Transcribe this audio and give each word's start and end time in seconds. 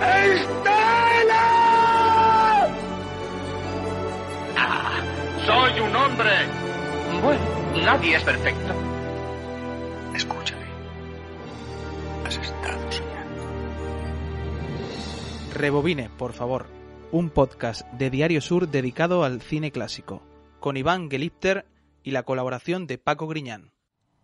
¡Estela! 0.00 1.44
Ah, 4.56 5.00
soy 5.44 5.80
un 5.80 5.96
hombre. 5.96 6.30
Bueno, 7.22 7.40
nadie 7.84 8.16
es 8.16 8.22
perfecto. 8.22 8.74
Escúchame. 10.14 10.66
Has 12.24 12.36
estado 12.36 12.92
soñando. 12.92 13.42
Rebobine, 15.54 16.10
por 16.10 16.32
favor. 16.32 16.66
Un 17.10 17.30
podcast 17.30 17.90
de 17.92 18.10
Diario 18.10 18.40
Sur 18.40 18.68
dedicado 18.68 19.24
al 19.24 19.40
cine 19.40 19.72
clásico, 19.72 20.22
con 20.60 20.76
Iván 20.76 21.10
Gelipter 21.10 21.66
y 22.04 22.10
la 22.12 22.22
colaboración 22.22 22.86
de 22.86 22.98
Paco 22.98 23.26
Griñán. 23.26 23.72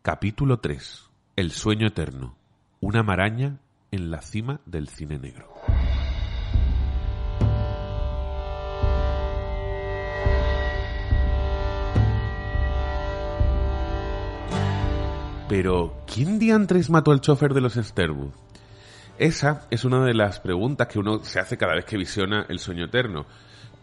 Capítulo 0.03 0.61
3. 0.61 1.11
El 1.37 1.51
sueño 1.51 1.89
eterno. 1.89 2.37
Una 2.81 3.03
maraña 3.03 3.59
en 3.91 4.11
la 4.11 4.21
cima 4.21 4.61
del 4.67 4.89
cine 4.89 5.19
negro. 5.19 5.55
Pero, 15.49 15.95
¿quién 16.07 16.39
diantres 16.39 16.89
mató 16.89 17.13
al 17.13 17.21
chofer 17.21 17.53
de 17.53 17.61
los 17.61 17.75
Sterwood? 17.75 18.33
Esa 19.19 19.67
es 19.71 19.85
una 19.85 20.03
de 20.05 20.15
las 20.15 20.41
preguntas 20.41 20.89
que 20.89 20.99
uno 20.99 21.23
se 21.23 21.39
hace 21.39 21.59
cada 21.59 21.75
vez 21.75 21.85
que 21.85 21.99
visiona 21.99 22.47
El 22.49 22.59
sueño 22.59 22.87
eterno. 22.87 23.27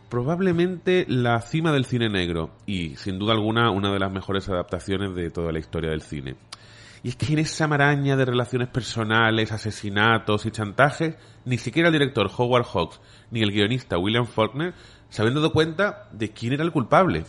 Probablemente 0.10 1.06
la 1.08 1.40
cima 1.42 1.72
del 1.72 1.86
cine 1.86 2.10
negro 2.10 2.50
y, 2.66 2.96
sin 2.96 3.20
duda 3.20 3.34
alguna, 3.34 3.70
una 3.70 3.94
de 3.94 4.00
las 4.00 4.12
mejores 4.12 4.50
adaptaciones 4.50 5.14
de 5.14 5.30
toda 5.30 5.52
la 5.52 5.60
historia 5.60 5.92
del 5.92 6.02
cine. 6.02 6.36
Y 7.04 7.10
es 7.10 7.16
que 7.16 7.32
en 7.32 7.40
esa 7.40 7.68
maraña 7.68 8.18
de 8.18 8.26
relaciones 8.26 8.68
personales, 8.68 9.52
asesinatos 9.52 10.48
y 10.48 10.52
chantajes, 10.52 11.16
ni 11.46 11.60
siquiera 11.60 11.90
el 11.90 11.94
director 11.94 12.30
Howard 12.36 12.66
Hawks 12.66 13.00
ni 13.30 13.42
el 13.42 13.52
guionista 13.52 14.00
William 14.00 14.26
Faulkner 14.26 14.74
se 15.10 15.22
habían 15.22 15.36
dado 15.36 15.54
cuenta 15.54 16.10
de 16.12 16.32
quién 16.32 16.54
era 16.54 16.64
el 16.64 16.72
culpable. 16.72 17.24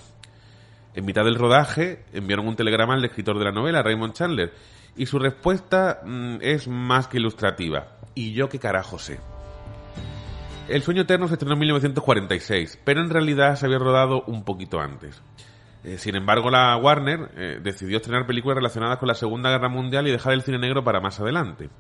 En 0.95 1.05
mitad 1.05 1.25
del 1.25 1.37
rodaje 1.37 2.05
enviaron 2.13 2.47
un 2.47 2.57
telegrama 2.57 2.95
al 2.95 3.05
escritor 3.05 3.39
de 3.39 3.45
la 3.45 3.53
novela, 3.53 3.83
Raymond 3.83 4.13
Chandler, 4.13 4.53
y 4.97 5.07
su 5.07 5.19
respuesta 5.19 6.01
mm, 6.05 6.37
es 6.41 6.69
más 6.69 7.09
que 7.09 7.19
ilustrativa. 7.19 7.97
¿Y 8.15 8.33
yo 8.33 8.49
qué 8.49 8.59
carajo 8.59 8.99
sé? 8.99 9.19
El 10.69 10.83
sueño 10.83 11.03
eterno 11.03 11.29
se 11.29 11.35
estrenó 11.35 11.55
en 11.55 11.61
1946, 11.61 12.81
pero 12.85 13.01
en 13.01 13.11
realidad 13.11 13.57
se 13.57 13.67
había 13.67 13.79
rodado 13.79 14.23
un 14.27 14.45
poquito 14.45 14.81
antes. 14.81 15.23
Eh, 15.85 15.99
sin 15.99 16.15
embargo, 16.15 16.51
la 16.51 16.77
Warner 16.77 17.31
eh, 17.37 17.61
decidió 17.63 17.97
estrenar 17.97 18.27
películas 18.27 18.57
relacionadas 18.57 18.99
con 18.99 19.09
la 19.09 19.15
Segunda 19.15 19.51
Guerra 19.51 19.69
Mundial 19.69 20.07
y 20.07 20.13
dejar 20.13 20.35
el 20.35 20.43
cine 20.43 20.59
negro 20.59 20.85
para 20.85 21.01
más 21.01 21.19
adelante. 21.19 21.71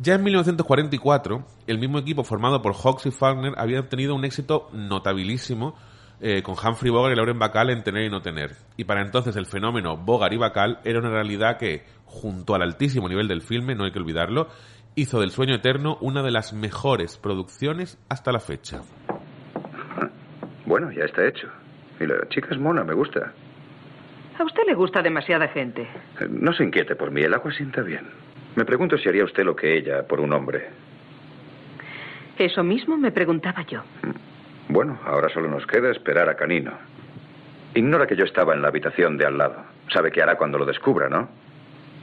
Ya 0.00 0.14
en 0.14 0.22
1944, 0.22 1.44
el 1.66 1.78
mismo 1.78 1.98
equipo 1.98 2.22
formado 2.22 2.60
por 2.62 2.74
Hawks 2.74 3.06
y 3.06 3.10
Faulkner 3.10 3.54
había 3.56 3.80
obtenido 3.80 4.14
un 4.14 4.24
éxito 4.24 4.68
notabilísimo 4.72 5.74
eh, 6.20 6.42
con 6.42 6.54
Humphrey 6.54 6.90
Bogart 6.90 7.12
y 7.12 7.16
Lauren 7.16 7.38
Bacall 7.38 7.70
en 7.70 7.82
Tener 7.82 8.04
y 8.04 8.10
No 8.10 8.20
Tener. 8.20 8.52
Y 8.76 8.84
para 8.84 9.02
entonces 9.02 9.36
el 9.36 9.46
fenómeno 9.46 9.96
Bogart 9.96 10.32
y 10.32 10.36
Bacall 10.36 10.78
era 10.84 10.98
una 10.98 11.10
realidad 11.10 11.58
que, 11.58 11.84
junto 12.04 12.54
al 12.54 12.62
altísimo 12.62 13.08
nivel 13.08 13.28
del 13.28 13.42
filme, 13.42 13.74
no 13.74 13.84
hay 13.84 13.92
que 13.92 13.98
olvidarlo, 13.98 14.48
hizo 14.94 15.20
del 15.20 15.30
Sueño 15.30 15.54
Eterno 15.54 15.96
una 16.00 16.22
de 16.22 16.30
las 16.30 16.52
mejores 16.52 17.18
producciones 17.18 17.98
hasta 18.08 18.32
la 18.32 18.40
fecha. 18.40 18.82
Bueno, 20.66 20.90
ya 20.92 21.04
está 21.04 21.26
hecho. 21.26 21.48
Y 22.00 22.06
la 22.06 22.28
chica 22.28 22.48
es 22.50 22.58
mona, 22.58 22.84
me 22.84 22.94
gusta. 22.94 23.32
A 24.38 24.44
usted 24.44 24.62
le 24.66 24.74
gusta 24.74 25.02
demasiada 25.02 25.48
gente. 25.48 25.82
Eh, 25.82 26.28
No 26.28 26.52
se 26.52 26.64
inquiete 26.64 26.94
por 26.94 27.10
mí, 27.10 27.22
el 27.22 27.34
agua 27.34 27.52
sienta 27.52 27.80
bien. 27.82 28.06
Me 28.54 28.64
pregunto 28.64 28.96
si 28.98 29.08
haría 29.08 29.24
usted 29.24 29.44
lo 29.44 29.54
que 29.56 29.76
ella 29.76 30.06
por 30.06 30.20
un 30.20 30.32
hombre. 30.32 30.68
Eso 32.36 32.62
mismo 32.62 32.96
me 32.96 33.10
preguntaba 33.10 33.64
yo. 33.66 33.82
Bueno, 34.68 34.98
ahora 35.04 35.28
solo 35.30 35.48
nos 35.48 35.66
queda 35.66 35.90
esperar 35.90 36.28
a 36.28 36.34
Canino. 36.36 36.72
Ignora 37.74 38.06
que 38.06 38.16
yo 38.16 38.24
estaba 38.24 38.54
en 38.54 38.62
la 38.62 38.68
habitación 38.68 39.16
de 39.16 39.26
al 39.26 39.38
lado. 39.38 39.56
Sabe 39.92 40.10
qué 40.10 40.22
hará 40.22 40.36
cuando 40.36 40.58
lo 40.58 40.66
descubra, 40.66 41.08
¿no? 41.08 41.28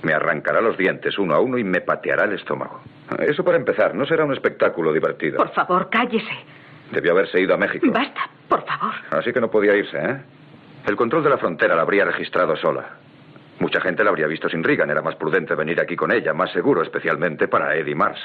Me 0.01 0.13
arrancará 0.13 0.61
los 0.61 0.77
dientes 0.77 1.17
uno 1.17 1.35
a 1.35 1.39
uno 1.39 1.57
y 1.57 1.63
me 1.63 1.81
pateará 1.81 2.25
el 2.25 2.33
estómago. 2.33 2.81
Eso 3.19 3.43
para 3.43 3.57
empezar, 3.57 3.93
no 3.95 4.05
será 4.05 4.25
un 4.25 4.33
espectáculo 4.33 4.93
divertido. 4.93 5.37
Por 5.37 5.51
favor, 5.51 5.89
cállese. 5.89 6.33
Debió 6.91 7.11
haberse 7.11 7.39
ido 7.39 7.53
a 7.53 7.57
México. 7.57 7.87
Basta, 7.91 8.29
por 8.47 8.63
favor. 8.65 8.93
Así 9.11 9.31
que 9.31 9.41
no 9.41 9.49
podía 9.49 9.75
irse, 9.75 9.97
¿eh? 9.97 10.17
El 10.87 10.95
control 10.95 11.23
de 11.23 11.29
la 11.31 11.37
frontera 11.37 11.75
la 11.75 11.81
habría 11.81 12.05
registrado 12.05 12.55
sola. 12.55 12.85
Mucha 13.59 13.81
gente 13.81 14.03
la 14.03 14.09
habría 14.11 14.27
visto 14.27 14.49
sin 14.49 14.63
Reagan. 14.63 14.89
Era 14.89 15.01
más 15.01 15.15
prudente 15.15 15.55
venir 15.55 15.79
aquí 15.79 15.95
con 15.95 16.11
ella, 16.11 16.33
más 16.33 16.51
seguro, 16.51 16.83
especialmente 16.83 17.47
para 17.47 17.75
Eddie 17.75 17.95
Mars. 17.95 18.19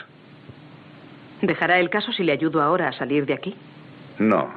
¿Dejará 1.41 1.79
el 1.79 1.89
caso 1.89 2.13
si 2.13 2.23
le 2.23 2.33
ayudo 2.33 2.61
ahora 2.61 2.89
a 2.89 2.93
salir 2.93 3.25
de 3.25 3.35
aquí? 3.35 3.57
No. 4.21 4.49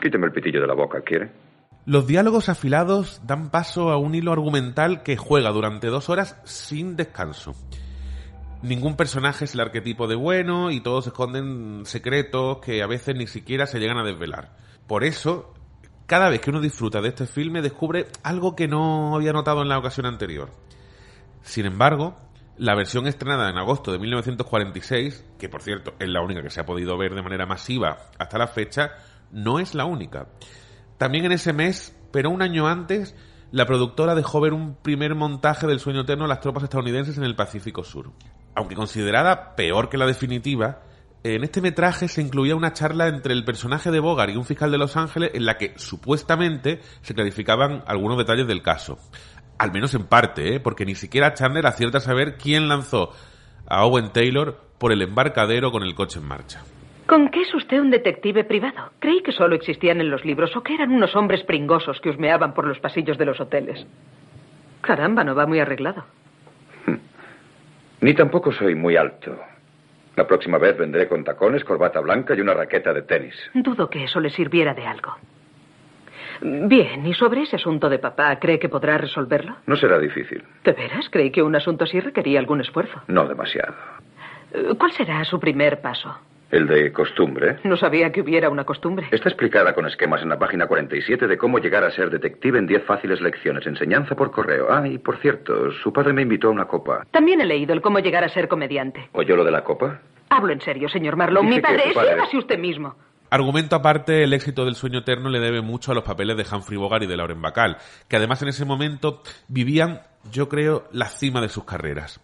Quíteme 0.00 0.26
el 0.26 0.32
pitillo 0.32 0.60
de 0.60 0.66
la 0.66 0.74
boca, 0.74 1.00
¿quiere? 1.00 1.32
Los 1.86 2.06
diálogos 2.06 2.48
afilados 2.48 3.22
dan 3.24 3.50
paso 3.50 3.90
a 3.90 3.96
un 3.96 4.14
hilo 4.14 4.32
argumental 4.32 5.02
que 5.02 5.16
juega 5.16 5.50
durante 5.50 5.88
dos 5.88 6.10
horas 6.10 6.38
sin 6.44 6.94
descanso. 6.94 7.54
Ningún 8.62 8.96
personaje 8.96 9.46
es 9.46 9.54
el 9.54 9.60
arquetipo 9.60 10.06
de 10.06 10.14
bueno 10.14 10.70
y 10.70 10.80
todos 10.80 11.06
esconden 11.06 11.84
secretos 11.86 12.58
que 12.58 12.82
a 12.82 12.86
veces 12.86 13.16
ni 13.16 13.26
siquiera 13.26 13.66
se 13.66 13.80
llegan 13.80 13.98
a 13.98 14.04
desvelar. 14.04 14.56
Por 14.86 15.04
eso, 15.04 15.54
cada 16.06 16.28
vez 16.28 16.40
que 16.40 16.50
uno 16.50 16.60
disfruta 16.60 17.00
de 17.00 17.08
este 17.08 17.26
filme 17.26 17.62
descubre 17.62 18.06
algo 18.22 18.54
que 18.54 18.68
no 18.68 19.16
había 19.16 19.32
notado 19.32 19.62
en 19.62 19.68
la 19.68 19.78
ocasión 19.78 20.04
anterior. 20.04 20.50
Sin 21.42 21.64
embargo, 21.64 22.16
la 22.62 22.76
versión 22.76 23.08
estrenada 23.08 23.50
en 23.50 23.58
agosto 23.58 23.90
de 23.90 23.98
1946, 23.98 25.24
que 25.36 25.48
por 25.48 25.62
cierto 25.62 25.94
es 25.98 26.08
la 26.08 26.22
única 26.22 26.42
que 26.42 26.50
se 26.50 26.60
ha 26.60 26.64
podido 26.64 26.96
ver 26.96 27.12
de 27.12 27.20
manera 27.20 27.44
masiva 27.44 27.98
hasta 28.20 28.38
la 28.38 28.46
fecha, 28.46 28.92
no 29.32 29.58
es 29.58 29.74
la 29.74 29.84
única. 29.84 30.28
También 30.96 31.24
en 31.24 31.32
ese 31.32 31.52
mes, 31.52 31.98
pero 32.12 32.30
un 32.30 32.40
año 32.40 32.68
antes, 32.68 33.16
la 33.50 33.66
productora 33.66 34.14
dejó 34.14 34.40
ver 34.40 34.52
un 34.52 34.76
primer 34.76 35.16
montaje 35.16 35.66
del 35.66 35.80
sueño 35.80 36.02
eterno 36.02 36.22
de 36.22 36.28
las 36.28 36.40
tropas 36.40 36.62
estadounidenses 36.62 37.18
en 37.18 37.24
el 37.24 37.34
Pacífico 37.34 37.82
Sur. 37.82 38.12
Aunque 38.54 38.76
considerada 38.76 39.56
peor 39.56 39.88
que 39.88 39.98
la 39.98 40.06
definitiva, 40.06 40.82
en 41.24 41.42
este 41.42 41.62
metraje 41.62 42.06
se 42.06 42.22
incluía 42.22 42.54
una 42.54 42.72
charla 42.72 43.08
entre 43.08 43.32
el 43.32 43.44
personaje 43.44 43.90
de 43.90 43.98
Bogart 43.98 44.32
y 44.32 44.36
un 44.36 44.44
fiscal 44.44 44.70
de 44.70 44.78
Los 44.78 44.96
Ángeles 44.96 45.32
en 45.34 45.46
la 45.46 45.58
que 45.58 45.74
supuestamente 45.78 46.80
se 47.00 47.14
clarificaban 47.14 47.82
algunos 47.88 48.18
detalles 48.18 48.46
del 48.46 48.62
caso. 48.62 48.98
Al 49.62 49.70
menos 49.70 49.94
en 49.94 50.08
parte, 50.08 50.56
¿eh? 50.56 50.58
porque 50.58 50.84
ni 50.84 50.96
siquiera 50.96 51.34
Chandler 51.34 51.66
acierta 51.68 51.98
a 51.98 52.00
saber 52.00 52.34
quién 52.34 52.68
lanzó 52.68 53.10
a 53.68 53.86
Owen 53.86 54.10
Taylor 54.12 54.56
por 54.76 54.90
el 54.90 55.02
embarcadero 55.02 55.70
con 55.70 55.84
el 55.84 55.94
coche 55.94 56.18
en 56.18 56.26
marcha. 56.26 56.64
¿Con 57.06 57.28
qué 57.28 57.42
es 57.42 57.54
usted 57.54 57.78
un 57.78 57.92
detective 57.92 58.42
privado? 58.42 58.90
Creí 58.98 59.22
que 59.22 59.30
solo 59.30 59.54
existían 59.54 60.00
en 60.00 60.10
los 60.10 60.24
libros 60.24 60.56
o 60.56 60.64
que 60.64 60.74
eran 60.74 60.90
unos 60.90 61.14
hombres 61.14 61.44
pringosos 61.44 62.00
que 62.00 62.10
husmeaban 62.10 62.54
por 62.54 62.66
los 62.66 62.80
pasillos 62.80 63.16
de 63.18 63.24
los 63.24 63.40
hoteles. 63.40 63.86
Caramba, 64.80 65.22
no 65.22 65.36
va 65.36 65.46
muy 65.46 65.60
arreglado. 65.60 66.06
Ni 68.00 68.14
tampoco 68.14 68.50
soy 68.50 68.74
muy 68.74 68.96
alto. 68.96 69.38
La 70.16 70.26
próxima 70.26 70.58
vez 70.58 70.76
vendré 70.76 71.06
con 71.06 71.22
tacones, 71.22 71.62
corbata 71.62 72.00
blanca 72.00 72.34
y 72.34 72.40
una 72.40 72.54
raqueta 72.54 72.92
de 72.92 73.02
tenis. 73.02 73.36
Dudo 73.54 73.88
que 73.88 74.02
eso 74.02 74.18
le 74.18 74.30
sirviera 74.30 74.74
de 74.74 74.84
algo. 74.88 75.14
Bien, 76.42 77.06
¿y 77.06 77.14
sobre 77.14 77.42
ese 77.42 77.56
asunto 77.56 77.88
de 77.88 77.98
papá, 77.98 78.38
cree 78.38 78.58
que 78.58 78.68
podrá 78.68 78.98
resolverlo? 78.98 79.56
No 79.66 79.76
será 79.76 79.98
difícil. 79.98 80.42
¿De 80.64 80.72
veras? 80.72 81.08
Creí 81.10 81.30
que 81.30 81.42
un 81.42 81.54
asunto 81.54 81.84
así 81.84 82.00
requería 82.00 82.38
algún 82.40 82.60
esfuerzo. 82.60 83.00
No 83.08 83.26
demasiado. 83.28 83.74
Eh, 84.52 84.74
¿Cuál 84.78 84.92
será 84.92 85.24
su 85.24 85.38
primer 85.38 85.80
paso? 85.80 86.14
El 86.50 86.66
de 86.66 86.92
costumbre. 86.92 87.56
No 87.64 87.78
sabía 87.78 88.12
que 88.12 88.20
hubiera 88.20 88.50
una 88.50 88.64
costumbre. 88.64 89.06
Está 89.10 89.30
explicada 89.30 89.72
con 89.72 89.86
esquemas 89.86 90.20
en 90.22 90.28
la 90.28 90.38
página 90.38 90.66
47 90.66 91.26
de 91.26 91.38
cómo 91.38 91.58
llegar 91.58 91.82
a 91.84 91.90
ser 91.90 92.10
detective 92.10 92.58
en 92.58 92.66
10 92.66 92.84
fáciles 92.84 93.22
lecciones. 93.22 93.66
Enseñanza 93.66 94.14
por 94.14 94.30
correo. 94.30 94.66
Ah, 94.68 94.86
y 94.86 94.98
por 94.98 95.16
cierto, 95.16 95.70
su 95.70 95.92
padre 95.94 96.12
me 96.12 96.20
invitó 96.22 96.48
a 96.48 96.50
una 96.50 96.66
copa. 96.66 97.06
También 97.10 97.40
he 97.40 97.46
leído 97.46 97.72
el 97.72 97.80
cómo 97.80 98.00
llegar 98.00 98.22
a 98.24 98.28
ser 98.28 98.48
comediante. 98.48 99.08
¿Oyó 99.12 99.34
lo 99.36 99.44
de 99.44 99.50
la 99.50 99.64
copa? 99.64 100.00
Hablo 100.28 100.52
en 100.52 100.60
serio, 100.60 100.88
señor 100.90 101.16
Marlowe. 101.16 101.42
Mi 101.44 101.58
padre 101.60 101.84
es 101.88 101.94
padre- 101.94 102.14
sígase 102.16 102.36
usted 102.36 102.58
mismo. 102.58 102.96
Argumento 103.32 103.76
aparte, 103.76 104.24
el 104.24 104.34
éxito 104.34 104.66
del 104.66 104.74
sueño 104.74 104.98
eterno 104.98 105.30
le 105.30 105.40
debe 105.40 105.62
mucho 105.62 105.90
a 105.90 105.94
los 105.94 106.04
papeles 106.04 106.36
de 106.36 106.44
Humphrey 106.54 106.76
Bogart 106.76 107.04
y 107.04 107.06
de 107.06 107.16
Lauren 107.16 107.40
Bacall, 107.40 107.78
que 108.06 108.16
además 108.16 108.42
en 108.42 108.48
ese 108.48 108.66
momento 108.66 109.22
vivían, 109.48 110.02
yo 110.30 110.50
creo, 110.50 110.86
la 110.92 111.08
cima 111.08 111.40
de 111.40 111.48
sus 111.48 111.64
carreras, 111.64 112.20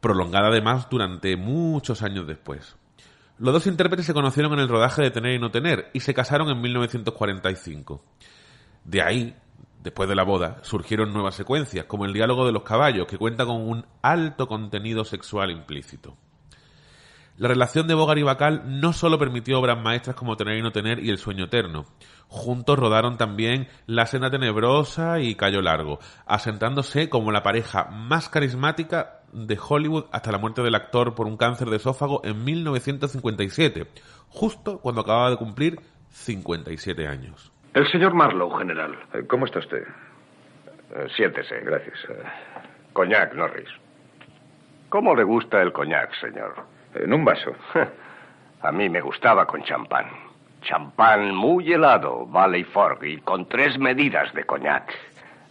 prolongada 0.00 0.48
además 0.48 0.88
durante 0.88 1.36
muchos 1.36 2.00
años 2.00 2.26
después. 2.26 2.76
Los 3.36 3.52
dos 3.52 3.66
intérpretes 3.66 4.06
se 4.06 4.14
conocieron 4.14 4.54
en 4.54 4.60
el 4.60 4.70
rodaje 4.70 5.02
de 5.02 5.10
Tener 5.10 5.34
y 5.34 5.38
No 5.38 5.50
Tener 5.50 5.90
y 5.92 6.00
se 6.00 6.14
casaron 6.14 6.48
en 6.48 6.62
1945. 6.62 8.02
De 8.84 9.02
ahí, 9.02 9.36
después 9.82 10.08
de 10.08 10.14
la 10.14 10.24
boda, 10.24 10.60
surgieron 10.62 11.12
nuevas 11.12 11.34
secuencias, 11.34 11.84
como 11.84 12.06
el 12.06 12.14
diálogo 12.14 12.46
de 12.46 12.52
los 12.52 12.62
caballos, 12.62 13.06
que 13.06 13.18
cuenta 13.18 13.44
con 13.44 13.68
un 13.68 13.84
alto 14.00 14.48
contenido 14.48 15.04
sexual 15.04 15.50
implícito. 15.50 16.16
La 17.38 17.48
relación 17.48 17.86
de 17.86 17.94
Bogart 17.94 18.18
y 18.18 18.22
Bacal 18.22 18.62
no 18.80 18.92
solo 18.92 19.18
permitió 19.18 19.58
obras 19.58 19.80
maestras 19.80 20.14
como 20.14 20.36
Tener 20.36 20.58
y 20.58 20.62
no 20.62 20.70
tener 20.70 20.98
y 21.02 21.08
El 21.08 21.18
sueño 21.18 21.46
eterno. 21.46 21.86
Juntos 22.28 22.78
rodaron 22.78 23.16
también 23.16 23.68
La 23.86 24.06
cena 24.06 24.30
tenebrosa 24.30 25.18
y 25.20 25.34
Cayo 25.34 25.62
largo, 25.62 25.98
asentándose 26.26 27.08
como 27.08 27.32
la 27.32 27.42
pareja 27.42 27.86
más 27.90 28.28
carismática 28.28 29.22
de 29.32 29.58
Hollywood 29.58 30.04
hasta 30.12 30.30
la 30.30 30.38
muerte 30.38 30.62
del 30.62 30.74
actor 30.74 31.14
por 31.14 31.26
un 31.26 31.38
cáncer 31.38 31.68
de 31.68 31.76
esófago 31.76 32.20
en 32.22 32.44
1957, 32.44 33.86
justo 34.28 34.78
cuando 34.80 35.00
acababa 35.00 35.30
de 35.30 35.36
cumplir 35.36 35.80
57 36.10 37.06
años. 37.06 37.50
El 37.72 37.90
señor 37.90 38.12
Marlowe, 38.12 38.58
general. 38.58 38.98
Eh, 39.14 39.26
¿Cómo 39.26 39.46
está 39.46 39.60
usted? 39.60 39.82
Eh, 40.94 41.06
siéntese. 41.16 41.60
Gracias. 41.60 41.96
Coñac, 42.92 43.34
Norris. 43.34 43.68
¿Cómo 44.90 45.16
le 45.16 45.24
gusta 45.24 45.62
el 45.62 45.72
coñac, 45.72 46.12
señor? 46.20 46.71
En 46.94 47.12
un 47.12 47.24
vaso. 47.24 47.52
A 48.62 48.70
mí 48.70 48.88
me 48.88 49.00
gustaba 49.00 49.46
con 49.46 49.62
champán. 49.62 50.06
Champán 50.62 51.34
muy 51.34 51.72
helado, 51.72 52.26
Valley 52.26 52.64
Fork, 52.64 53.02
y 53.02 53.18
con 53.18 53.48
tres 53.48 53.78
medidas 53.78 54.32
de 54.34 54.44
coñac. 54.44 54.92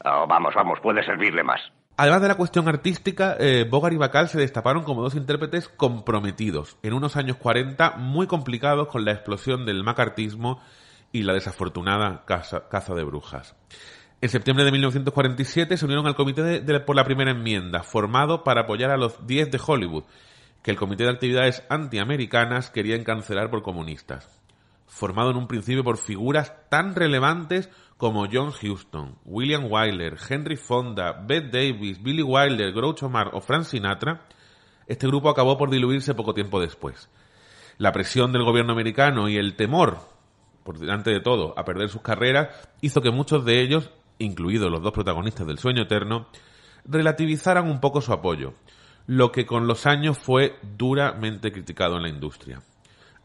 Oh, 0.05 0.25
vamos, 0.27 0.53
vamos, 0.55 0.79
puede 0.79 1.03
servirle 1.03 1.43
más. 1.43 1.59
Además 1.97 2.21
de 2.21 2.29
la 2.29 2.35
cuestión 2.35 2.67
artística, 2.67 3.35
eh, 3.37 3.67
Bogart 3.69 3.93
y 3.93 3.97
Bacall 3.97 4.29
se 4.29 4.39
destaparon 4.39 4.83
como 4.83 5.03
dos 5.03 5.13
intérpretes 5.13 5.67
comprometidos, 5.67 6.77
en 6.81 6.93
unos 6.93 7.17
años 7.17 7.37
40 7.37 7.97
muy 7.97 8.27
complicados 8.27 8.87
con 8.87 9.03
la 9.05 9.11
explosión 9.11 9.65
del 9.65 9.83
macartismo 9.83 10.61
y 11.11 11.23
la 11.23 11.33
desafortunada 11.33 12.23
caza, 12.25 12.69
caza 12.69 12.95
de 12.95 13.03
brujas. 13.03 13.55
En 14.21 14.29
septiembre 14.29 14.63
de 14.63 14.71
1947 14.71 15.77
se 15.77 15.85
unieron 15.85 16.07
al 16.07 16.15
comité 16.15 16.41
de, 16.43 16.59
de, 16.61 16.79
por 16.79 16.95
la 16.95 17.03
primera 17.03 17.31
enmienda, 17.31 17.83
formado 17.83 18.43
para 18.43 18.61
apoyar 18.61 18.89
a 18.89 18.97
los 18.97 19.27
10 19.27 19.51
de 19.51 19.59
Hollywood, 19.63 20.05
que 20.61 20.71
el 20.71 20.77
Comité 20.77 21.03
de 21.03 21.11
Actividades 21.11 21.63
Antiamericanas 21.69 22.69
quería 22.69 22.95
encancelar 22.95 23.49
por 23.49 23.63
comunistas. 23.63 24.29
Formado 24.85 25.31
en 25.31 25.37
un 25.37 25.47
principio 25.47 25.83
por 25.83 25.97
figuras 25.97 26.53
tan 26.69 26.95
relevantes 26.95 27.69
como 27.97 28.27
John 28.31 28.49
Huston, 28.49 29.15
William 29.25 29.65
Wyler, 29.71 30.17
Henry 30.27 30.57
Fonda, 30.57 31.13
Bette 31.13 31.49
Davis, 31.51 32.01
Billy 32.01 32.23
Wilder, 32.23 32.73
Groucho 32.73 33.09
Marx 33.09 33.31
o 33.33 33.41
Frank 33.41 33.63
Sinatra, 33.63 34.25
este 34.87 35.07
grupo 35.07 35.29
acabó 35.29 35.57
por 35.57 35.69
diluirse 35.69 36.13
poco 36.13 36.33
tiempo 36.33 36.59
después. 36.59 37.09
La 37.77 37.91
presión 37.91 38.31
del 38.31 38.43
gobierno 38.43 38.73
americano 38.73 39.29
y 39.29 39.37
el 39.37 39.55
temor, 39.55 39.99
por 40.63 40.77
delante 40.77 41.11
de 41.11 41.21
todo, 41.21 41.57
a 41.57 41.63
perder 41.63 41.89
sus 41.89 42.01
carreras, 42.01 42.49
hizo 42.81 43.01
que 43.01 43.11
muchos 43.11 43.45
de 43.45 43.61
ellos, 43.61 43.89
incluidos 44.19 44.69
los 44.69 44.81
dos 44.81 44.91
protagonistas 44.91 45.47
del 45.47 45.59
Sueño 45.59 45.83
Eterno, 45.83 46.27
relativizaran 46.85 47.69
un 47.69 47.79
poco 47.79 48.01
su 48.01 48.11
apoyo, 48.13 48.53
lo 49.07 49.31
que 49.31 49.45
con 49.45 49.67
los 49.67 49.85
años 49.85 50.17
fue 50.17 50.57
duramente 50.77 51.51
criticado 51.51 51.97
en 51.97 52.03
la 52.03 52.09
industria. 52.09 52.61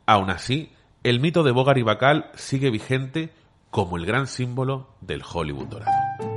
Aún 0.07 0.31
así, 0.31 0.73
el 1.03 1.21
mito 1.21 1.43
de 1.43 1.53
Bogart 1.53 1.79
y 1.79 1.83
Bacall 1.83 2.31
sigue 2.35 2.71
vigente 2.71 3.33
como 3.71 3.97
el 3.97 4.07
gran 4.07 4.27
símbolo 4.27 4.89
del 5.01 5.23
Hollywood 5.23 5.67
dorado. 5.67 6.36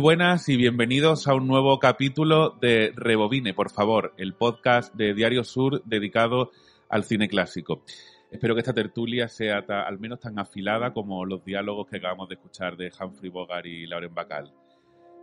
Buenas 0.00 0.48
y 0.48 0.56
bienvenidos 0.56 1.28
a 1.28 1.34
un 1.34 1.46
nuevo 1.46 1.78
capítulo 1.78 2.56
de 2.58 2.90
Rebobine, 2.96 3.52
por 3.52 3.70
favor, 3.70 4.14
el 4.16 4.32
podcast 4.32 4.94
de 4.94 5.12
Diario 5.12 5.44
Sur 5.44 5.82
dedicado 5.84 6.52
al 6.88 7.04
cine 7.04 7.28
clásico. 7.28 7.82
Espero 8.30 8.54
que 8.54 8.60
esta 8.60 8.72
tertulia 8.72 9.28
sea 9.28 9.66
ta, 9.66 9.82
al 9.82 9.98
menos 9.98 10.18
tan 10.18 10.38
afilada 10.38 10.94
como 10.94 11.26
los 11.26 11.44
diálogos 11.44 11.86
que 11.86 11.98
acabamos 11.98 12.30
de 12.30 12.36
escuchar 12.36 12.78
de 12.78 12.90
Humphrey 12.98 13.30
Bogart 13.30 13.66
y 13.66 13.86
Lauren 13.86 14.14
Bacall. 14.14 14.50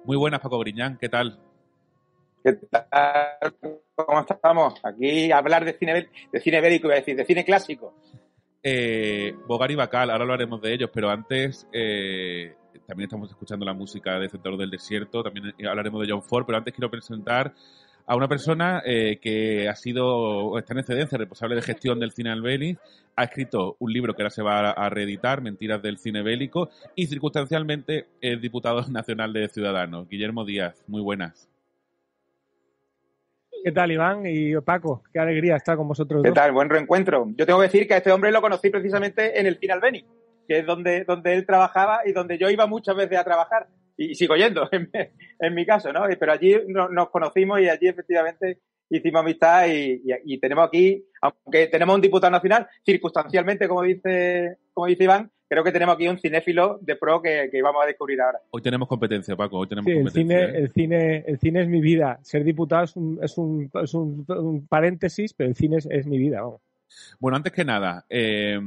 Muy 0.05 0.15
buenas, 0.15 0.41
Paco 0.41 0.59
Griñán, 0.59 0.97
¿qué 0.99 1.09
tal? 1.09 1.39
¿Qué 2.43 2.53
tal? 2.53 3.55
¿Cómo 3.95 4.19
estamos? 4.19 4.75
Aquí 4.83 5.31
a 5.31 5.39
hablar 5.39 5.65
de 5.65 5.73
cine, 5.73 6.09
de 6.31 6.39
cine 6.39 6.61
bélico, 6.61 6.85
iba 6.85 6.93
a 6.93 6.99
decir, 6.99 7.15
de 7.15 7.25
cine 7.25 7.43
clásico. 7.43 7.95
Eh, 8.61 9.33
Bogart 9.47 9.71
y 9.71 9.75
Bacall, 9.75 10.11
ahora 10.11 10.23
hablaremos 10.23 10.61
de 10.61 10.73
ellos, 10.73 10.91
pero 10.93 11.09
antes 11.09 11.67
eh, 11.73 12.53
también 12.85 13.07
estamos 13.07 13.29
escuchando 13.29 13.65
la 13.65 13.73
música 13.73 14.19
de 14.19 14.29
Centro 14.29 14.57
del 14.57 14.69
Desierto, 14.69 15.23
también 15.23 15.53
hablaremos 15.67 16.05
de 16.05 16.11
John 16.11 16.23
Ford, 16.23 16.45
pero 16.45 16.57
antes 16.57 16.73
quiero 16.73 16.89
presentar 16.89 17.53
a 18.05 18.15
una 18.15 18.27
persona 18.29 18.81
eh, 18.85 19.19
que 19.21 19.67
ha 19.67 19.75
sido, 19.75 20.57
está 20.57 20.73
en 20.73 20.79
excedencia, 20.79 21.17
responsable 21.17 21.55
de 21.55 21.61
gestión 21.61 21.99
del 21.99 22.11
cine 22.11 22.31
albéniz, 22.31 22.77
ha 23.15 23.25
escrito 23.25 23.75
un 23.79 23.91
libro 23.91 24.13
que 24.13 24.21
ahora 24.21 24.29
se 24.29 24.41
va 24.41 24.59
a, 24.59 24.71
a 24.71 24.89
reeditar, 24.89 25.41
Mentiras 25.41 25.81
del 25.81 25.97
cine 25.97 26.23
bélico, 26.23 26.69
y 26.95 27.07
circunstancialmente 27.07 28.07
es 28.21 28.39
diputado 28.41 28.81
nacional 28.89 29.33
de 29.33 29.49
Ciudadanos. 29.49 30.07
Guillermo 30.07 30.45
Díaz, 30.45 30.83
muy 30.87 31.01
buenas. 31.01 31.49
¿Qué 33.63 33.71
tal, 33.73 33.91
Iván 33.91 34.23
y 34.25 34.55
Paco? 34.61 35.03
Qué 35.11 35.19
alegría 35.19 35.57
estar 35.57 35.75
con 35.75 35.89
vosotros. 35.89 36.23
¿Qué 36.23 36.29
dos. 36.29 36.35
tal? 36.35 36.53
Buen 36.53 36.69
reencuentro. 36.69 37.27
Yo 37.35 37.45
tengo 37.45 37.59
que 37.59 37.65
decir 37.65 37.87
que 37.87 37.95
a 37.95 37.97
este 37.97 38.11
hombre 38.11 38.31
lo 38.31 38.39
conocí 38.39 38.69
precisamente 38.69 39.37
en 39.37 39.47
el 39.47 39.57
cine 39.57 39.73
albéniz 39.73 40.05
que 40.47 40.59
es 40.59 40.65
donde, 40.65 41.03
donde 41.03 41.33
él 41.33 41.45
trabajaba 41.45 42.01
y 42.05 42.13
donde 42.13 42.37
yo 42.37 42.49
iba 42.49 42.65
muchas 42.65 42.95
veces 42.95 43.17
a 43.17 43.23
trabajar. 43.23 43.67
Y, 43.97 44.15
sigo 44.15 44.35
yendo, 44.35 44.69
en, 44.71 44.89
en, 45.39 45.55
mi 45.55 45.65
caso, 45.65 45.91
¿no? 45.91 46.03
Pero 46.19 46.31
allí 46.31 46.55
no, 46.67 46.87
nos 46.89 47.09
conocimos 47.09 47.59
y 47.59 47.67
allí 47.67 47.87
efectivamente 47.87 48.59
hicimos 48.89 49.21
amistad 49.21 49.67
y, 49.67 50.01
y, 50.05 50.33
y, 50.33 50.37
tenemos 50.39 50.67
aquí, 50.67 51.03
aunque 51.21 51.67
tenemos 51.67 51.95
un 51.95 52.01
diputado 52.01 52.31
nacional, 52.31 52.67
circunstancialmente, 52.85 53.67
como 53.67 53.81
dice, 53.81 54.57
como 54.73 54.87
dice 54.87 55.03
Iván, 55.03 55.31
creo 55.49 55.63
que 55.63 55.71
tenemos 55.71 55.95
aquí 55.95 56.07
un 56.07 56.19
cinéfilo 56.19 56.79
de 56.81 56.95
pro 56.95 57.21
que, 57.21 57.49
que 57.51 57.61
vamos 57.61 57.83
a 57.83 57.87
descubrir 57.87 58.21
ahora. 58.21 58.39
Hoy 58.51 58.61
tenemos 58.61 58.87
competencia, 58.87 59.35
Paco, 59.35 59.57
hoy 59.57 59.67
tenemos 59.67 59.89
sí, 59.89 59.95
competencia. 59.95 60.39
El 60.39 60.45
cine, 60.45 60.55
¿eh? 60.55 60.61
el, 60.61 60.71
cine, 60.71 61.23
el 61.27 61.39
cine 61.39 61.61
es 61.63 61.67
mi 61.67 61.81
vida. 61.81 62.19
Ser 62.21 62.43
diputado 62.43 62.83
es 62.83 62.95
un, 62.95 63.19
es 63.21 63.37
un, 63.37 63.69
es 63.81 63.93
un, 63.93 64.25
un 64.27 64.67
paréntesis, 64.67 65.33
pero 65.33 65.49
el 65.49 65.55
cine 65.55 65.77
es, 65.77 65.87
es 65.89 66.05
mi 66.05 66.17
vida, 66.17 66.41
vamos. 66.41 66.61
Bueno, 67.19 67.37
antes 67.37 67.51
que 67.53 67.65
nada, 67.65 68.05
eh, 68.09 68.59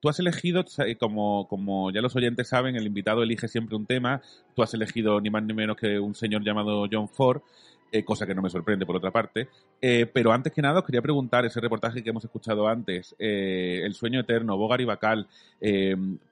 tú 0.00 0.08
has 0.08 0.18
elegido, 0.20 0.64
como, 0.98 1.48
como 1.48 1.90
ya 1.90 2.00
los 2.00 2.14
oyentes 2.16 2.48
saben, 2.48 2.76
el 2.76 2.86
invitado 2.86 3.22
elige 3.22 3.48
siempre 3.48 3.76
un 3.76 3.86
tema. 3.86 4.22
Tú 4.54 4.62
has 4.62 4.74
elegido 4.74 5.20
ni 5.20 5.30
más 5.30 5.42
ni 5.42 5.54
menos 5.54 5.76
que 5.76 5.98
un 5.98 6.14
señor 6.14 6.44
llamado 6.44 6.86
John 6.90 7.08
Ford, 7.08 7.42
eh, 7.90 8.04
cosa 8.04 8.26
que 8.26 8.34
no 8.34 8.42
me 8.42 8.48
sorprende 8.48 8.86
por 8.86 8.96
otra 8.96 9.10
parte. 9.10 9.48
Eh, 9.80 10.06
pero 10.06 10.32
antes 10.32 10.52
que 10.52 10.62
nada, 10.62 10.80
os 10.80 10.86
quería 10.86 11.02
preguntar 11.02 11.44
ese 11.44 11.60
reportaje 11.60 12.02
que 12.02 12.10
hemos 12.10 12.24
escuchado 12.24 12.66
antes, 12.66 13.14
eh, 13.18 13.80
El 13.84 13.94
sueño 13.94 14.20
eterno, 14.20 14.56
Bogart 14.56 14.80
y 14.80 14.86
Bacal. 14.86 15.28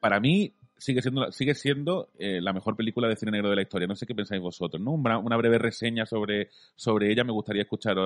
para 0.01 0.21
mí 0.21 0.53
sigue 0.79 1.03
siendo, 1.03 1.31
sigue 1.31 1.55
siendo 1.55 2.09
la 2.19 2.55
mejor 2.55 2.75
película 2.77 3.09
de 3.09 3.17
cine 3.17 3.33
negro 3.33 3.51
de 3.51 3.57
la 3.57 3.63
historia. 3.63 3.87
No 3.87 3.95
sé 3.95 4.07
qué 4.07 4.15
pensáis 4.15 4.41
vosotros, 4.41 4.83
¿no? 4.83 4.93
Una, 4.93 5.19
una 5.19 5.37
breve 5.37 5.59
reseña 5.59 6.07
sobre, 6.07 6.49
sobre 6.75 7.13
ella 7.13 7.25
me 7.25 7.33
gustaría 7.33 7.63
escuchar. 7.63 7.97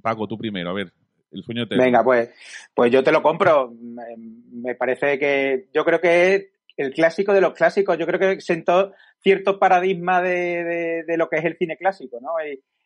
Paco, 0.00 0.28
tú 0.28 0.38
primero, 0.38 0.70
a 0.70 0.74
ver, 0.74 0.92
el. 1.34 1.78
Venga, 1.78 2.02
pues, 2.02 2.30
pues 2.74 2.90
yo 2.90 3.02
te 3.02 3.12
lo 3.12 3.22
compro. 3.22 3.72
Me, 3.72 4.74
parece 4.74 5.18
que 5.18 5.68
yo 5.72 5.84
creo 5.84 6.00
que 6.00 6.34
es 6.34 6.46
el 6.76 6.92
clásico 6.92 7.32
de 7.32 7.40
los 7.40 7.54
clásicos. 7.54 7.98
Yo 7.98 8.06
creo 8.06 8.18
que 8.18 8.40
sentó 8.40 8.92
cierto 9.20 9.58
paradigma 9.58 10.20
de, 10.22 11.04
de, 11.06 11.16
lo 11.16 11.28
que 11.28 11.36
es 11.36 11.44
el 11.44 11.56
cine 11.56 11.76
clásico, 11.76 12.18
¿no? 12.20 12.32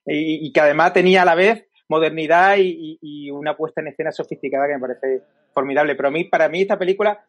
Y, 0.07 0.53
que 0.53 0.61
además 0.61 0.93
tenía 0.93 1.23
a 1.23 1.27
la 1.27 1.35
vez 1.35 1.67
modernidad 1.89 2.57
y, 2.59 2.99
y, 3.01 3.31
una 3.31 3.57
puesta 3.57 3.81
en 3.81 3.89
escena 3.89 4.13
sofisticada 4.13 4.67
que 4.67 4.75
me 4.75 4.81
parece 4.81 5.23
formidable. 5.53 5.95
Pero 5.95 6.09
a 6.09 6.13
mí, 6.13 6.25
para 6.25 6.49
mí 6.49 6.63
esta 6.63 6.79
película, 6.79 7.25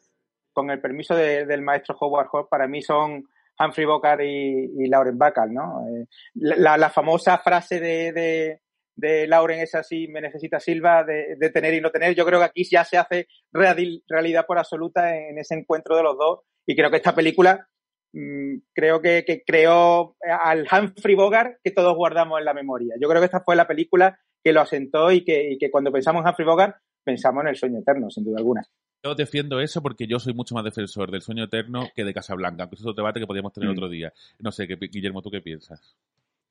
con 0.54 0.70
el 0.70 0.80
permiso 0.80 1.16
de, 1.16 1.46
del 1.46 1.62
maestro 1.62 1.96
Howard 2.00 2.28
Hawks, 2.32 2.50
para 2.50 2.68
mí 2.68 2.82
son 2.82 3.26
Humphrey 3.60 3.86
Bogart 3.86 4.22
y, 4.22 4.88
Lauren 4.88 5.18
Bacall, 5.18 5.54
¿no? 5.54 5.86
Eh, 5.88 6.08
la, 6.36 6.78
la, 6.78 6.90
famosa 6.90 7.38
frase 7.40 7.80
de, 7.80 8.14
de 8.14 8.62
de 9.00 9.28
Lauren 9.28 9.60
es 9.60 9.76
así, 9.76 10.08
me 10.08 10.22
necesita 10.22 10.60
Silva, 10.60 11.04
de, 11.04 11.36
de, 11.38 11.50
tener 11.50 11.74
y 11.74 11.82
no 11.82 11.92
tener. 11.92 12.16
Yo 12.16 12.26
creo 12.26 12.40
que 12.40 12.46
aquí 12.46 12.64
ya 12.64 12.84
se 12.84 12.98
hace 12.98 13.28
real, 13.52 14.04
realidad 14.08 14.46
por 14.46 14.58
absoluta 14.58 15.16
en, 15.16 15.38
ese 15.38 15.56
encuentro 15.56 15.96
de 15.96 16.04
los 16.04 16.18
dos. 16.18 16.40
Y 16.66 16.76
creo 16.76 16.90
que 16.90 16.98
esta 16.98 17.16
película 17.16 17.68
mmm, 18.14 18.58
creo 18.74 19.02
que, 19.02 19.24
que, 19.26 19.44
creó 19.44 20.16
al 20.22 20.68
Humphrey 20.72 21.16
Bogart 21.16 21.58
que 21.64 21.72
todos 21.72 21.96
guardamos 21.96 22.40
en 22.40 22.46
la 22.46 22.54
memoria. 22.54 22.96
Yo 23.00 23.08
creo 23.08 23.22
que 23.22 23.26
esta 23.26 23.42
fue 23.42 23.56
la 23.56 23.68
película 23.68 24.20
que 24.44 24.54
lo 24.54 24.62
asentó 24.62 25.12
y 25.12 25.24
que, 25.24 25.52
y 25.52 25.58
que 25.58 25.72
cuando 25.72 25.92
pensamos 25.92 26.22
en 26.22 26.30
Humphrey 26.30 26.46
Bogart 26.46 26.76
pensamos 27.04 27.42
en 27.44 27.50
el 27.50 27.56
sueño 27.56 27.80
eterno, 27.80 28.10
sin 28.10 28.24
duda 28.24 28.38
alguna. 28.38 28.66
Yo 29.04 29.16
defiendo 29.16 29.62
eso 29.62 29.82
porque 29.82 30.08
yo 30.08 30.20
soy 30.20 30.34
mucho 30.34 30.56
más 30.56 30.64
defensor 30.66 31.10
del 31.10 31.22
sueño 31.22 31.46
eterno 31.46 31.90
que 31.96 32.04
de 32.04 32.14
Casablanca, 32.14 32.68
que 32.68 32.76
es 32.76 32.82
otro 32.82 32.94
debate 32.94 33.20
que 33.20 33.28
podríamos 33.28 33.54
tener 33.54 33.70
mm. 33.70 33.72
otro 33.72 33.90
día. 33.90 34.14
No 34.40 34.52
sé, 34.52 34.66
Guillermo, 34.66 35.22
¿tú 35.22 35.32
qué 35.32 35.42
piensas? 35.42 35.96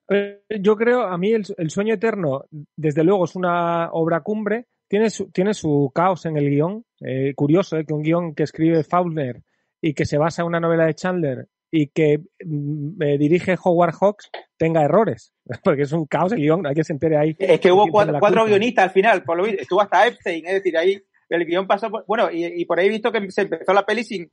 Eh, 0.09 0.43
Yo 0.61 0.77
creo, 0.77 1.03
a 1.03 1.19
mí 1.19 1.33
el, 1.33 1.45
el 1.57 1.71
sueño 1.71 1.95
eterno, 1.95 2.45
desde 2.77 3.05
luego, 3.05 3.25
es 3.25 3.35
una 3.35 3.91
obra 3.93 4.21
cumbre. 4.21 4.67
Tiene 4.89 5.11
su, 5.11 5.31
tiene 5.31 5.53
su 5.55 5.91
caos 5.95 6.25
en 6.27 6.37
el 6.37 6.49
guion. 6.49 6.85
Eh, 7.01 7.35
curioso, 7.35 7.77
eh, 7.77 7.85
que 7.85 7.93
un 7.93 8.03
guion 8.03 8.35
que 8.35 8.45
escribe 8.45 8.85
Faulkner 8.85 9.43
y 9.81 9.95
que 9.95 10.07
se 10.07 10.19
basa 10.19 10.43
en 10.43 10.49
una 10.49 10.61
novela 10.61 10.87
de 10.87 10.95
Chandler 10.95 11.47
y 11.71 11.89
que 11.89 12.21
mm, 12.45 13.03
eh, 13.03 13.19
dirige 13.19 13.57
Howard 13.63 13.95
Hawks 14.01 14.31
tenga 14.57 14.83
errores. 14.83 15.33
Porque 15.63 15.83
es 15.83 15.93
un 15.93 16.07
caos 16.07 16.33
el 16.33 16.39
guion, 16.39 16.67
hay 16.67 16.75
que 16.75 16.85
se 16.85 16.93
entere 16.93 17.17
ahí. 17.17 17.37
Es 17.39 17.61
que 17.61 17.71
hubo 17.71 17.87
cuatro, 17.89 18.19
cuatro 18.19 18.47
guionistas 18.47 18.85
al 18.85 18.91
final, 18.91 19.23
por 19.25 19.37
lo 19.37 19.45
visto. 19.45 19.63
Estuvo 19.63 19.83
hasta 19.83 20.07
Epstein, 20.07 20.47
es 20.47 20.55
decir, 20.55 20.77
ahí 20.77 21.01
el 21.29 21.45
guion 21.45 21.67
pasó 21.67 21.91
por... 21.91 22.07
Bueno, 22.07 22.31
y, 22.31 22.45
y 22.45 22.65
por 22.65 22.79
ahí 22.81 22.87
he 22.87 22.91
visto 22.91 23.13
que 23.13 23.31
se 23.31 23.43
empezó 23.43 23.73
la 23.73 23.85
peli 23.85 24.05
sin... 24.05 24.31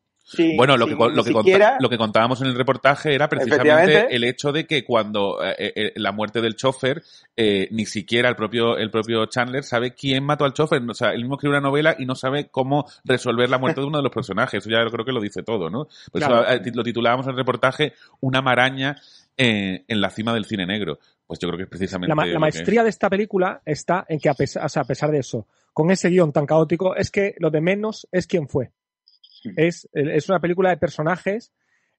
Bueno, 0.58 0.76
lo 0.76 0.86
que, 0.88 0.96
lo, 1.16 1.24
que 1.24 1.32
conta- 1.34 1.78
lo 1.80 1.90
que 1.90 1.98
contábamos 1.98 2.42
en 2.42 2.48
el 2.48 2.56
reportaje 2.56 3.14
era 3.14 3.30
precisamente 3.30 3.94
el 4.16 4.24
hecho 4.24 4.52
de 4.52 4.66
que 4.66 4.84
cuando 4.84 5.38
eh, 5.44 5.56
eh, 5.76 5.94
la 5.98 6.12
muerte 6.12 6.42
del 6.42 6.56
chofer, 6.56 7.04
eh, 7.38 7.68
ni 7.72 7.86
siquiera 7.86 8.28
el 8.30 8.36
propio, 8.36 8.76
el 8.78 8.90
propio 8.90 9.26
Chandler 9.28 9.64
sabe 9.64 9.94
quién 9.94 10.24
mató 10.24 10.44
al 10.46 10.54
chofer. 10.54 10.82
O 10.90 10.94
sea, 10.96 11.12
él 11.12 11.20
mismo 11.22 11.36
escribe 11.36 11.52
una 11.58 11.62
novela 11.68 11.96
y 12.00 12.06
no 12.06 12.16
sabe 12.16 12.48
cómo 12.50 12.86
resolver 13.04 13.50
la 13.50 13.60
muerte 13.60 13.82
de 13.82 13.88
uno 13.88 13.98
de 14.00 14.04
los 14.04 14.12
personajes. 14.12 14.64
Eso 14.66 14.70
ya 14.72 14.84
creo 14.90 15.06
que 15.06 15.12
lo 15.12 15.22
dice 15.22 15.44
todo, 15.44 15.70
¿no? 15.70 15.86
Por 16.12 16.22
eso 16.22 16.28
Claro. 16.30 16.50
eh, 16.52 16.72
lo 16.74 16.84
titulábamos 16.84 17.26
en 17.28 17.32
el 17.32 17.38
reportaje 17.38 17.94
Una 18.20 18.42
maraña 18.42 18.96
eh, 19.38 19.84
en 19.88 20.02
la 20.02 20.10
cima 20.10 20.34
del 20.34 20.46
cine 20.46 20.66
negro. 20.66 20.98
Pues 21.28 21.40
yo 21.40 21.48
creo 21.50 21.58
que 21.58 21.64
es 21.64 21.70
precisamente. 21.70 22.10
La, 22.10 22.16
ma- 22.16 22.26
la 22.26 22.40
maestría 22.40 22.84
de 22.84 22.90
esta 22.90 23.10
película 23.10 23.62
está 23.66 24.06
en 24.08 24.20
que, 24.20 24.30
a 24.30 24.34
pesar, 24.34 24.66
o 24.66 24.70
sea, 24.70 24.82
a 24.84 24.86
pesar 24.86 25.12
de 25.12 25.20
eso, 25.20 25.46
con 25.74 25.92
ese 25.92 26.10
guion 26.10 26.32
tan 26.32 26.46
caótico, 26.46 26.96
es 26.96 27.12
que 27.12 27.36
lo 27.40 27.50
de 27.52 27.62
menos 27.62 28.08
es 28.12 28.28
quién 28.28 28.48
fue. 28.48 28.72
Es, 29.56 29.88
es 29.94 30.30
una 30.30 30.40
película 30.40 30.70
de 30.70 30.78
personajes, 30.78 31.52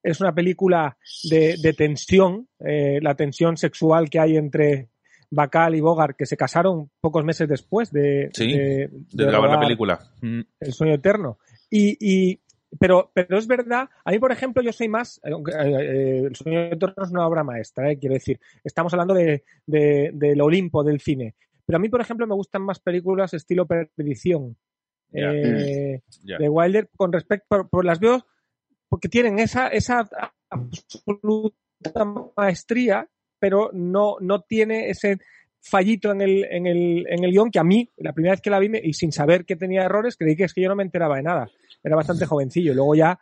es 0.03 0.21
una 0.21 0.33
película 0.33 0.97
de, 1.29 1.55
de 1.61 1.73
tensión, 1.73 2.47
eh, 2.59 2.99
la 3.01 3.15
tensión 3.15 3.57
sexual 3.57 4.09
que 4.09 4.19
hay 4.19 4.37
entre 4.37 4.89
Bacall 5.29 5.75
y 5.75 5.81
Bogart, 5.81 6.15
que 6.17 6.25
se 6.25 6.37
casaron 6.37 6.89
pocos 7.01 7.23
meses 7.25 7.47
después 7.49 7.91
de, 7.91 8.29
Sí, 8.33 8.47
de- 8.53 8.87
de 8.87 8.89
de 9.11 9.25
grabar 9.25 9.49
la 9.51 9.59
película. 9.59 9.99
Mm. 10.21 10.41
El 10.59 10.73
sueño 10.73 10.93
eterno. 10.93 11.39
Y, 11.69 11.97
y- 11.99 12.39
pero, 12.79 13.11
pero 13.13 13.37
es 13.37 13.47
verdad, 13.47 13.89
a 14.03 14.11
mí, 14.11 14.19
por 14.19 14.31
ejemplo, 14.31 14.61
yo 14.61 14.71
soy 14.73 14.87
más. 14.89 15.19
eh, 15.23 15.31
eh, 15.31 15.65
eh, 15.65 16.21
el 16.27 16.35
sueño 16.35 16.61
eterno 16.65 17.03
es 17.03 17.11
una 17.11 17.25
obra 17.27 17.43
maestra, 17.43 17.91
eh, 17.91 17.97
quiero 17.97 18.13
decir. 18.13 18.39
Estamos 18.63 18.93
hablando 18.93 19.13
de, 19.13 19.43
de- 19.65 20.11
del 20.13 20.41
Olimpo 20.41 20.83
del 20.83 20.99
cine. 21.01 21.35
Pero 21.65 21.77
a 21.77 21.79
mí, 21.79 21.89
por 21.89 21.99
ejemplo, 22.01 22.25
me 22.27 22.35
gustan 22.35 22.61
más 22.61 22.79
películas 22.79 23.33
estilo 23.33 23.65
Perdición 23.65 24.55
Eh, 25.13 26.01
de 26.39 26.49
Wilder 26.49 26.89
con 26.95 27.11
respecto. 27.13 27.45
Por, 27.49 27.69
por 27.69 27.85
las 27.85 27.99
veo 27.99 28.25
porque 28.89 29.09
tienen 29.09 29.39
esa, 29.39 29.67
esa 29.67 30.07
absoluta 30.49 31.55
maestría, 32.35 33.07
pero 33.39 33.69
no, 33.73 34.15
no 34.19 34.41
tiene 34.41 34.89
ese 34.89 35.19
fallito 35.61 36.11
en 36.11 36.21
el, 36.21 36.45
en, 36.45 36.67
el, 36.67 37.05
en 37.09 37.23
el 37.23 37.31
guion 37.31 37.51
que 37.51 37.59
a 37.59 37.63
mí, 37.63 37.89
la 37.97 38.13
primera 38.13 38.33
vez 38.33 38.41
que 38.41 38.49
la 38.49 38.59
vi, 38.59 38.69
me- 38.69 38.81
y 38.81 38.93
sin 38.93 39.11
saber 39.11 39.43
que 39.45 39.55
tenía 39.55 39.83
errores, 39.83 40.15
creí 40.17 40.35
que 40.35 40.45
es 40.45 40.53
que 40.53 40.61
yo 40.61 40.69
no 40.69 40.75
me 40.75 40.83
enteraba 40.83 41.17
de 41.17 41.23
nada. 41.23 41.49
Era 41.83 41.95
bastante 41.95 42.25
jovencillo. 42.25 42.71
Y 42.71 42.75
luego 42.75 42.95
ya 42.95 43.19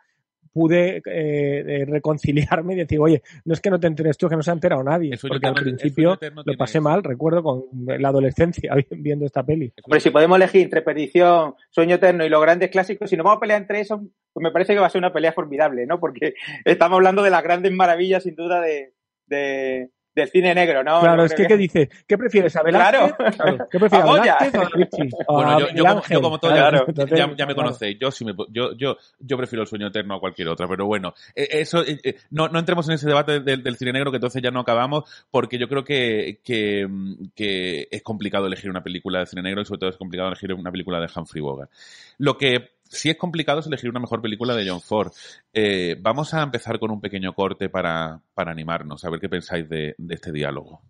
pude 0.56 0.96
eh, 0.96 1.02
eh, 1.04 1.84
reconciliarme 1.86 2.72
y 2.72 2.76
decir, 2.78 2.98
oye, 2.98 3.22
no 3.44 3.52
es 3.52 3.60
que 3.60 3.68
no 3.68 3.78
te 3.78 3.88
enteres 3.88 4.16
tú, 4.16 4.26
que 4.26 4.36
no 4.36 4.42
se 4.42 4.50
ha 4.50 4.54
enterado 4.54 4.82
nadie. 4.82 5.10
El 5.12 5.18
Porque 5.20 5.34
al 5.46 5.52
eterno- 5.52 5.58
el 5.58 5.76
principio 5.76 6.18
lo 6.46 6.56
pasé 6.56 6.78
eso. 6.78 6.82
mal, 6.82 7.04
recuerdo 7.04 7.42
con 7.42 7.64
la 7.84 8.08
adolescencia 8.08 8.72
viendo 8.90 9.26
esta 9.26 9.44
peli. 9.44 9.70
Hombre, 9.84 10.00
si 10.00 10.08
podemos 10.08 10.36
elegir 10.38 10.62
entre 10.62 10.80
Perdición, 10.80 11.54
Sueño 11.68 11.96
Eterno 11.96 12.24
y 12.24 12.30
los 12.30 12.40
grandes 12.40 12.70
clásicos, 12.70 13.10
si 13.10 13.18
nos 13.18 13.24
vamos 13.24 13.36
a 13.36 13.40
pelear 13.40 13.60
entre 13.60 13.80
esos, 13.80 14.00
pues 14.32 14.42
me 14.42 14.50
parece 14.50 14.72
que 14.72 14.80
va 14.80 14.86
a 14.86 14.90
ser 14.90 15.00
una 15.00 15.12
pelea 15.12 15.32
formidable, 15.32 15.84
¿no? 15.84 16.00
Porque 16.00 16.32
estamos 16.64 16.96
hablando 16.96 17.22
de 17.22 17.30
las 17.30 17.42
grandes 17.42 17.72
maravillas, 17.72 18.22
sin 18.22 18.34
duda, 18.34 18.62
de, 18.62 18.94
de- 19.26 19.90
del 20.16 20.30
cine 20.30 20.54
negro, 20.54 20.82
¿no? 20.82 21.00
claro, 21.00 21.24
es 21.24 21.34
que, 21.34 21.46
¿qué 21.46 21.56
dice? 21.58 21.90
¿Qué 22.06 22.16
prefieres, 22.16 22.56
a 22.56 22.62
Velázquez? 22.62 23.14
Claro. 23.36 23.68
¿Qué 23.70 23.78
prefieres, 23.78 24.08
A. 24.08 24.12
Velázquez 24.12 25.12
o 25.26 25.34
Bueno, 25.34 25.58
yo, 25.74 25.84
como, 25.84 26.02
yo 26.08 26.22
como 26.22 26.38
todo 26.40 26.52
Claro, 26.52 26.78
ya, 26.78 26.84
entonces, 26.88 27.18
ya, 27.18 27.26
ya 27.26 27.26
me 27.26 27.36
claro. 27.36 27.54
conocéis, 27.54 27.98
yo, 28.00 28.10
sí 28.10 28.24
me, 28.24 28.32
yo, 28.48 28.72
yo, 28.76 28.96
yo 29.20 29.36
prefiero 29.36 29.62
el 29.62 29.68
sueño 29.68 29.88
eterno 29.88 30.14
a 30.14 30.20
cualquier 30.20 30.48
otra, 30.48 30.66
pero 30.66 30.86
bueno, 30.86 31.12
eh, 31.34 31.48
eso, 31.50 31.82
eh, 31.82 31.98
eh, 32.02 32.16
no, 32.30 32.48
no 32.48 32.58
entremos 32.58 32.88
en 32.88 32.94
ese 32.94 33.06
debate 33.06 33.40
del, 33.40 33.62
del 33.62 33.76
cine 33.76 33.92
negro 33.92 34.10
que 34.10 34.16
entonces 34.16 34.42
ya 34.42 34.50
no 34.50 34.60
acabamos, 34.60 35.04
porque 35.30 35.58
yo 35.58 35.68
creo 35.68 35.84
que, 35.84 36.40
que, 36.42 36.88
que 37.34 37.88
es 37.90 38.02
complicado 38.02 38.46
elegir 38.46 38.70
una 38.70 38.82
película 38.82 39.18
de 39.20 39.26
cine 39.26 39.42
negro 39.42 39.60
y 39.60 39.66
sobre 39.66 39.80
todo 39.80 39.90
es 39.90 39.98
complicado 39.98 40.28
elegir 40.28 40.54
una 40.54 40.72
película 40.72 40.98
de 40.98 41.10
Humphrey 41.14 41.42
Bogart. 41.42 41.70
Lo 42.16 42.38
que 42.38 42.75
sí 42.88 43.10
es 43.10 43.16
complicado 43.16 43.60
es 43.60 43.66
elegir 43.66 43.90
una 43.90 44.00
mejor 44.00 44.20
película 44.20 44.54
de 44.54 44.68
John 44.68 44.80
Ford. 44.80 45.12
Eh, 45.52 45.96
vamos 46.00 46.34
a 46.34 46.42
empezar 46.42 46.78
con 46.78 46.90
un 46.90 47.00
pequeño 47.00 47.32
corte 47.34 47.68
para, 47.68 48.20
para 48.34 48.52
animarnos, 48.52 49.04
a 49.04 49.10
ver 49.10 49.20
qué 49.20 49.28
pensáis 49.28 49.68
de, 49.68 49.94
de 49.98 50.14
este 50.14 50.32
diálogo. 50.32 50.80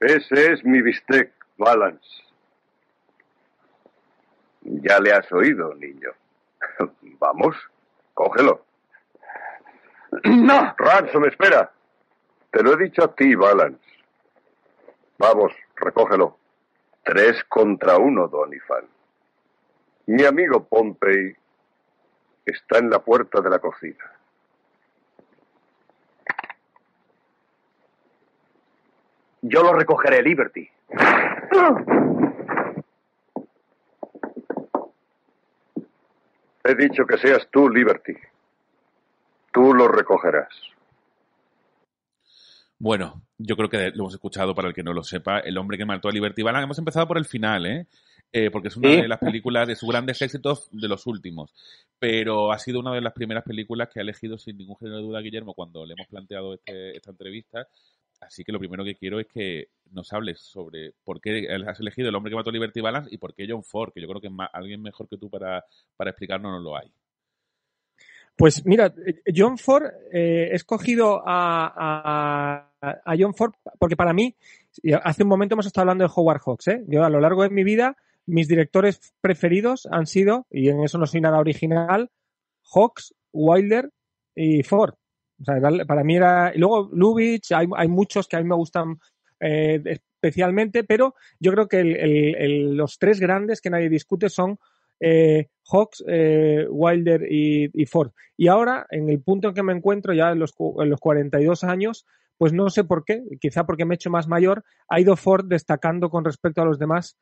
Ese 0.00 0.52
es 0.52 0.64
mi 0.64 0.80
bistec, 0.80 1.32
Balance. 1.56 2.06
Ya 4.62 5.00
le 5.00 5.12
has 5.12 5.30
oído, 5.32 5.74
niño. 5.74 6.10
Vamos, 7.18 7.56
cógelo. 8.14 8.64
No. 10.24 10.74
Ransom, 10.78 11.24
espera. 11.24 11.70
Te 12.50 12.62
lo 12.62 12.74
he 12.74 12.84
dicho 12.84 13.04
a 13.04 13.14
ti, 13.14 13.34
Balance. 13.34 13.80
Vamos, 15.18 15.52
recógelo. 15.76 16.38
Tres 17.02 17.42
contra 17.48 17.98
uno, 17.98 18.28
Donifan. 18.28 18.86
Mi 20.08 20.24
amigo 20.24 20.66
Pompey 20.66 21.36
está 22.46 22.78
en 22.78 22.88
la 22.88 22.98
puerta 22.98 23.42
de 23.42 23.50
la 23.50 23.58
cocina. 23.58 24.10
Yo 29.42 29.62
lo 29.62 29.74
recogeré, 29.74 30.22
Liberty. 30.22 30.66
He 36.64 36.74
dicho 36.74 37.04
que 37.04 37.18
seas 37.18 37.46
tú, 37.50 37.68
Liberty. 37.68 38.14
Tú 39.52 39.74
lo 39.74 39.88
recogerás. 39.88 40.48
Bueno, 42.78 43.20
yo 43.36 43.56
creo 43.56 43.68
que 43.68 43.90
lo 43.90 44.04
hemos 44.04 44.14
escuchado 44.14 44.54
para 44.54 44.68
el 44.68 44.74
que 44.74 44.82
no 44.82 44.94
lo 44.94 45.02
sepa. 45.02 45.40
El 45.40 45.58
hombre 45.58 45.76
que 45.76 45.84
mató 45.84 46.08
a 46.08 46.12
Liberty 46.12 46.42
Balance. 46.42 46.64
Hemos 46.64 46.78
empezado 46.78 47.06
por 47.06 47.18
el 47.18 47.26
final, 47.26 47.66
¿eh? 47.66 47.86
Eh, 48.30 48.50
porque 48.50 48.68
es 48.68 48.76
una 48.76 48.90
Sí. 48.90 48.96
de 49.02 49.08
las 49.08 49.18
películas 49.18 49.66
de 49.66 49.74
sus 49.74 49.88
grandes 49.88 50.20
éxitos 50.20 50.68
de 50.70 50.86
los 50.88 51.06
últimos. 51.06 51.52
Pero 51.98 52.52
ha 52.52 52.58
sido 52.58 52.80
una 52.80 52.92
de 52.94 53.00
las 53.00 53.14
primeras 53.14 53.42
películas 53.44 53.88
que 53.88 54.00
ha 54.00 54.02
elegido 54.02 54.36
sin 54.36 54.58
ningún 54.58 54.76
género 54.76 54.98
de 54.98 55.02
duda 55.02 55.20
Guillermo 55.20 55.54
cuando 55.54 55.86
le 55.86 55.94
hemos 55.94 56.06
planteado 56.08 56.54
este- 56.54 56.96
esta 56.96 57.10
entrevista. 57.10 57.66
Así 58.20 58.44
que 58.44 58.52
lo 58.52 58.58
primero 58.58 58.84
que 58.84 58.96
quiero 58.96 59.18
es 59.20 59.28
que 59.28 59.68
nos 59.92 60.12
hables 60.12 60.40
sobre 60.40 60.92
por 61.04 61.20
qué 61.20 61.48
has 61.66 61.80
elegido 61.80 62.08
El 62.08 62.16
hombre 62.16 62.30
que 62.30 62.36
mató 62.36 62.50
a 62.50 62.52
Liberty 62.52 62.80
Balance 62.80 63.08
y 63.14 63.16
por 63.16 63.32
qué 63.32 63.46
John 63.48 63.62
Ford, 63.64 63.92
que 63.94 64.00
yo 64.02 64.08
creo 64.08 64.20
que 64.20 64.28
alguien 64.52 64.82
mejor 64.82 65.08
que 65.08 65.16
tú 65.16 65.30
para, 65.30 65.64
para 65.96 66.10
explicarnos 66.10 66.50
no 66.52 66.58
lo 66.58 66.76
hay. 66.76 66.90
Pues 68.36 68.64
mira, 68.66 68.92
John 69.34 69.58
Ford, 69.58 69.84
eh, 70.12 70.48
he 70.52 70.54
escogido 70.54 71.22
a, 71.26 72.68
a, 72.80 73.00
a 73.04 73.16
John 73.18 73.34
Ford 73.34 73.52
porque 73.78 73.96
para 73.96 74.12
mí, 74.12 74.34
y 74.82 74.92
hace 74.92 75.24
un 75.24 75.28
momento 75.28 75.54
hemos 75.54 75.66
estado 75.66 75.82
hablando 75.82 76.04
de 76.04 76.10
Howard 76.14 76.40
Hawks, 76.44 76.68
¿eh? 76.68 76.84
Yo 76.86 77.02
a 77.04 77.10
lo 77.10 77.20
largo 77.20 77.42
de 77.42 77.50
mi 77.50 77.64
vida, 77.64 77.96
mis 78.28 78.48
directores 78.48 79.12
preferidos 79.20 79.88
han 79.90 80.06
sido, 80.06 80.46
y 80.50 80.68
en 80.68 80.82
eso 80.82 80.98
no 80.98 81.06
soy 81.06 81.20
nada 81.20 81.38
original, 81.38 82.10
Hawks, 82.74 83.14
Wilder 83.32 83.90
y 84.34 84.62
Ford. 84.62 84.94
O 85.40 85.44
sea, 85.44 85.56
para 85.86 86.04
mí 86.04 86.16
era. 86.16 86.52
Y 86.54 86.58
luego 86.58 86.90
Lubitsch, 86.92 87.52
hay, 87.52 87.66
hay 87.76 87.88
muchos 87.88 88.26
que 88.28 88.36
a 88.36 88.40
mí 88.40 88.48
me 88.48 88.54
gustan 88.56 88.98
eh, 89.40 89.80
especialmente, 89.84 90.82
pero 90.84 91.14
yo 91.38 91.52
creo 91.52 91.68
que 91.68 91.80
el- 91.80 92.76
los 92.76 92.98
tres 92.98 93.20
grandes 93.20 93.60
que 93.60 93.70
nadie 93.70 93.88
discute 93.88 94.28
son 94.28 94.58
eh, 95.00 95.46
Hawks, 95.70 96.02
eh, 96.08 96.66
Wilder 96.68 97.24
y, 97.30 97.70
y 97.72 97.86
Ford. 97.86 98.10
Y 98.36 98.48
ahora, 98.48 98.86
en 98.90 99.08
el 99.08 99.20
punto 99.20 99.48
en 99.48 99.54
que 99.54 99.62
me 99.62 99.72
encuentro, 99.72 100.12
ya 100.12 100.30
en 100.32 100.40
los, 100.40 100.54
en 100.80 100.90
los 100.90 100.98
42 100.98 101.62
años, 101.62 102.04
pues 102.36 102.52
no 102.52 102.68
sé 102.70 102.82
por 102.84 103.04
qué, 103.04 103.22
quizá 103.40 103.64
porque 103.64 103.84
me 103.84 103.94
he 103.94 103.96
hecho 103.96 104.10
más 104.10 104.26
mayor, 104.28 104.64
ha 104.88 105.00
ido 105.00 105.14
Ford 105.16 105.44
destacando 105.46 106.10
con 106.10 106.24
respecto 106.24 106.62
a 106.62 106.64
los 106.64 106.78
demás. 106.80 107.16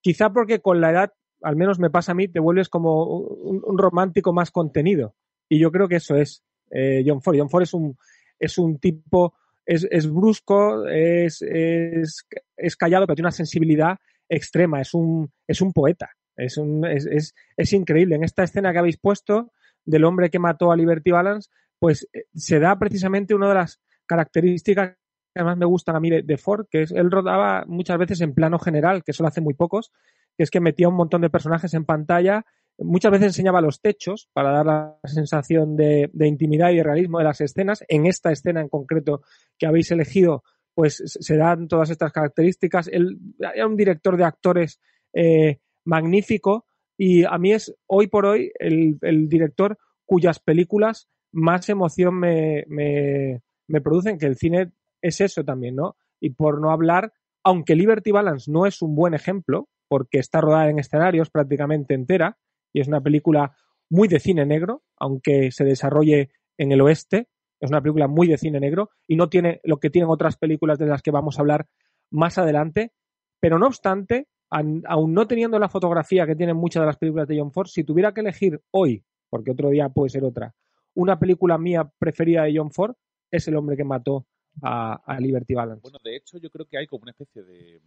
Quizá 0.00 0.30
porque 0.30 0.60
con 0.60 0.80
la 0.80 0.90
edad, 0.90 1.12
al 1.42 1.56
menos 1.56 1.78
me 1.78 1.90
pasa 1.90 2.12
a 2.12 2.14
mí, 2.14 2.28
te 2.28 2.40
vuelves 2.40 2.68
como 2.68 3.04
un, 3.04 3.62
un 3.64 3.78
romántico 3.78 4.32
más 4.32 4.50
contenido. 4.50 5.14
Y 5.48 5.58
yo 5.58 5.72
creo 5.72 5.88
que 5.88 5.96
eso 5.96 6.16
es 6.16 6.42
eh, 6.70 7.02
John 7.06 7.22
Ford. 7.22 7.36
John 7.38 7.50
Ford 7.50 7.62
es 7.62 7.74
un, 7.74 7.96
es 8.38 8.58
un 8.58 8.78
tipo, 8.78 9.34
es, 9.64 9.86
es 9.90 10.10
brusco, 10.10 10.86
es, 10.86 11.42
es, 11.42 12.26
es 12.56 12.76
callado, 12.76 13.06
pero 13.06 13.16
tiene 13.16 13.26
una 13.26 13.32
sensibilidad 13.32 13.98
extrema, 14.28 14.80
es 14.80 14.94
un, 14.94 15.30
es 15.46 15.60
un 15.60 15.72
poeta. 15.72 16.10
Es, 16.36 16.56
un, 16.56 16.86
es, 16.86 17.34
es, 17.56 17.72
increíble. 17.72 18.14
En 18.14 18.22
esta 18.22 18.44
escena 18.44 18.72
que 18.72 18.78
habéis 18.78 18.96
puesto 18.96 19.52
del 19.84 20.04
hombre 20.04 20.30
que 20.30 20.38
mató 20.38 20.70
a 20.70 20.76
Liberty 20.76 21.10
Balance, 21.10 21.50
pues 21.80 22.08
eh, 22.12 22.26
se 22.32 22.60
da 22.60 22.78
precisamente 22.78 23.34
una 23.34 23.48
de 23.48 23.54
las 23.54 23.80
características 24.06 24.96
que 25.38 25.44
más 25.44 25.56
me 25.56 25.66
gustan 25.66 25.96
a 25.96 26.00
mí 26.00 26.10
de, 26.10 26.38
Ford, 26.38 26.66
que 26.70 26.82
es 26.82 26.92
él 26.92 27.10
rodaba 27.10 27.64
muchas 27.66 27.98
veces 27.98 28.20
en 28.20 28.34
plano 28.34 28.58
general, 28.58 29.02
que 29.04 29.12
eso 29.12 29.22
lo 29.22 29.28
hace 29.28 29.40
muy 29.40 29.54
pocos, 29.54 29.92
que 30.36 30.44
es 30.44 30.50
que 30.50 30.60
metía 30.60 30.88
un 30.88 30.96
montón 30.96 31.20
de 31.20 31.30
personajes 31.30 31.74
en 31.74 31.84
pantalla 31.84 32.44
muchas 32.78 33.10
veces 33.12 33.28
enseñaba 33.28 33.60
los 33.60 33.80
techos 33.80 34.28
para 34.32 34.52
dar 34.52 34.66
la 34.66 34.98
sensación 35.04 35.76
de, 35.76 36.10
intimidad 36.20 36.70
y 36.70 36.76
de 36.76 36.82
realismo 36.82 37.18
de 37.18 37.24
las 37.24 37.40
escenas. 37.40 37.84
En 37.88 38.06
esta 38.06 38.30
escena 38.30 38.60
en 38.60 38.68
concreto 38.68 39.22
que 39.58 39.66
habéis 39.66 39.90
elegido, 39.90 40.44
pues 40.74 41.02
se 41.04 41.36
dan 41.36 41.68
todas 41.68 41.90
estas 41.90 42.12
características. 42.12 42.88
Él 42.88 43.18
era 43.38 43.66
un 43.66 43.76
director 43.76 44.16
de 44.16 44.24
actores 44.24 44.80
eh, 45.12 45.58
magnífico 45.84 46.66
y 46.96 47.24
a 47.24 47.36
mí 47.38 47.52
es 47.52 47.74
hoy 47.86 48.06
por 48.06 48.26
hoy 48.26 48.52
el, 48.58 48.98
director 49.28 49.76
cuyas 50.04 50.38
películas 50.38 51.08
más 51.32 51.68
emoción 51.68 52.14
me, 52.14 53.42
producen, 53.82 54.18
que 54.18 54.26
el 54.26 54.36
cine 54.36 54.72
es 55.02 55.20
eso 55.20 55.44
también, 55.44 55.76
¿no? 55.76 55.96
Y 56.20 56.30
por 56.30 56.60
no 56.60 56.70
hablar, 56.70 57.12
aunque 57.44 57.76
Liberty 57.76 58.10
Balance 58.10 58.50
no 58.50 58.66
es 58.66 58.82
un 58.82 58.94
buen 58.94 59.14
ejemplo, 59.14 59.68
porque 59.88 60.18
está 60.18 60.40
rodada 60.40 60.68
en 60.68 60.78
escenarios 60.78 61.30
prácticamente 61.30 61.94
entera, 61.94 62.38
y 62.72 62.80
es 62.80 62.88
una 62.88 63.00
película 63.00 63.56
muy 63.90 64.08
de 64.08 64.20
cine 64.20 64.44
negro, 64.44 64.82
aunque 64.98 65.50
se 65.50 65.64
desarrolle 65.64 66.30
en 66.58 66.72
el 66.72 66.80
oeste, 66.80 67.28
es 67.60 67.70
una 67.70 67.80
película 67.80 68.06
muy 68.06 68.28
de 68.28 68.38
cine 68.38 68.60
negro 68.60 68.90
y 69.06 69.16
no 69.16 69.28
tiene 69.28 69.60
lo 69.64 69.78
que 69.78 69.90
tienen 69.90 70.10
otras 70.10 70.36
películas 70.36 70.78
de 70.78 70.86
las 70.86 71.02
que 71.02 71.10
vamos 71.10 71.38
a 71.38 71.42
hablar 71.42 71.66
más 72.10 72.38
adelante. 72.38 72.92
Pero 73.40 73.58
no 73.58 73.66
obstante, 73.66 74.28
aún 74.50 75.14
no 75.14 75.26
teniendo 75.26 75.58
la 75.58 75.68
fotografía 75.68 76.26
que 76.26 76.36
tienen 76.36 76.56
muchas 76.56 76.82
de 76.82 76.86
las 76.86 76.96
películas 76.96 77.28
de 77.28 77.38
John 77.38 77.52
Ford, 77.52 77.68
si 77.68 77.84
tuviera 77.84 78.12
que 78.12 78.20
elegir 78.20 78.60
hoy, 78.70 79.04
porque 79.30 79.52
otro 79.52 79.70
día 79.70 79.88
puede 79.88 80.10
ser 80.10 80.24
otra, 80.24 80.54
una 80.94 81.18
película 81.18 81.58
mía 81.58 81.90
preferida 81.98 82.44
de 82.44 82.54
John 82.56 82.72
Ford, 82.72 82.94
es 83.30 83.46
El 83.46 83.56
hombre 83.56 83.76
que 83.76 83.84
mató 83.84 84.26
a, 84.62 85.18
Liberty 85.20 85.54
Balance. 85.54 85.82
Bueno, 85.82 85.98
de 86.02 86.16
hecho, 86.16 86.38
yo 86.38 86.50
creo 86.50 86.66
que 86.66 86.78
hay 86.78 86.86
como 86.86 87.02
una 87.02 87.12
especie 87.12 87.42
de. 87.42 87.80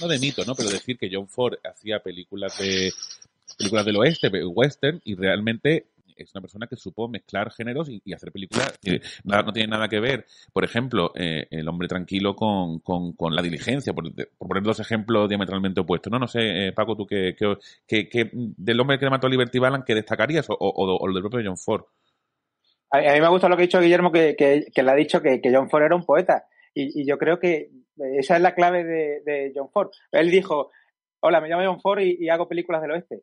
no, 0.00 0.08
de 0.08 0.18
mito, 0.18 0.44
¿no? 0.44 0.54
Pero 0.54 0.70
decir 0.70 0.98
que 0.98 1.10
John 1.12 1.28
Ford 1.28 1.54
hacía 1.64 2.00
películas 2.00 2.58
de 2.58 2.92
películas 3.58 3.84
del 3.84 3.96
oeste, 3.96 4.28
western, 4.28 5.00
y 5.04 5.14
realmente 5.14 5.86
es 6.16 6.32
una 6.34 6.40
persona 6.40 6.66
que 6.66 6.76
supo 6.76 7.08
mezclar 7.08 7.50
géneros 7.52 7.88
y, 7.88 8.12
hacer 8.12 8.30
películas 8.32 8.78
que 8.80 9.00
no 9.24 9.52
tiene 9.52 9.68
nada 9.68 9.88
que 9.88 10.00
ver. 10.00 10.26
Por 10.52 10.64
ejemplo, 10.64 11.12
eh, 11.14 11.46
El 11.50 11.68
hombre 11.68 11.88
tranquilo 11.88 12.34
con, 12.34 12.80
con, 12.80 13.34
La 13.34 13.42
diligencia, 13.42 13.92
por, 13.92 14.04
poner 14.38 14.62
dos 14.62 14.80
ejemplos 14.80 15.28
diametralmente 15.28 15.80
opuestos. 15.80 16.10
No, 16.10 16.18
no 16.18 16.28
sé, 16.28 16.68
eh, 16.68 16.72
Paco, 16.72 16.96
tú 16.96 17.06
qué, 17.06 17.34
qué, 17.86 18.30
del 18.32 18.80
hombre 18.80 18.98
que 18.98 19.10
mató 19.10 19.26
a 19.26 19.30
Liberty 19.30 19.58
Balance, 19.58 19.84
¿qué 19.86 19.94
destacarías? 19.94 20.46
O, 20.48 20.56
o, 20.58 21.12
del 21.12 21.22
propio 21.22 21.40
John 21.44 21.58
Ford. 21.58 21.84
A, 22.90 23.00
mí 23.00 23.20
me 23.20 23.28
gusta 23.28 23.48
lo 23.48 23.56
que 23.56 23.62
ha 23.62 23.66
dicho 23.66 23.80
Guillermo, 23.80 24.12
que, 24.12 24.36
le 24.74 24.90
ha 24.90 24.94
dicho 24.94 25.20
que, 25.20 25.40
John 25.44 25.68
Ford 25.68 25.82
era 25.82 25.96
un 25.96 26.04
poeta. 26.04 26.46
Y, 26.74 27.06
yo 27.06 27.18
creo 27.18 27.38
que 27.38 27.70
esa 28.18 28.36
es 28.36 28.42
la 28.42 28.54
clave 28.54 28.84
de, 28.84 29.52
John 29.54 29.70
Ford. 29.70 29.90
Él 30.12 30.30
dijo, 30.30 30.70
hola, 31.20 31.40
me 31.40 31.48
llamo 31.48 31.64
John 31.64 31.80
Ford 31.80 32.00
y 32.00 32.28
hago 32.28 32.48
películas 32.48 32.82
del 32.82 32.92
oeste 32.92 33.22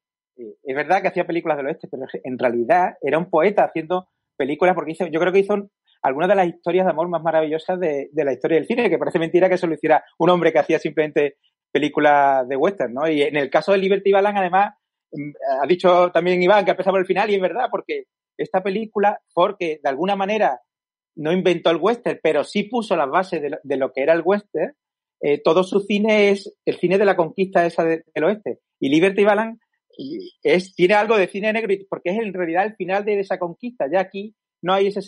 es 0.64 0.76
verdad 0.76 1.02
que 1.02 1.10
hacía 1.10 1.28
películas 1.28 1.58
del 1.58 1.68
oeste, 1.68 1.88
pero 1.88 2.06
en 2.24 2.40
realidad 2.40 2.96
era 3.02 3.18
un 3.18 3.30
poeta 3.30 3.64
haciendo 3.64 4.08
películas 4.38 4.76
porque 4.76 4.92
hizo, 4.92 5.08
yo 5.08 5.20
creo 5.20 5.32
que 5.32 5.40
hizo 5.40 5.70
algunas 6.02 6.30
de 6.30 6.36
las 6.36 6.48
historias 6.48 6.86
de 6.86 6.92
amor 6.92 7.08
más 7.10 7.22
maravillosas 7.22 7.80
de, 7.80 8.10
la 8.14 8.34
historia 8.34 8.58
del 8.58 8.68
cine, 8.68 8.90
que 8.90 8.98
parece 8.98 9.20
mentira 9.20 9.48
que 9.48 9.56
eso 9.56 9.68
lo 9.68 9.76
hiciera 9.76 10.04
un 10.18 10.30
hombre 10.30 10.52
que 10.52 10.60
hacía 10.60 10.80
simplemente 10.80 11.38
películas 11.72 12.48
de 12.48 12.56
western, 12.56 12.94
¿no? 12.94 13.08
Y 13.08 13.22
en 13.22 13.38
el 13.38 13.50
caso 13.50 13.72
de 13.72 13.78
Liberty 13.78 14.12
Balance, 14.12 14.40
además, 14.40 14.74
mm, 15.12 15.32
ha 15.62 15.68
dicho 15.68 16.12
también 16.12 16.42
Iván 16.42 16.66
que 16.66 16.72
empezado 16.72 16.94
por 16.94 17.02
el 17.02 17.06
final, 17.08 17.30
y 17.30 17.36
es 17.36 17.42
verdad, 17.42 17.68
porque 17.70 18.06
esta 18.42 18.62
película, 18.62 19.22
porque 19.34 19.80
de 19.84 19.90
alguna 19.90 20.16
manera 20.16 20.62
no 21.16 21.32
inventó 21.32 21.70
el 21.70 21.78
western, 21.78 22.20
pero 22.22 22.44
sí 22.44 22.64
puso 22.64 22.96
las 22.96 23.10
bases 23.10 23.42
de 23.64 23.78
lo, 23.78 23.92
que 23.92 24.02
era 24.02 24.14
el 24.14 24.22
western, 24.24 24.74
eh, 25.22 25.42
todo 25.44 25.64
su 25.64 25.82
cine 25.82 26.30
es 26.30 26.54
el 26.66 26.78
cine 26.78 26.98
de 26.98 27.06
la 27.06 27.16
conquista 27.16 27.66
esa 27.66 27.84
del 27.84 28.24
oeste. 28.24 28.60
Y 28.80 28.90
Liberty 28.90 29.24
Balance 29.24 29.62
es, 30.42 30.74
tiene 30.74 30.96
algo 30.96 31.18
de 31.18 31.28
cine 31.28 31.54
negro 31.54 31.74
porque 31.90 32.12
es 32.12 32.20
en 32.20 32.34
realidad 32.34 32.66
el 32.66 32.76
final 32.76 33.06
de 33.06 33.20
esa 33.20 33.38
conquista. 33.38 33.86
Ya 33.92 34.00
aquí 34.00 34.36
no 34.62 34.74
hay 34.74 34.88
ese 34.88 35.02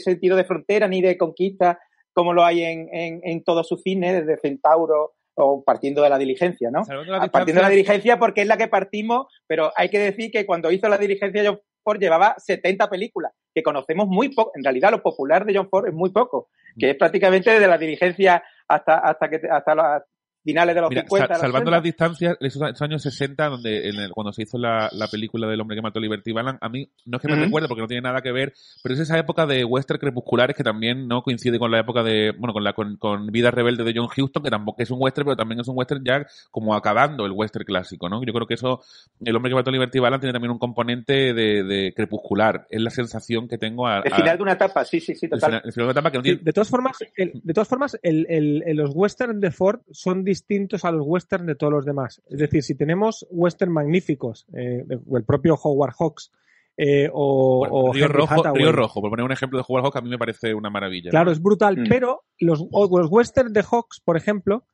sentido 0.00 0.36
de 0.36 0.44
frontera 0.44 0.88
ni 0.88 1.00
de 1.02 1.16
conquista 1.16 1.78
como 2.12 2.32
lo 2.32 2.44
hay 2.44 2.64
en, 2.64 2.88
en, 2.92 3.44
todo 3.44 3.62
su 3.62 3.76
cine, 3.76 4.12
desde 4.12 4.40
Centauro 4.40 5.14
o 5.34 5.62
partiendo 5.64 6.02
de 6.02 6.10
la 6.10 6.18
diligencia, 6.18 6.70
¿no? 6.70 6.82
partiendo 7.30 7.60
de 7.60 7.62
la 7.62 7.70
diligencia 7.70 8.18
porque 8.18 8.42
es 8.42 8.46
la 8.46 8.58
que 8.58 8.68
partimos, 8.68 9.26
pero 9.46 9.72
hay 9.76 9.88
que 9.88 9.98
decir 9.98 10.30
que 10.30 10.44
cuando 10.44 10.70
hizo 10.70 10.88
la 10.88 10.98
diligencia 10.98 11.42
John 11.46 11.60
Ford 11.82 11.98
llevaba 11.98 12.34
70 12.38 12.88
películas, 12.88 13.32
que 13.54 13.62
conocemos 13.62 14.08
muy 14.08 14.28
poco. 14.30 14.52
En 14.54 14.64
realidad 14.64 14.90
lo 14.90 15.02
popular 15.02 15.44
de 15.44 15.56
John 15.56 15.68
Ford 15.68 15.88
es 15.88 15.94
muy 15.94 16.10
poco, 16.10 16.48
que 16.78 16.90
es 16.90 16.96
prácticamente 16.96 17.50
desde 17.50 17.66
la 17.66 17.78
diligencia 17.78 18.42
hasta, 18.68 18.98
hasta, 18.98 19.28
que, 19.28 19.40
hasta, 19.50 19.74
la, 19.74 20.04
finales 20.42 20.74
de 20.74 20.80
los 20.80 20.90
50. 20.90 21.34
salvando 21.34 21.70
las 21.70 21.82
distancias, 21.82 22.36
esos, 22.40 22.62
años 22.80 23.02
60, 23.02 23.48
donde 23.48 23.88
en 23.88 24.10
cuando 24.10 24.32
se 24.32 24.42
hizo 24.42 24.58
la, 24.58 24.88
la, 24.92 25.08
película 25.08 25.48
del 25.48 25.60
hombre 25.60 25.76
que 25.76 25.82
mató 25.82 25.98
a 25.98 26.02
Liberty 26.02 26.32
Balance, 26.32 26.58
a 26.60 26.68
mí 26.68 26.90
no 27.04 27.16
es 27.16 27.22
que 27.22 27.28
me 27.28 27.36
recuerde 27.36 27.68
porque 27.68 27.82
no 27.82 27.88
tiene 27.88 28.02
nada 28.02 28.20
que 28.22 28.32
ver, 28.32 28.54
pero 28.82 28.94
es 28.94 29.00
esa 29.00 29.18
época 29.18 29.46
de 29.46 29.64
western 29.64 29.98
crepusculares 29.98 30.56
que 30.56 30.64
también 30.64 31.08
no 31.08 31.22
coincide 31.22 31.58
con 31.58 31.70
la 31.70 31.80
época 31.80 32.02
de, 32.02 32.32
bueno, 32.38 32.52
con 32.52 32.64
la 32.64 32.72
con, 32.72 32.96
con 32.96 33.26
Vida 33.28 33.50
Rebelde 33.50 33.84
de 33.84 33.92
John 33.94 34.08
Huston, 34.16 34.42
que 34.42 34.50
tampoco 34.50 34.82
es 34.82 34.90
un 34.90 34.98
western, 35.00 35.26
pero 35.26 35.36
también 35.36 35.60
es 35.60 35.68
un 35.68 35.76
western 35.76 36.04
ya 36.04 36.26
como 36.50 36.74
acabando 36.74 37.26
el 37.26 37.32
western 37.32 37.64
clásico, 37.64 38.08
¿no? 38.08 38.22
Yo 38.24 38.32
creo 38.32 38.46
que 38.46 38.54
eso, 38.54 38.80
el 39.24 39.36
hombre 39.36 39.50
que 39.50 39.56
mató 39.56 39.70
a 39.70 39.72
Liberty 39.72 39.98
Balance 39.98 40.20
tiene 40.22 40.32
también 40.32 40.52
un 40.52 40.58
componente 40.58 41.34
de, 41.34 41.62
de 41.64 41.92
crepuscular. 41.94 42.66
Es 42.70 42.80
la 42.80 42.90
sensación 42.90 43.48
que 43.48 43.58
tengo 43.58 43.86
a, 43.86 44.00
El 44.00 44.14
final 44.14 44.36
de 44.36 44.42
una 44.42 44.52
etapa, 44.52 44.84
sí, 44.84 45.00
sí, 45.00 45.14
sí, 45.14 45.28
total. 45.28 45.60
El 45.64 45.72
final, 45.72 45.74
de 45.74 45.82
una 45.82 45.92
etapa 45.92 46.10
que 46.10 46.18
no 46.18 46.22
tiene... 46.22 46.40
de 46.42 46.52
todas 46.52 46.68
formas, 46.68 46.96
de 47.16 47.54
todas 47.54 47.68
formas, 47.68 47.98
el, 48.02 48.26
el, 48.28 48.76
los 48.76 48.90
western 48.94 49.40
de 49.40 49.50
Ford 49.50 49.80
son 49.90 50.24
distintos 50.30 50.84
a 50.84 50.92
los 50.92 51.02
western 51.04 51.46
de 51.46 51.56
todos 51.56 51.72
los 51.72 51.84
demás. 51.84 52.22
Es 52.28 52.38
decir, 52.38 52.62
si 52.62 52.74
tenemos 52.74 53.26
western 53.30 53.72
magníficos, 53.72 54.46
eh, 54.54 54.84
el 54.88 55.24
propio 55.24 55.54
Howard 55.62 55.94
Hawks, 55.98 56.30
eh, 56.76 57.10
o, 57.12 57.92
Río, 57.92 58.08
Rojo, 58.08 58.54
Río 58.54 58.72
Rojo, 58.72 59.00
por 59.00 59.10
poner 59.10 59.24
un 59.24 59.32
ejemplo 59.32 59.58
de 59.58 59.64
Howard 59.66 59.84
Hawks, 59.84 59.96
a 59.96 60.00
mí 60.00 60.08
me 60.08 60.18
parece 60.18 60.54
una 60.54 60.70
maravilla. 60.70 61.10
Claro, 61.10 61.32
es 61.32 61.42
brutal, 61.42 61.76
mm. 61.78 61.88
pero 61.88 62.22
los, 62.38 62.64
los 62.70 63.10
western 63.10 63.52
de 63.52 63.62
Hawks, 63.62 64.00
por 64.04 64.16
ejemplo, 64.16 64.64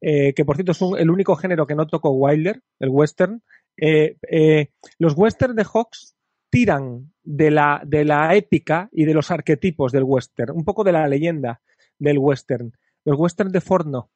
eh, 0.00 0.32
que 0.32 0.44
por 0.44 0.56
cierto 0.56 0.72
es 0.72 0.80
el 0.98 1.10
único 1.10 1.36
género 1.36 1.66
que 1.66 1.74
no 1.74 1.86
tocó 1.86 2.10
Wilder, 2.10 2.62
el 2.78 2.88
western, 2.88 3.42
los 4.98 5.14
western 5.16 5.56
de 5.56 5.64
Hawks 5.64 6.14
tiran 6.50 7.12
de 7.22 7.50
la, 7.50 7.82
de 7.84 8.04
la 8.04 8.34
épica 8.34 8.88
y 8.92 9.04
de 9.04 9.14
los 9.14 9.30
arquetipos 9.30 9.92
del 9.92 10.04
western, 10.04 10.56
un 10.56 10.64
poco 10.64 10.84
de 10.84 10.92
la 10.92 11.08
leyenda 11.08 11.60
del 11.98 12.18
western. 12.18 12.72
Los 13.04 13.18
western 13.18 13.50
de 13.52 13.60
Ford 13.60 13.86
no. 13.86 14.10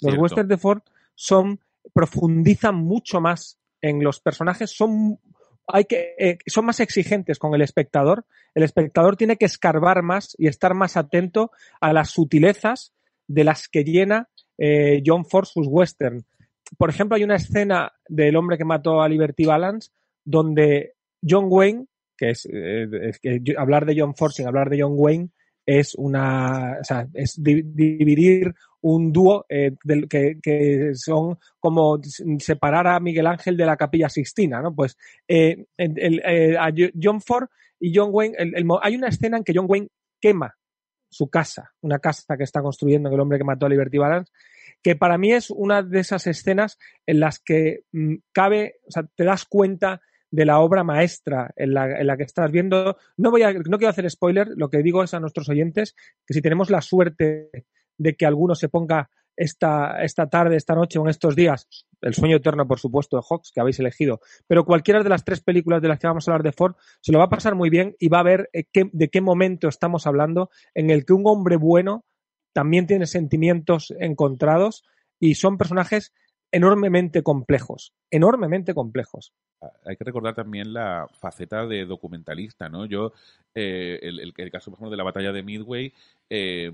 Los 0.00 0.16
western 0.16 0.48
de 0.48 0.58
Ford 0.58 0.82
son 1.14 1.60
profundizan 1.92 2.76
mucho 2.76 3.20
más 3.20 3.58
en 3.80 4.02
los 4.02 4.20
personajes, 4.20 4.70
son 4.70 5.18
hay 5.66 5.84
que 5.84 6.14
eh, 6.18 6.38
son 6.46 6.66
más 6.66 6.80
exigentes 6.80 7.38
con 7.38 7.54
el 7.54 7.62
espectador. 7.62 8.26
El 8.54 8.62
espectador 8.62 9.16
tiene 9.16 9.36
que 9.36 9.46
escarbar 9.46 10.02
más 10.02 10.34
y 10.38 10.46
estar 10.46 10.74
más 10.74 10.96
atento 10.96 11.50
a 11.80 11.92
las 11.92 12.10
sutilezas 12.10 12.92
de 13.26 13.44
las 13.44 13.68
que 13.68 13.84
llena 13.84 14.28
eh, 14.58 15.02
John 15.04 15.24
Ford 15.24 15.46
sus 15.46 15.66
western. 15.68 16.24
Por 16.76 16.90
ejemplo, 16.90 17.16
hay 17.16 17.24
una 17.24 17.36
escena 17.36 17.92
del 18.08 18.36
hombre 18.36 18.58
que 18.58 18.64
mató 18.64 19.02
a 19.02 19.08
Liberty 19.08 19.44
Balance 19.44 19.90
donde 20.24 20.94
John 21.26 21.46
Wayne, 21.48 21.86
que 22.16 22.30
es, 22.30 22.46
eh, 22.50 23.12
que 23.22 23.54
hablar 23.56 23.86
de 23.86 23.94
John 23.98 24.14
Ford 24.14 24.32
sin 24.32 24.46
hablar 24.46 24.70
de 24.70 24.82
John 24.82 24.94
Wayne 24.96 25.30
es 25.66 25.94
una, 25.94 26.76
o 26.80 26.84
sea, 26.84 27.08
es 27.14 27.42
dividir 27.42 28.54
un 28.84 29.12
dúo 29.12 29.46
eh, 29.48 29.72
que, 30.10 30.90
son 30.94 31.38
como 31.58 31.98
separar 32.38 32.86
a 32.86 33.00
Miguel 33.00 33.26
Ángel 33.26 33.56
de 33.56 33.64
la 33.64 33.78
Capilla 33.78 34.10
Sixtina, 34.10 34.60
¿no? 34.60 34.74
Pues 34.74 34.98
eh, 35.26 35.64
eh, 35.78 36.56
a 36.58 36.70
John 37.02 37.22
Ford 37.22 37.48
y 37.80 37.96
John 37.96 38.10
Wayne, 38.12 38.36
hay 38.82 38.94
una 38.94 39.08
escena 39.08 39.38
en 39.38 39.44
que 39.44 39.54
John 39.54 39.66
Wayne 39.68 39.88
quema 40.20 40.54
su 41.08 41.28
casa, 41.28 41.72
una 41.80 41.98
casa 41.98 42.36
que 42.36 42.44
está 42.44 42.60
construyendo 42.60 43.08
el 43.08 43.18
hombre 43.18 43.38
que 43.38 43.44
mató 43.44 43.64
a 43.64 43.70
Liberty 43.70 43.96
Balance, 43.96 44.30
que 44.82 44.96
para 44.96 45.16
mí 45.16 45.32
es 45.32 45.48
una 45.48 45.82
de 45.82 46.00
esas 46.00 46.26
escenas 46.26 46.78
en 47.06 47.20
las 47.20 47.38
que 47.38 47.84
mm, 47.92 48.16
cabe, 48.32 48.80
o 48.86 48.90
sea, 48.90 49.04
te 49.14 49.24
das 49.24 49.46
cuenta 49.46 50.02
de 50.30 50.44
la 50.44 50.58
obra 50.58 50.84
maestra 50.84 51.52
en 51.56 51.72
la, 51.72 52.00
en 52.00 52.06
la, 52.06 52.18
que 52.18 52.24
estás 52.24 52.50
viendo. 52.50 52.98
No 53.16 53.30
voy 53.30 53.44
a, 53.44 53.52
no 53.52 53.78
quiero 53.78 53.90
hacer 53.90 54.10
spoiler, 54.10 54.48
lo 54.56 54.68
que 54.68 54.82
digo 54.82 55.02
es 55.02 55.14
a 55.14 55.20
nuestros 55.20 55.48
oyentes 55.48 55.94
que 56.26 56.34
si 56.34 56.42
tenemos 56.42 56.68
la 56.68 56.82
suerte 56.82 57.50
de 57.98 58.14
que 58.14 58.26
alguno 58.26 58.54
se 58.54 58.68
ponga 58.68 59.10
esta, 59.36 60.02
esta 60.02 60.28
tarde, 60.28 60.56
esta 60.56 60.74
noche 60.74 60.98
o 60.98 61.02
en 61.02 61.10
estos 61.10 61.34
días, 61.34 61.68
El 62.00 62.14
sueño 62.14 62.36
eterno, 62.36 62.66
por 62.66 62.78
supuesto, 62.78 63.16
de 63.16 63.22
Hawks, 63.28 63.50
que 63.52 63.60
habéis 63.60 63.80
elegido, 63.80 64.20
pero 64.46 64.64
cualquiera 64.64 65.02
de 65.02 65.08
las 65.08 65.24
tres 65.24 65.40
películas 65.40 65.82
de 65.82 65.88
las 65.88 65.98
que 65.98 66.06
vamos 66.06 66.28
a 66.28 66.30
hablar 66.30 66.42
de 66.42 66.52
Ford, 66.52 66.74
se 67.00 67.12
lo 67.12 67.18
va 67.18 67.24
a 67.24 67.30
pasar 67.30 67.54
muy 67.54 67.70
bien 67.70 67.96
y 67.98 68.08
va 68.08 68.20
a 68.20 68.24
ver 68.24 68.50
eh, 68.52 68.64
de 68.72 69.08
qué 69.08 69.20
momento 69.20 69.68
estamos 69.68 70.06
hablando 70.06 70.50
en 70.74 70.90
el 70.90 71.04
que 71.04 71.14
un 71.14 71.22
hombre 71.26 71.56
bueno 71.56 72.04
también 72.52 72.86
tiene 72.86 73.06
sentimientos 73.06 73.92
encontrados 73.98 74.84
y 75.18 75.34
son 75.34 75.58
personajes 75.58 76.12
enormemente 76.52 77.22
complejos, 77.22 77.92
enormemente 78.12 78.74
complejos. 78.74 79.32
Ah, 79.60 79.72
hay 79.84 79.96
que 79.96 80.04
recordar 80.04 80.34
también 80.34 80.72
la 80.72 81.08
faceta 81.18 81.66
de 81.66 81.84
documentalista, 81.84 82.68
¿no? 82.68 82.86
Yo, 82.86 83.12
eh, 83.56 83.98
el, 84.02 84.32
caso, 84.52 84.70
por 84.70 84.78
ejemplo, 84.78 84.90
de 84.90 84.96
la 84.96 85.02
batalla 85.02 85.32
de 85.32 85.42
Midway, 85.42 85.92
eh, 86.30 86.70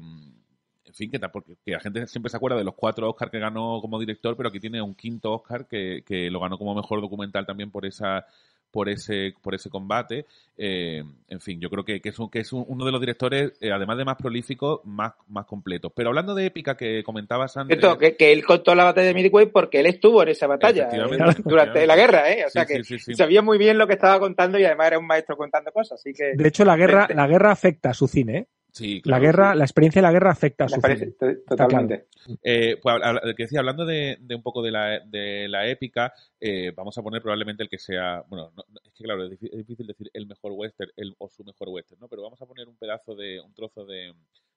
en 0.90 0.94
fin, 0.94 1.10
que, 1.10 1.18
porque, 1.28 1.56
que 1.64 1.70
la 1.72 1.80
gente 1.80 2.06
siempre 2.08 2.30
se 2.30 2.36
acuerda 2.36 2.58
de 2.58 2.64
los 2.64 2.74
cuatro 2.74 3.08
Oscars 3.08 3.30
que 3.30 3.38
ganó 3.38 3.80
como 3.80 3.98
director, 3.98 4.36
pero 4.36 4.48
aquí 4.48 4.58
tiene 4.58 4.82
un 4.82 4.94
quinto 4.94 5.32
Oscar 5.32 5.66
que, 5.66 6.02
que 6.04 6.30
lo 6.30 6.40
ganó 6.40 6.58
como 6.58 6.74
mejor 6.74 7.00
documental 7.00 7.46
también 7.46 7.70
por 7.70 7.86
esa 7.86 8.26
por 8.70 8.88
ese, 8.88 9.34
por 9.42 9.54
ese 9.54 9.68
combate. 9.68 10.26
Eh, 10.56 11.02
en 11.28 11.40
fin, 11.40 11.60
yo 11.60 11.68
creo 11.70 11.84
que, 11.84 12.00
que 12.00 12.10
es, 12.10 12.18
un, 12.18 12.30
que 12.30 12.40
es 12.40 12.52
uno 12.52 12.84
de 12.84 12.92
los 12.92 13.00
directores, 13.00 13.52
eh, 13.60 13.72
además 13.72 13.98
de 13.98 14.04
más 14.04 14.16
prolíficos, 14.16 14.80
más, 14.84 15.12
más 15.28 15.44
completos. 15.46 15.92
Pero 15.92 16.10
hablando 16.10 16.34
de 16.34 16.46
épica 16.46 16.76
que 16.76 17.02
comentabas 17.02 17.56
antes. 17.56 17.76
Esto, 17.76 17.98
que, 17.98 18.16
que, 18.16 18.32
él 18.32 18.44
contó 18.44 18.74
la 18.74 18.84
batalla 18.84 19.08
de 19.08 19.14
Midway 19.14 19.46
porque 19.46 19.80
él 19.80 19.86
estuvo 19.86 20.22
en 20.22 20.28
esa 20.28 20.46
batalla 20.46 20.88
eh, 20.92 21.34
durante 21.44 21.84
la 21.84 21.96
guerra, 21.96 22.30
¿eh? 22.30 22.44
O 22.46 22.50
sea 22.50 22.64
que 22.64 22.84
sabía 22.84 23.42
muy 23.42 23.58
bien 23.58 23.76
lo 23.76 23.88
que 23.88 23.94
estaba 23.94 24.20
contando 24.20 24.56
y 24.56 24.64
además 24.64 24.86
era 24.88 24.98
un 24.98 25.06
maestro 25.06 25.36
contando 25.36 25.72
cosas. 25.72 26.00
Así 26.00 26.12
que, 26.12 26.34
de 26.36 26.48
hecho, 26.48 26.64
la 26.64 26.76
guerra, 26.76 27.08
la 27.12 27.26
guerra 27.26 27.50
afecta 27.50 27.90
a 27.90 27.94
su 27.94 28.06
cine, 28.06 28.38
¿eh? 28.38 28.46
Sí, 28.72 29.00
claro, 29.02 29.20
la 29.20 29.26
guerra, 29.26 29.52
sí. 29.52 29.58
la 29.58 29.64
experiencia 29.64 30.00
de 30.00 30.06
la 30.06 30.12
guerra 30.12 30.30
afecta 30.30 30.64
a 30.64 30.68
su 30.68 30.80
parece, 30.80 31.12
Totalmente. 31.46 32.06
Eh, 32.42 32.78
pues, 32.80 32.96
que 33.36 33.42
decía, 33.42 33.60
hablando 33.60 33.84
de, 33.84 34.18
de, 34.20 34.34
un 34.34 34.42
poco 34.42 34.62
de 34.62 34.70
la, 34.70 35.00
de 35.00 35.48
la 35.48 35.68
épica, 35.68 36.12
eh, 36.40 36.72
vamos 36.76 36.96
a 36.96 37.02
poner 37.02 37.20
probablemente 37.20 37.62
el 37.62 37.68
que 37.68 37.78
sea, 37.78 38.24
bueno, 38.28 38.52
no, 38.56 38.64
es 38.84 38.92
que 38.92 39.04
claro, 39.04 39.24
es 39.24 39.38
difícil 39.38 39.86
decir 39.86 40.10
el 40.12 40.26
mejor 40.26 40.52
western 40.52 40.90
el, 40.96 41.14
o 41.18 41.28
su 41.28 41.44
mejor 41.44 41.68
western, 41.70 42.00
¿no? 42.00 42.08
Pero 42.08 42.22
vamos 42.22 42.40
a 42.40 42.46
poner 42.46 42.68
un 42.68 42.76
pedazo 42.76 43.14
de, 43.14 43.40
un 43.40 43.52
trozo 43.54 43.84
de 43.84 44.14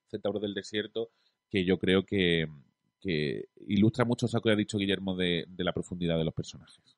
Centauro 0.08 0.38
del 0.38 0.54
Desierto 0.54 1.10
que 1.50 1.64
yo 1.64 1.78
creo 1.78 2.04
que, 2.04 2.46
que 3.00 3.48
ilustra 3.66 4.04
mucho 4.04 4.26
eso 4.26 4.40
que 4.40 4.50
ha 4.50 4.56
dicho 4.56 4.78
Guillermo 4.78 5.16
de, 5.16 5.44
de 5.48 5.64
la 5.64 5.72
profundidad 5.72 6.18
de 6.18 6.24
los 6.24 6.34
personajes 6.34 6.93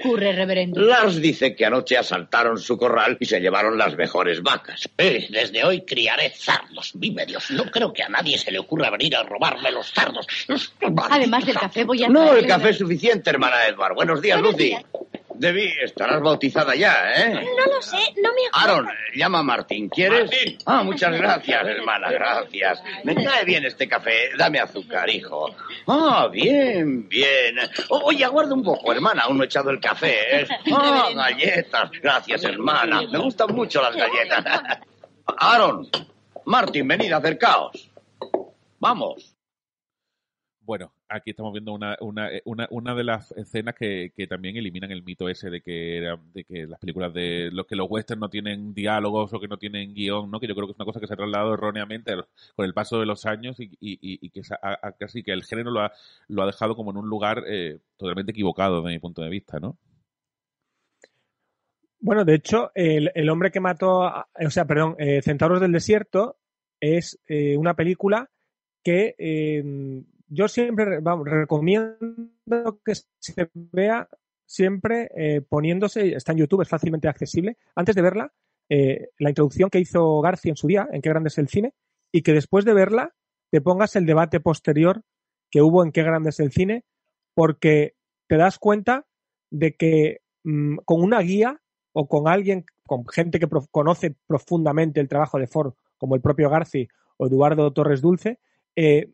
ocurre, 0.00 0.32
reverendo? 0.32 0.80
Lars 0.80 1.20
dice 1.20 1.54
que 1.54 1.66
anoche 1.66 1.96
asaltaron 1.96 2.58
su 2.58 2.76
corral 2.76 3.16
y 3.20 3.26
se 3.26 3.40
llevaron 3.40 3.76
las 3.78 3.96
mejores 3.96 4.42
vacas. 4.42 4.88
Eh, 4.98 5.26
desde 5.30 5.64
hoy 5.64 5.82
criaré 5.82 6.30
sardos. 6.34 6.92
Vive 6.94 7.26
Dios, 7.26 7.50
no 7.50 7.64
creo 7.70 7.92
que 7.92 8.02
a 8.02 8.08
nadie 8.08 8.38
se 8.38 8.50
le 8.50 8.58
ocurra 8.58 8.90
venir 8.90 9.16
a 9.16 9.22
robarme 9.22 9.70
los 9.70 9.88
sardos. 9.88 10.26
Además 11.10 11.46
del 11.46 11.56
café 11.56 11.84
voy 11.84 12.02
a... 12.04 12.08
No, 12.08 12.34
el 12.34 12.46
café 12.46 12.70
es 12.70 12.78
suficiente, 12.78 13.30
hermana 13.30 13.66
Edward. 13.66 13.94
Buenos 13.94 14.20
días, 14.20 14.38
Buenos 14.40 14.54
Lucy. 14.54 14.64
días. 14.68 14.82
Debí, 15.40 15.72
estarás 15.82 16.20
bautizada 16.20 16.74
ya, 16.74 16.94
¿eh? 17.16 17.32
No 17.56 17.72
lo 17.74 17.80
sé, 17.80 17.96
no 18.22 18.30
me 18.34 18.46
acuerdo. 18.48 18.74
Aaron, 18.82 18.88
llama 19.14 19.38
a 19.38 19.42
Martín, 19.42 19.88
¿quieres? 19.88 20.24
Martín. 20.30 20.58
Ah, 20.66 20.82
muchas 20.82 21.16
gracias, 21.16 21.66
hermana, 21.66 22.10
gracias. 22.10 22.82
Me 23.04 23.14
cae 23.14 23.46
bien 23.46 23.64
este 23.64 23.88
café. 23.88 24.36
Dame 24.36 24.58
azúcar, 24.60 25.08
hijo. 25.08 25.56
Ah, 25.86 26.28
bien, 26.30 27.08
bien. 27.08 27.56
O- 27.88 28.02
oye, 28.04 28.22
aguarda 28.22 28.52
un 28.52 28.62
poco, 28.62 28.92
hermana, 28.92 29.22
aún 29.22 29.38
no 29.38 29.42
he 29.44 29.46
echado 29.46 29.70
el 29.70 29.80
café. 29.80 30.42
¿eh? 30.42 30.46
Ah, 30.74 31.08
galletas. 31.14 31.90
Gracias, 32.02 32.44
hermana. 32.44 33.00
Me 33.10 33.18
gustan 33.18 33.54
mucho 33.54 33.80
las 33.80 33.96
galletas. 33.96 34.44
Aaron, 35.38 35.88
Martín, 36.44 36.86
venid, 36.86 37.12
acercaos. 37.12 37.90
Vamos. 38.78 39.34
Bueno, 40.60 40.92
aquí 41.10 41.30
estamos 41.30 41.52
viendo 41.52 41.72
una, 41.72 41.96
una, 42.00 42.32
eh, 42.32 42.42
una, 42.44 42.66
una 42.70 42.94
de 42.94 43.04
las 43.04 43.32
escenas 43.32 43.74
que, 43.74 44.12
que 44.16 44.26
también 44.26 44.56
eliminan 44.56 44.90
el 44.90 45.02
mito 45.02 45.28
ese 45.28 45.50
de 45.50 45.60
que 45.60 45.96
era- 45.98 46.18
de 46.34 46.44
que 46.44 46.66
las 46.66 46.78
películas 46.80 47.12
de 47.12 47.50
los 47.52 47.66
que 47.66 47.76
los 47.76 47.88
westerns 47.90 48.20
no 48.20 48.28
tienen 48.30 48.72
diálogos 48.74 49.32
o 49.34 49.40
que 49.40 49.48
no 49.48 49.58
tienen 49.58 49.94
guion, 49.94 50.30
¿no? 50.30 50.40
Que 50.40 50.46
yo 50.46 50.54
creo 50.54 50.66
que 50.66 50.72
es 50.72 50.78
una 50.78 50.84
cosa 50.86 51.00
que 51.00 51.06
se 51.06 51.14
ha 51.14 51.16
trasladado 51.16 51.54
erróneamente 51.54 52.14
con 52.56 52.64
el 52.66 52.74
paso 52.74 52.98
de 53.00 53.06
los 53.06 53.26
años 53.26 53.58
y, 53.60 53.64
y, 53.80 53.98
y- 54.00 54.30
que 54.30 54.42
casi 54.98 55.22
que 55.22 55.32
el 55.32 55.44
género 55.44 55.70
lo 55.70 55.80
ha, 55.80 55.92
lo 56.28 56.42
ha 56.42 56.46
dejado 56.46 56.76
como 56.76 56.90
en 56.92 56.96
un 56.98 57.08
lugar 57.08 57.44
eh, 57.48 57.78
totalmente 57.96 58.32
equivocado 58.32 58.76
desde 58.80 58.94
mi 58.94 58.98
punto 59.00 59.22
de 59.22 59.28
vista, 59.30 59.58
¿no? 59.60 59.76
Bueno, 62.00 62.24
de 62.24 62.34
hecho, 62.34 62.70
el, 62.74 63.10
el 63.14 63.28
hombre 63.28 63.50
que 63.50 63.60
mató, 63.60 64.04
a- 64.04 64.28
o 64.44 64.50
sea, 64.50 64.64
perdón, 64.64 64.96
eh, 64.98 65.20
Centauros 65.22 65.60
del 65.60 65.72
Desierto 65.72 66.38
es 66.80 67.18
eh, 67.28 67.56
una 67.56 67.74
película 67.74 68.30
que 68.82 69.14
eh, 69.18 69.62
yo 70.30 70.48
siempre 70.48 71.00
recomiendo 71.24 72.80
que 72.84 72.94
se 73.18 73.50
vea 73.52 74.08
siempre 74.46 75.10
eh, 75.16 75.42
poniéndose, 75.42 76.14
está 76.14 76.32
en 76.32 76.38
YouTube, 76.38 76.62
es 76.62 76.68
fácilmente 76.68 77.08
accesible. 77.08 77.56
Antes 77.74 77.94
de 77.94 78.02
verla, 78.02 78.32
eh, 78.68 79.08
la 79.18 79.28
introducción 79.30 79.70
que 79.70 79.80
hizo 79.80 80.20
García 80.20 80.50
en 80.50 80.56
su 80.56 80.66
día, 80.66 80.88
en 80.92 81.02
qué 81.02 81.08
grande 81.10 81.28
es 81.28 81.38
el 81.38 81.48
cine, 81.48 81.74
y 82.12 82.22
que 82.22 82.32
después 82.32 82.64
de 82.64 82.74
verla 82.74 83.14
te 83.50 83.60
pongas 83.60 83.96
el 83.96 84.06
debate 84.06 84.40
posterior 84.40 85.02
que 85.50 85.62
hubo 85.62 85.84
en 85.84 85.92
qué 85.92 86.02
grande 86.02 86.30
es 86.30 86.40
el 86.40 86.52
cine, 86.52 86.84
porque 87.34 87.94
te 88.28 88.36
das 88.36 88.58
cuenta 88.58 89.06
de 89.50 89.74
que 89.74 90.20
mm, 90.44 90.76
con 90.84 91.02
una 91.02 91.20
guía 91.20 91.60
o 91.92 92.06
con 92.08 92.28
alguien, 92.28 92.64
con 92.86 93.06
gente 93.08 93.40
que 93.40 93.48
prof- 93.48 93.66
conoce 93.70 94.14
profundamente 94.26 95.00
el 95.00 95.08
trabajo 95.08 95.38
de 95.38 95.48
Ford, 95.48 95.74
como 95.98 96.14
el 96.14 96.20
propio 96.20 96.48
Garci 96.48 96.88
o 97.16 97.26
Eduardo 97.26 97.72
Torres 97.72 98.00
Dulce, 98.00 98.38
eh, 98.76 99.10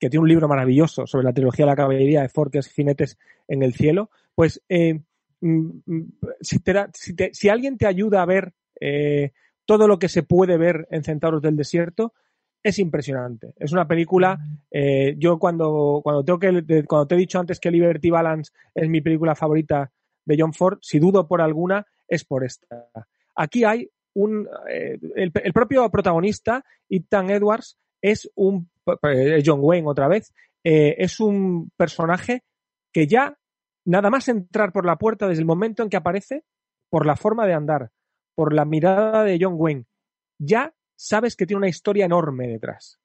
que 0.00 0.08
tiene 0.08 0.22
un 0.22 0.28
libro 0.28 0.48
maravilloso 0.48 1.06
sobre 1.06 1.24
la 1.24 1.34
trilogía 1.34 1.66
de 1.66 1.70
la 1.70 1.76
caballería 1.76 2.22
de 2.22 2.30
Ford, 2.30 2.50
que 2.50 2.58
es 2.58 2.68
Jinetes 2.68 3.18
en 3.46 3.62
el 3.62 3.74
cielo, 3.74 4.10
pues 4.34 4.62
eh, 4.68 5.00
mm, 5.42 5.70
mm, 5.84 6.12
si, 6.40 7.48
alguien 7.50 7.76
te 7.76 7.86
ayuda 7.86 8.22
a 8.22 8.26
ver 8.26 8.54
eh, 8.80 9.32
todo 9.66 9.86
lo 9.86 9.98
que 9.98 10.08
se 10.08 10.22
puede 10.22 10.56
ver 10.56 10.88
en 10.90 11.04
Centauros 11.04 11.42
del 11.42 11.56
Desierto, 11.56 12.14
es 12.62 12.78
impresionante. 12.78 13.52
Es 13.56 13.72
una 13.72 13.86
película. 13.86 14.38
eh, 14.70 15.14
yo 15.18 15.38
cuando, 15.38 16.00
cuando 16.02 16.24
tengo 16.24 16.38
que 16.38 16.84
cuando 16.86 17.06
te 17.06 17.14
he 17.14 17.18
dicho 17.18 17.38
antes 17.38 17.60
que 17.60 17.70
Liberty 17.70 18.10
Balance 18.10 18.52
es 18.74 18.88
mi 18.88 19.02
película 19.02 19.34
favorita 19.34 19.92
de 20.24 20.36
John 20.38 20.54
Ford, 20.54 20.78
si 20.80 20.98
dudo 20.98 21.28
por 21.28 21.42
alguna, 21.42 21.86
es 22.08 22.24
por 22.24 22.44
esta. 22.44 22.88
Aquí 23.36 23.64
hay 23.64 23.88
un 24.14 24.48
el, 24.68 25.32
el 25.34 25.52
propio 25.52 25.90
protagonista, 25.90 26.64
Ethan 26.88 27.30
Edwards, 27.30 27.78
es 28.02 28.30
un 28.34 28.70
eh, 29.02 29.42
John 29.44 29.60
Wayne 29.62 29.86
otra 29.88 30.08
vez, 30.08 30.32
eh, 30.64 30.96
es 30.98 31.20
un 31.20 31.70
personaje 31.76 32.44
que 32.92 33.06
ya 33.06 33.38
nada 33.84 34.10
más 34.10 34.28
entrar 34.28 34.72
por 34.72 34.84
la 34.86 34.96
puerta 34.96 35.28
desde 35.28 35.40
el 35.40 35.46
momento 35.46 35.82
en 35.82 35.88
que 35.90 35.96
aparece, 35.96 36.44
por 36.90 37.06
la 37.06 37.16
forma 37.16 37.46
de 37.46 37.54
andar, 37.54 37.90
por 38.34 38.52
la 38.52 38.64
mirada 38.64 39.24
de 39.24 39.38
John 39.40 39.54
Wayne, 39.56 39.86
ya 40.38 40.74
sabes 40.96 41.36
que 41.36 41.46
tiene 41.46 41.58
una 41.58 41.68
historia 41.68 42.04
enorme 42.04 42.46
detrás. 42.48 42.98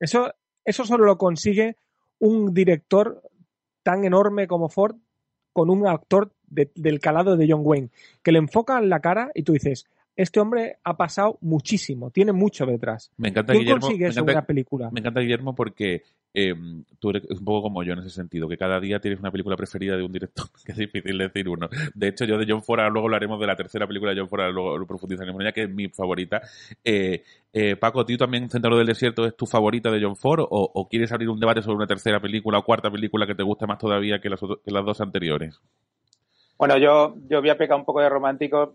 Eso, 0.00 0.32
eso 0.64 0.84
solo 0.84 1.04
lo 1.04 1.18
consigue 1.18 1.76
un 2.18 2.52
director 2.54 3.22
tan 3.82 4.04
enorme 4.04 4.46
como 4.46 4.68
Ford 4.68 4.96
con 5.52 5.70
un 5.70 5.86
actor 5.86 6.32
de- 6.44 6.70
del 6.74 7.00
calado 7.00 7.36
de 7.36 7.46
John 7.48 7.62
Wayne, 7.64 7.90
que 8.22 8.32
le 8.32 8.38
enfoca 8.38 8.78
en 8.78 8.88
la 8.88 9.00
cara 9.00 9.30
y 9.34 9.42
tú 9.42 9.52
dices, 9.52 9.86
este 10.22 10.40
hombre 10.40 10.76
ha 10.84 10.96
pasado 10.96 11.38
muchísimo, 11.40 12.10
tiene 12.10 12.32
mucho 12.32 12.66
detrás. 12.66 13.10
Me 13.16 13.28
encanta 13.28 13.52
¿Quién 13.52 13.62
Guillermo. 13.62 13.80
consigue 13.80 14.04
me 14.06 14.10
encanta- 14.12 14.32
una 14.32 14.42
película? 14.46 14.90
Me 14.90 15.00
encanta 15.00 15.20
Guillermo 15.20 15.54
porque 15.54 16.02
eh, 16.34 16.54
tú 16.98 17.10
eres 17.10 17.24
un 17.30 17.44
poco 17.44 17.62
como 17.62 17.82
yo 17.82 17.92
en 17.94 18.00
ese 18.00 18.10
sentido, 18.10 18.48
que 18.48 18.56
cada 18.56 18.78
día 18.78 19.00
tienes 19.00 19.18
una 19.18 19.30
película 19.32 19.56
preferida 19.56 19.96
de 19.96 20.02
un 20.02 20.12
director, 20.12 20.46
que 20.64 20.72
es 20.72 20.78
difícil 20.78 21.18
decir 21.18 21.48
uno. 21.48 21.68
De 21.94 22.08
hecho, 22.08 22.24
yo 22.24 22.38
de 22.38 22.46
John 22.48 22.62
Ford, 22.62 22.80
luego 22.92 23.06
hablaremos 23.06 23.40
de 23.40 23.46
la 23.46 23.56
tercera 23.56 23.86
película 23.86 24.12
de 24.14 24.20
John 24.20 24.28
Ford, 24.28 24.52
luego 24.52 24.78
lo 24.78 24.86
profundizaremos 24.86 25.40
en 25.40 25.46
ella, 25.46 25.52
que 25.52 25.62
es 25.62 25.70
mi 25.70 25.88
favorita. 25.88 26.40
Eh, 26.84 27.22
eh, 27.52 27.76
Paco, 27.76 28.04
¿tú 28.06 28.16
también 28.16 28.48
Centro 28.48 28.76
del 28.76 28.86
Desierto 28.86 29.24
es 29.26 29.34
tu 29.36 29.46
favorita 29.46 29.90
de 29.90 30.02
John 30.02 30.16
Ford 30.16 30.40
o, 30.40 30.70
o 30.74 30.88
quieres 30.88 31.10
abrir 31.12 31.28
un 31.30 31.40
debate 31.40 31.62
sobre 31.62 31.76
una 31.76 31.86
tercera 31.86 32.20
película 32.20 32.58
o 32.58 32.64
cuarta 32.64 32.90
película 32.90 33.26
que 33.26 33.34
te 33.34 33.42
guste 33.42 33.66
más 33.66 33.78
todavía 33.78 34.20
que 34.20 34.28
las, 34.30 34.38
que 34.40 34.70
las 34.70 34.84
dos 34.84 35.00
anteriores? 35.00 35.58
Bueno, 36.58 36.76
yo, 36.76 37.16
yo 37.28 37.40
voy 37.40 37.48
a 37.50 37.56
pecar 37.56 37.78
un 37.78 37.84
poco 37.86 38.00
de 38.00 38.08
romántico. 38.10 38.74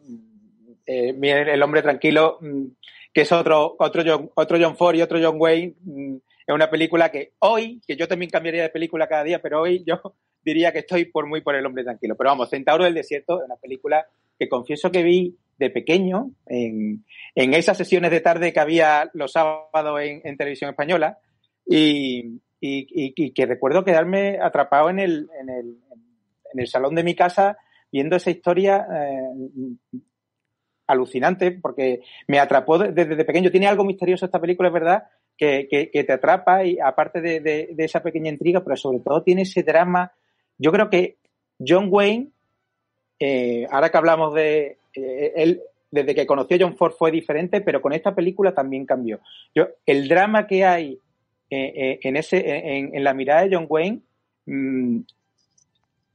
Eh, 0.86 1.15
el 1.21 1.63
hombre 1.63 1.82
tranquilo, 1.82 2.38
mm, 2.41 2.65
que 3.13 3.21
es 3.21 3.32
otro, 3.32 3.76
otro, 3.80 4.04
John, 4.06 4.30
otro 4.36 4.58
John 4.60 4.76
Ford 4.76 4.95
y 4.95 5.02
otro 5.02 5.19
John 5.21 5.38
Wayne, 5.39 5.74
mm, 5.82 6.15
es 6.48 6.54
una 6.54 6.69
película 6.69 7.10
que 7.10 7.34
hoy, 7.39 7.82
que 7.88 7.95
yo 7.95 8.08
también 8.08 8.30
cambiaría 8.30 8.62
de 8.63 8.69
película 8.69 9.08
cada 9.08 9.24
día, 9.24 9.41
pero 9.41 9.62
hoy 9.62 9.84
yo 9.88 10.15
diría 10.43 10.71
que 10.71 10.80
estoy 10.80 11.06
por 11.06 11.26
muy 11.28 11.41
por 11.41 11.56
el 11.56 11.65
hombre 11.65 11.84
tranquilo. 11.84 12.15
Pero 12.15 12.30
vamos, 12.30 12.50
Centauro 12.50 12.84
del 12.84 12.93
Desierto 12.93 13.39
es 13.39 13.45
una 13.45 13.56
película 13.56 14.06
que 14.38 14.48
confieso 14.48 14.91
que 14.91 15.02
vi 15.02 15.36
de 15.58 15.69
pequeño 15.69 16.32
en, 16.45 17.04
en 17.34 17.54
esas 17.54 17.78
sesiones 17.78 18.12
de 18.12 18.19
tarde 18.19 18.52
que 18.54 18.60
había 18.60 19.10
los 19.13 19.32
sábados 19.32 20.02
en, 20.02 20.21
en 20.26 20.38
televisión 20.38 20.69
española 20.69 21.17
y, 21.65 22.41
y- 22.60 22.88
y- 22.89 23.13
y 23.15 23.32
que 23.32 23.45
recuerdo 23.45 23.84
quedarme 23.86 24.38
atrapado 24.41 24.89
en 24.89 25.00
el, 25.00 25.30
en 25.39 25.50
el, 25.50 25.78
en 26.54 26.60
el 26.60 26.67
salón 26.67 26.93
de 26.93 27.04
mi 27.06 27.15
casa 27.15 27.58
viendo 27.91 28.17
esa 28.17 28.30
historia 28.32 28.86
eh, 28.93 30.00
alucinante 30.88 31.52
porque 31.52 32.02
me 32.28 32.39
atrapó 32.39 32.78
de- 32.78 32.91
desde 32.91 33.26
pequeño. 33.26 33.52
Tiene 33.52 33.67
algo 33.67 33.84
misterioso 33.86 34.26
esta 34.26 34.41
película, 34.41 34.69
es 34.69 34.74
verdad, 34.74 35.04
que, 35.38 35.67
que- 35.69 36.04
te 36.04 36.13
atrapa 36.13 36.63
y 36.65 36.80
aparte 36.80 37.21
de, 37.21 37.39
de- 37.39 37.76
esa 37.78 38.02
pequeña 38.02 38.30
intriga, 38.32 38.63
pero 38.63 38.76
sobre 38.78 39.00
todo 39.00 39.24
tiene 39.24 39.41
ese 39.43 39.63
drama. 39.63 40.12
Yo 40.58 40.71
creo 40.71 40.89
que 40.89 41.17
John 41.65 41.88
Wayne, 41.89 42.30
eh, 43.19 43.67
ahora 43.71 43.89
que 43.89 43.98
hablamos 43.98 44.34
de 44.34 44.78
eh, 44.93 45.34
él, 45.36 45.62
desde 45.91 46.15
que 46.15 46.26
conoció 46.26 46.58
a 46.58 46.60
John 46.62 46.76
Ford 46.78 46.93
fue 46.98 47.12
diferente, 47.12 47.62
pero 47.62 47.82
con 47.82 47.93
esta 47.93 48.13
película 48.13 48.54
también 48.54 48.86
cambió. 48.86 49.19
Yo, 49.54 49.67
el 49.86 50.08
drama 50.08 50.48
que 50.48 50.65
hay 50.65 51.00
eh, 51.50 52.00
en, 52.04 52.17
ese, 52.17 52.78
en, 52.78 53.04
la 53.04 53.13
mirada 53.13 53.43
de 53.45 53.56
John 53.56 53.65
Wayne, 53.69 54.02
mm, 54.45 55.00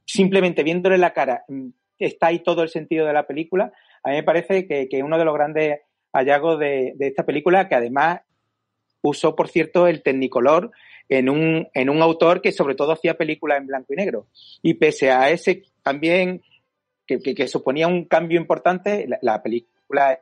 simplemente 0.05 0.63
viéndole 0.63 0.97
la 0.97 1.13
cara, 1.13 1.43
mm, 1.47 1.67
está 1.99 2.27
ahí 2.27 2.39
todo 2.39 2.63
el 2.63 2.69
sentido 2.69 3.05
de 3.05 3.13
la 3.13 3.27
película. 3.27 3.71
A 4.03 4.09
mí 4.09 4.15
me 4.15 4.23
parece 4.23 4.67
que, 4.67 4.87
que 4.89 5.03
uno 5.03 5.17
de 5.17 5.25
los 5.25 5.33
grandes 5.33 5.79
hallazgos 6.13 6.59
de, 6.59 6.93
de 6.95 7.07
esta 7.07 7.25
película, 7.25 7.67
que 7.67 7.75
además 7.75 8.21
usó, 9.01 9.35
por 9.35 9.47
cierto, 9.47 9.87
el 9.87 10.01
Technicolor 10.01 10.71
en 11.09 11.29
un, 11.29 11.67
en 11.73 11.89
un 11.89 12.01
autor 12.01 12.41
que 12.41 12.51
sobre 12.51 12.75
todo 12.75 12.93
hacía 12.93 13.17
películas 13.17 13.59
en 13.59 13.67
blanco 13.67 13.93
y 13.93 13.97
negro. 13.97 14.27
Y 14.61 14.75
pese 14.75 15.11
a 15.11 15.29
ese 15.29 15.63
también, 15.83 16.41
que, 17.05 17.19
que, 17.19 17.47
suponía 17.47 17.87
un 17.87 18.05
cambio 18.05 18.39
importante, 18.39 19.07
la, 19.21 19.43
película 19.43 20.19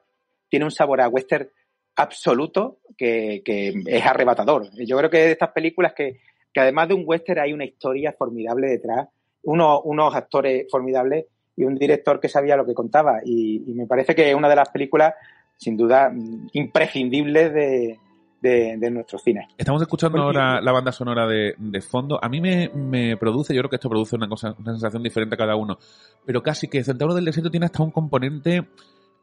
tiene 0.50 0.66
un 0.66 0.72
sabor 0.72 1.02
a 1.02 1.08
western 1.08 1.48
absoluto 1.96 2.80
que, 2.98 3.44
que, 3.46 3.74
es 3.86 4.06
arrebatador. 4.06 4.70
Yo 4.84 4.98
creo 4.98 5.10
que 5.12 5.18
de 5.18 5.32
estas 5.34 5.52
películas 5.52 5.94
que, 5.94 6.22
que 6.52 6.60
además 6.60 6.88
de 6.88 6.96
un 6.96 7.04
western 7.06 7.42
hay 7.42 7.54
una 7.54 7.66
historia 7.66 8.16
formidable 8.18 8.68
detrás, 8.68 9.10
unos, 9.44 9.82
unos 9.84 10.16
actores 10.16 10.66
formidables 10.72 11.26
y 11.60 11.66
un 11.66 11.76
director 11.76 12.22
que 12.22 12.30
sabía 12.30 12.56
lo 12.56 12.66
que 12.66 12.74
contaba. 12.74 13.20
Y, 13.24 13.70
y 13.70 13.74
me 13.74 13.86
parece 13.86 14.16
que 14.16 14.30
es 14.30 14.36
una 14.36 14.48
de 14.48 14.56
las 14.56 14.70
películas, 14.70 15.14
sin 15.58 15.76
duda, 15.76 16.10
imprescindibles 16.54 17.54
de, 17.54 18.00
de, 18.42 18.92
nuestro 18.92 19.20
cine. 19.20 19.50
Estamos 19.58 19.82
escuchando 19.82 20.22
ahora 20.22 20.62
la 20.62 20.72
banda 20.72 20.94
sonora 20.94 21.28
de, 21.28 21.82
fondo. 21.82 22.18
A 22.24 22.30
mí 22.30 22.40
me, 22.40 22.70
me, 22.74 23.18
produce, 23.18 23.54
yo 23.54 23.60
creo 23.60 23.70
que 23.70 23.76
esto 23.76 23.90
produce 23.90 24.16
una 24.16 24.30
cosa, 24.30 24.56
una 24.58 24.72
sensación 24.72 25.04
diferente 25.04 25.36
a 25.36 25.38
cada 25.38 25.58
uno, 25.58 25.78
pero 26.26 26.42
casi 26.42 26.70
que 26.70 26.82
Centauro 26.82 27.14
del 27.14 27.26
Desierto 27.26 27.52
tiene 27.52 27.66
hasta 27.66 27.84
un 27.84 27.92
componente 27.92 28.66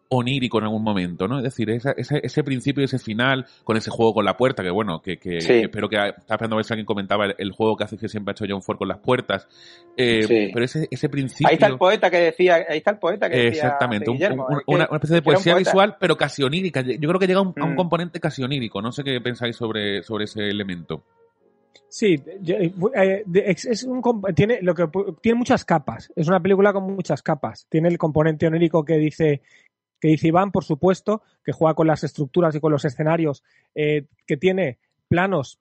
onírico 0.08 0.58
en 0.58 0.64
algún 0.64 0.82
momento, 0.82 1.26
¿no? 1.26 1.38
Es 1.38 1.44
decir, 1.44 1.70
ese, 1.70 1.94
ese, 1.96 2.44
principio 2.44 2.82
y 2.82 2.84
ese 2.84 2.98
final 2.98 3.46
con 3.64 3.76
ese 3.76 3.90
juego 3.90 4.14
con 4.14 4.24
la 4.24 4.36
puerta, 4.36 4.62
que 4.62 4.70
bueno, 4.70 5.00
que, 5.02 5.18
que, 5.18 5.38
espero 5.38 5.88
que 5.88 5.96
estaba 5.96 6.16
esperando 6.16 6.54
a 6.54 6.58
ver 6.58 6.64
si 6.64 6.72
alguien 6.72 6.86
comentaba 6.86 7.26
el, 7.26 7.52
juego 7.52 7.76
que 7.76 7.84
hace 7.84 7.96
que 7.96 8.08
siempre 8.08 8.30
ha 8.30 8.34
hecho 8.34 8.44
John 8.48 8.62
Ford 8.62 8.78
con 8.78 8.88
las 8.88 8.98
puertas. 8.98 9.48
Eh, 9.96 10.50
Pero 10.52 10.64
ese, 10.64 10.88
ese 10.90 11.08
principio. 11.08 11.48
Ahí 11.48 11.54
está 11.54 11.66
el 11.66 11.78
poeta 11.78 12.10
que 12.10 12.18
decía, 12.18 12.66
ahí 12.68 12.78
está 12.78 12.92
el 12.92 12.98
poeta 12.98 13.28
que 13.28 13.36
decía. 13.36 13.62
Exactamente, 13.62 14.10
una, 14.10 14.84
especie 14.84 15.16
de 15.16 15.22
poesía 15.22 15.56
visual, 15.56 15.96
pero 15.98 16.16
casi 16.16 16.42
onírica. 16.42 16.82
Yo 16.82 17.08
creo 17.08 17.18
que 17.18 17.26
llega 17.26 17.40
a 17.40 17.42
un, 17.42 17.54
un 17.56 17.72
mm. 17.72 17.76
componente 17.76 18.20
casi 18.20 18.42
onírico. 18.42 18.80
No 18.80 18.92
sé 18.92 19.02
qué 19.02 19.20
pensáis 19.20 19.56
sobre, 19.56 20.02
sobre 20.02 20.24
ese 20.24 20.48
elemento. 20.48 21.02
Sí, 21.88 22.20
eh, 22.46 23.24
es 23.46 23.84
un, 23.84 24.02
tiene, 24.34 24.58
lo 24.60 24.74
que, 24.74 24.88
tiene 25.20 25.38
muchas 25.38 25.64
capas. 25.64 26.12
Es 26.14 26.28
una 26.28 26.40
película 26.40 26.72
con 26.72 26.84
muchas 26.84 27.22
capas. 27.22 27.66
Tiene 27.68 27.88
el 27.88 27.98
componente 27.98 28.46
onírico 28.46 28.84
que 28.84 28.98
dice 28.98 29.40
que 30.06 30.12
dice 30.12 30.28
Iván, 30.28 30.52
por 30.52 30.62
supuesto, 30.62 31.22
que 31.44 31.50
juega 31.50 31.74
con 31.74 31.88
las 31.88 32.04
estructuras 32.04 32.54
y 32.54 32.60
con 32.60 32.70
los 32.70 32.84
escenarios, 32.84 33.42
eh, 33.74 34.04
que 34.24 34.36
tiene 34.36 34.78
planos 35.08 35.58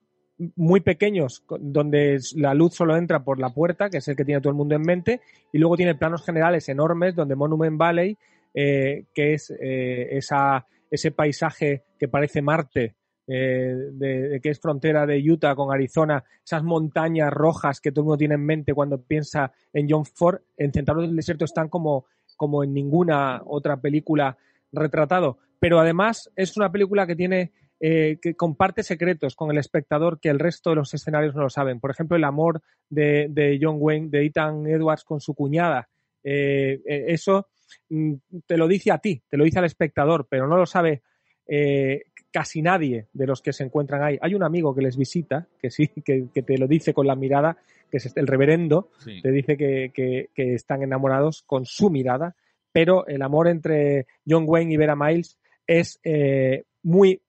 muy 0.54 0.78
pequeños 0.78 1.42
donde 1.58 2.20
la 2.36 2.54
luz 2.54 2.76
solo 2.76 2.96
entra 2.96 3.24
por 3.24 3.40
la 3.40 3.50
puerta, 3.50 3.90
que 3.90 3.98
es 3.98 4.06
el 4.06 4.14
que 4.14 4.24
tiene 4.24 4.40
todo 4.40 4.50
el 4.50 4.56
mundo 4.56 4.76
en 4.76 4.82
mente, 4.82 5.20
y 5.52 5.58
luego 5.58 5.76
tiene 5.76 5.96
planos 5.96 6.24
generales 6.24 6.68
enormes 6.68 7.16
donde 7.16 7.34
Monument 7.34 7.76
Valley, 7.76 8.16
eh, 8.54 9.06
que 9.12 9.34
es 9.34 9.50
eh, 9.50 10.16
esa, 10.16 10.64
ese 10.92 11.10
paisaje 11.10 11.82
que 11.98 12.06
parece 12.06 12.40
Marte, 12.40 12.94
de, 13.26 14.38
que 14.40 14.50
es 14.50 14.60
frontera 14.60 15.04
de 15.04 15.18
Utah 15.28 15.56
con 15.56 15.74
Arizona, 15.74 16.22
esas 16.44 16.62
montañas 16.62 17.32
rojas 17.32 17.80
que 17.80 17.90
todo 17.90 18.02
el 18.02 18.04
mundo 18.04 18.18
tiene 18.18 18.34
en 18.36 18.46
mente 18.46 18.74
cuando 18.74 19.02
piensa 19.02 19.50
en 19.72 19.88
John 19.90 20.04
Ford, 20.04 20.42
en 20.56 20.72
Centauro 20.72 21.02
del 21.02 21.16
Desierto 21.16 21.44
están 21.44 21.68
como 21.68 22.04
como 22.36 22.62
en 22.62 22.74
ninguna 22.74 23.42
otra 23.44 23.80
película 23.80 24.36
retratado. 24.72 25.38
Pero 25.58 25.78
además 25.80 26.30
es 26.36 26.56
una 26.56 26.70
película 26.70 27.06
que 27.06 27.16
tiene 27.16 27.52
eh, 27.80 28.18
que 28.22 28.34
comparte 28.34 28.82
secretos 28.82 29.36
con 29.36 29.50
el 29.50 29.58
espectador 29.58 30.18
que 30.20 30.28
el 30.28 30.38
resto 30.38 30.70
de 30.70 30.76
los 30.76 30.94
escenarios 30.94 31.34
no 31.34 31.42
lo 31.42 31.50
saben. 31.50 31.80
Por 31.80 31.90
ejemplo, 31.90 32.16
el 32.16 32.24
amor 32.24 32.62
de, 32.88 33.58
John 33.60 33.76
Wayne, 33.78 34.08
de 34.08 34.24
Ethan 34.26 34.66
Edwards 34.66 35.04
con 35.04 35.20
su 35.20 35.34
cuñada. 35.34 35.88
Eh, 36.24 36.80
eh, 36.86 37.04
eso 37.08 37.48
mm, 37.88 38.14
te 38.46 38.56
lo 38.56 38.66
dice 38.66 38.92
a 38.92 38.98
ti, 38.98 39.22
te 39.28 39.36
lo 39.36 39.44
dice 39.44 39.58
al 39.58 39.66
espectador, 39.66 40.26
pero 40.28 40.46
no 40.46 40.56
lo 40.56 40.66
sabe 40.66 41.02
casi 42.36 42.60
nadie 42.60 43.06
de 43.14 43.26
los 43.26 43.40
que 43.40 43.54
se 43.54 43.64
encuentran 43.64 44.02
ahí. 44.02 44.18
Hay 44.20 44.34
un 44.34 44.42
amigo 44.42 44.74
que 44.74 44.82
les 44.82 44.98
visita, 44.98 45.48
que 45.58 45.70
sí, 45.70 45.88
que, 46.04 46.28
te 46.42 46.58
lo 46.58 46.68
dice 46.68 46.92
con 46.92 47.06
la 47.06 47.16
mirada, 47.16 47.56
que 47.90 47.96
es 47.96 48.12
el 48.14 48.26
reverendo, 48.26 48.90
te 49.22 49.30
dice 49.30 49.56
que, 49.56 50.28
están 50.36 50.82
enamorados 50.82 51.44
con 51.46 51.64
su 51.64 51.88
mirada, 51.88 52.36
pero 52.72 53.06
el 53.06 53.22
amor 53.22 53.48
entre 53.48 54.06
John 54.28 54.44
Wayne 54.46 54.74
y 54.74 54.76
Vera 54.76 54.94
Miles 54.94 55.38
es 55.66 55.98
eh, 56.04 56.64
muy 56.82 57.22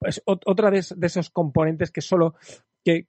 es 0.00 0.22
otra 0.24 0.70
de, 0.70 0.78
esos 0.78 1.28
componentes 1.28 1.90
que 1.90 2.00
solo 2.00 2.34
que, 2.82 3.04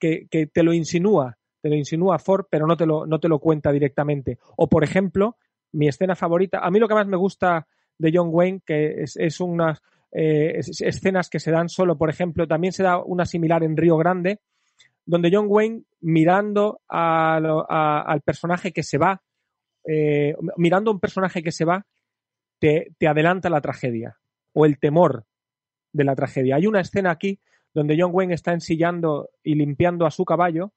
te 0.51 0.61
lo 0.61 0.73
insinúa, 0.73 1.37
te 1.61 1.69
lo 1.69 1.75
insinúa 1.75 2.19
Ford, 2.19 2.47
pero 2.49 2.67
no 2.67 2.75
te 2.75 2.85
lo, 2.85 3.05
no 3.05 3.21
te 3.21 3.29
lo 3.29 3.39
cuenta 3.39 3.71
directamente. 3.71 4.39
O 4.57 4.67
por 4.67 4.83
ejemplo, 4.83 5.37
mi 5.71 5.87
escena 5.87 6.17
favorita, 6.17 6.59
a 6.59 6.69
mí 6.69 6.79
lo 6.79 6.89
que 6.89 6.95
más 6.95 7.07
me 7.07 7.15
gusta 7.15 7.65
de 7.97 8.11
John 8.13 8.27
Wayne, 8.29 8.59
que 8.65 9.03
es, 9.03 9.15
es 9.15 9.39
una, 9.39 9.79
eh, 10.17 10.61
escenas 10.79 11.29
que 11.29 11.41
se 11.41 11.51
dan 11.51 11.67
solo, 11.67 11.97
por 11.97 12.09
ejemplo, 12.09 12.47
también 12.47 12.71
se 12.71 12.83
da 12.83 13.03
una 13.03 13.25
similar 13.25 13.63
en 13.63 13.75
Río 13.75 13.97
Grande, 13.97 14.39
donde 15.05 15.29
John 15.31 15.47
Wayne, 15.49 15.83
mirando 15.99 16.79
al 16.87 18.21
personaje 18.21 18.71
que 18.71 18.81
se 18.81 18.97
va, 18.97 19.21
eh, 19.85 20.33
mirando 20.55 20.89
a 20.89 20.93
un 20.93 21.01
personaje 21.01 21.43
que 21.43 21.51
se 21.51 21.65
va, 21.65 21.85
te, 22.59 22.95
adelanta 23.05 23.49
la 23.49 23.59
tragedia 23.59 24.17
o 24.53 24.65
el 24.65 24.79
temor 24.79 25.25
de 25.91 26.05
la 26.05 26.15
tragedia. 26.15 26.55
Hay 26.55 26.65
una 26.65 26.79
escena 26.79 27.11
aquí 27.11 27.41
donde 27.73 27.97
John 27.99 28.11
Wayne 28.13 28.35
está 28.35 28.53
ensillando 28.53 29.29
y 29.43 29.55
limpiando 29.55 30.05
a 30.05 30.11
su 30.11 30.23
caballo, 30.23 30.71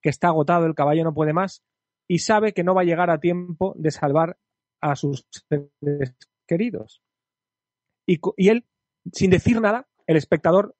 que 0.00 0.08
está 0.08 0.28
agotado, 0.28 0.64
el 0.64 0.74
caballo 0.74 1.04
no 1.04 1.12
puede 1.12 1.34
más, 1.34 1.62
y 2.08 2.20
sabe 2.20 2.54
que 2.54 2.64
no 2.64 2.74
va 2.74 2.80
a 2.80 2.86
llegar 2.86 3.10
a 3.10 3.20
tiempo 3.20 3.74
de 3.76 3.90
salvar 3.90 4.38
a 4.80 4.96
sus 4.96 5.26
seres 5.30 6.16
queridos. 6.46 7.02
Y, 8.06 8.18
y 8.38 8.48
él 8.48 8.64
sin 9.12 9.30
decir 9.30 9.60
nada, 9.60 9.86
el 10.06 10.16
espectador 10.16 10.74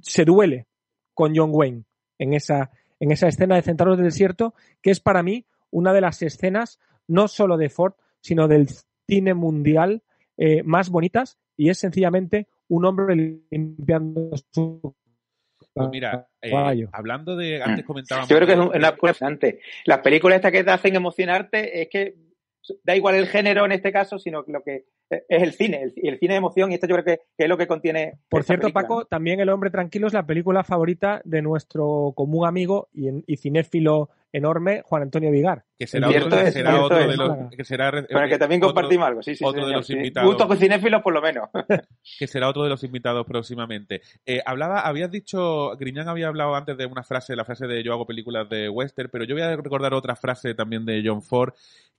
se 0.00 0.24
duele 0.24 0.66
con 1.14 1.32
John 1.34 1.50
Wayne 1.52 1.84
en 2.18 2.34
esa, 2.34 2.70
en 3.00 3.12
esa 3.12 3.28
escena 3.28 3.56
de 3.56 3.62
Centauros 3.62 3.98
del 3.98 4.06
Desierto, 4.06 4.54
que 4.80 4.90
es 4.90 5.00
para 5.00 5.22
mí 5.22 5.46
una 5.70 5.92
de 5.92 6.00
las 6.00 6.22
escenas, 6.22 6.78
no 7.08 7.28
solo 7.28 7.56
de 7.56 7.68
Ford, 7.68 7.94
sino 8.20 8.48
del 8.48 8.68
cine 9.08 9.34
mundial 9.34 10.02
eh, 10.36 10.62
más 10.62 10.90
bonitas, 10.90 11.38
y 11.56 11.68
es 11.68 11.78
sencillamente 11.78 12.48
un 12.68 12.84
hombre 12.84 13.40
limpiando 13.50 14.30
su 14.50 14.94
pues 15.74 15.88
mira, 15.90 16.28
eh, 16.42 16.86
hablando 16.92 17.36
de. 17.36 17.62
Antes 17.62 17.84
comentábamos. 17.84 18.28
Yo 18.28 18.36
creo 18.36 18.46
que 18.46 18.52
es 18.52 18.58
una 18.58 18.92
fascinante. 18.92 19.60
Las 19.86 20.00
películas 20.00 20.36
estas 20.36 20.52
que 20.52 20.64
te 20.64 20.70
hacen 20.70 20.96
emocionarte 20.96 21.82
es 21.82 21.88
que 21.88 22.14
da 22.84 22.96
igual 22.96 23.14
el 23.14 23.26
género 23.26 23.64
en 23.64 23.72
este 23.72 23.92
caso, 23.92 24.18
sino 24.18 24.44
lo 24.46 24.62
que 24.62 24.84
es 25.10 25.42
el 25.42 25.52
cine, 25.52 25.82
el, 25.82 25.92
el, 25.96 26.18
cine 26.18 26.34
de 26.34 26.38
emoción, 26.38 26.70
y 26.70 26.74
esto 26.74 26.86
yo 26.86 26.96
creo 26.96 27.04
que, 27.04 27.22
es 27.36 27.48
lo 27.48 27.58
que 27.58 27.66
contiene. 27.66 28.18
Por 28.28 28.44
cierto, 28.44 28.70
Paco, 28.70 29.04
también 29.04 29.40
El 29.40 29.48
hombre 29.48 29.70
tranquilo 29.70 30.06
es 30.06 30.12
la 30.12 30.26
película 30.26 30.64
favorita 30.64 31.20
de 31.24 31.42
nuestro 31.42 32.12
común 32.14 32.46
amigo 32.46 32.88
y, 32.92 33.08
y 33.26 33.36
cinéfilo 33.36 34.10
enorme, 34.32 34.82
Juan 34.84 35.02
Antonio 35.02 35.30
Vigar. 35.30 35.64
Que 35.78 35.86
será, 35.86 36.08
otro, 36.08 36.36
de 36.96 37.16
los. 37.16 37.50
Que 37.56 37.64
será, 37.64 37.90
Para 38.10 38.28
que 38.28 38.38
también 38.38 38.60
compartimos 38.60 39.06
algo, 39.06 39.22
sí, 39.22 39.36
sí. 39.36 39.44
Otro 39.44 39.66
de 39.66 39.72
los 39.72 39.90
invitados. 39.90 40.28
Gusto 40.28 40.48
con 40.48 40.56
cinéfilos, 40.56 41.02
por 41.02 41.12
lo 41.12 41.20
menos. 41.20 41.48
que 42.18 42.26
será 42.26 42.48
otro 42.48 42.62
de 42.64 42.70
los 42.70 42.82
invitados 42.82 43.26
próximamente. 43.26 44.00
Eh, 44.24 44.40
hablaba, 44.44 44.80
habías 44.80 45.10
dicho, 45.10 45.76
Griñán 45.76 46.08
había 46.08 46.28
hablado 46.28 46.54
antes 46.54 46.76
de 46.76 46.86
una 46.86 47.02
frase, 47.02 47.36
la 47.36 47.44
frase 47.44 47.66
de 47.66 47.82
yo 47.82 47.92
hago 47.92 48.06
películas 48.06 48.48
de 48.48 48.68
western, 48.68 49.10
pero 49.12 49.24
yo 49.24 49.34
voy 49.34 49.42
a 49.42 49.56
recordar 49.56 49.92
otra 49.92 50.16
frase 50.16 50.54
también 50.54 50.86
de 50.86 51.02
John 51.04 51.22
Ford 51.22 51.52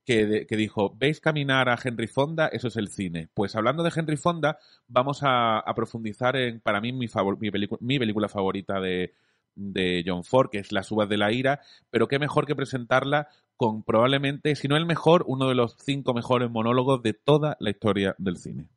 que, 0.06 0.46
que, 0.48 0.58
dijo, 0.58 0.94
¿veis 0.98 1.22
caminar 1.22 1.70
a 1.70 1.78
Henry 1.82 2.08
Fonda? 2.08 2.48
Eso 2.48 2.68
es 2.68 2.76
el 2.76 2.90
cine. 2.90 3.30
Pues 3.34 3.56
hablando 3.56 3.84
de 3.84 3.92
Henry 3.96 4.18
Fonda, 4.18 4.58
vamos 4.88 5.20
a, 5.22 5.64
profundizar 5.76 6.36
en, 6.36 6.60
para 6.60 6.82
mí, 6.82 6.92
mi, 6.92 7.08
favor, 7.08 7.38
mi, 7.40 7.50
mi 7.80 8.00
película 8.00 8.28
favorita 8.28 8.82
de, 8.82 9.14
de 9.56 10.04
John 10.06 10.24
Ford, 10.24 10.50
que 10.50 10.60
es 10.60 10.72
Las 10.72 10.92
uvas 10.92 11.10
de 11.10 11.18
la 11.18 11.32
ira, 11.32 11.62
pero 11.90 12.08
qué 12.08 12.20
mejor 12.20 12.46
que 12.46 12.56
presentarla 12.56 13.28
con 13.58 13.84
probablemente, 13.84 14.56
si 14.56 14.68
no 14.68 14.78
el 14.78 14.86
mejor, 14.86 15.24
uno 15.28 15.48
de 15.48 15.56
los 15.56 15.76
cinco 15.80 16.14
mejores 16.14 16.50
monólogos 16.50 17.02
de 17.04 17.14
toda 17.14 17.56
la 17.60 17.70
historia 17.70 18.16
del 18.18 18.38
cine. 18.38 18.68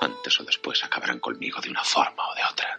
Antes 0.00 0.40
o 0.40 0.44
después 0.44 0.84
acabarán 0.84 1.18
conmigo 1.18 1.60
de 1.60 1.70
una 1.70 1.82
forma 1.82 2.22
o 2.28 2.34
de 2.34 2.42
otra. 2.52 2.78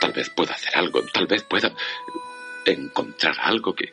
Tal 0.00 0.12
vez 0.12 0.30
pueda 0.30 0.54
hacer 0.54 0.76
algo, 0.76 1.02
tal 1.12 1.26
vez 1.26 1.42
pueda 1.42 1.72
encontrar 2.64 3.36
algo 3.40 3.74
que 3.74 3.90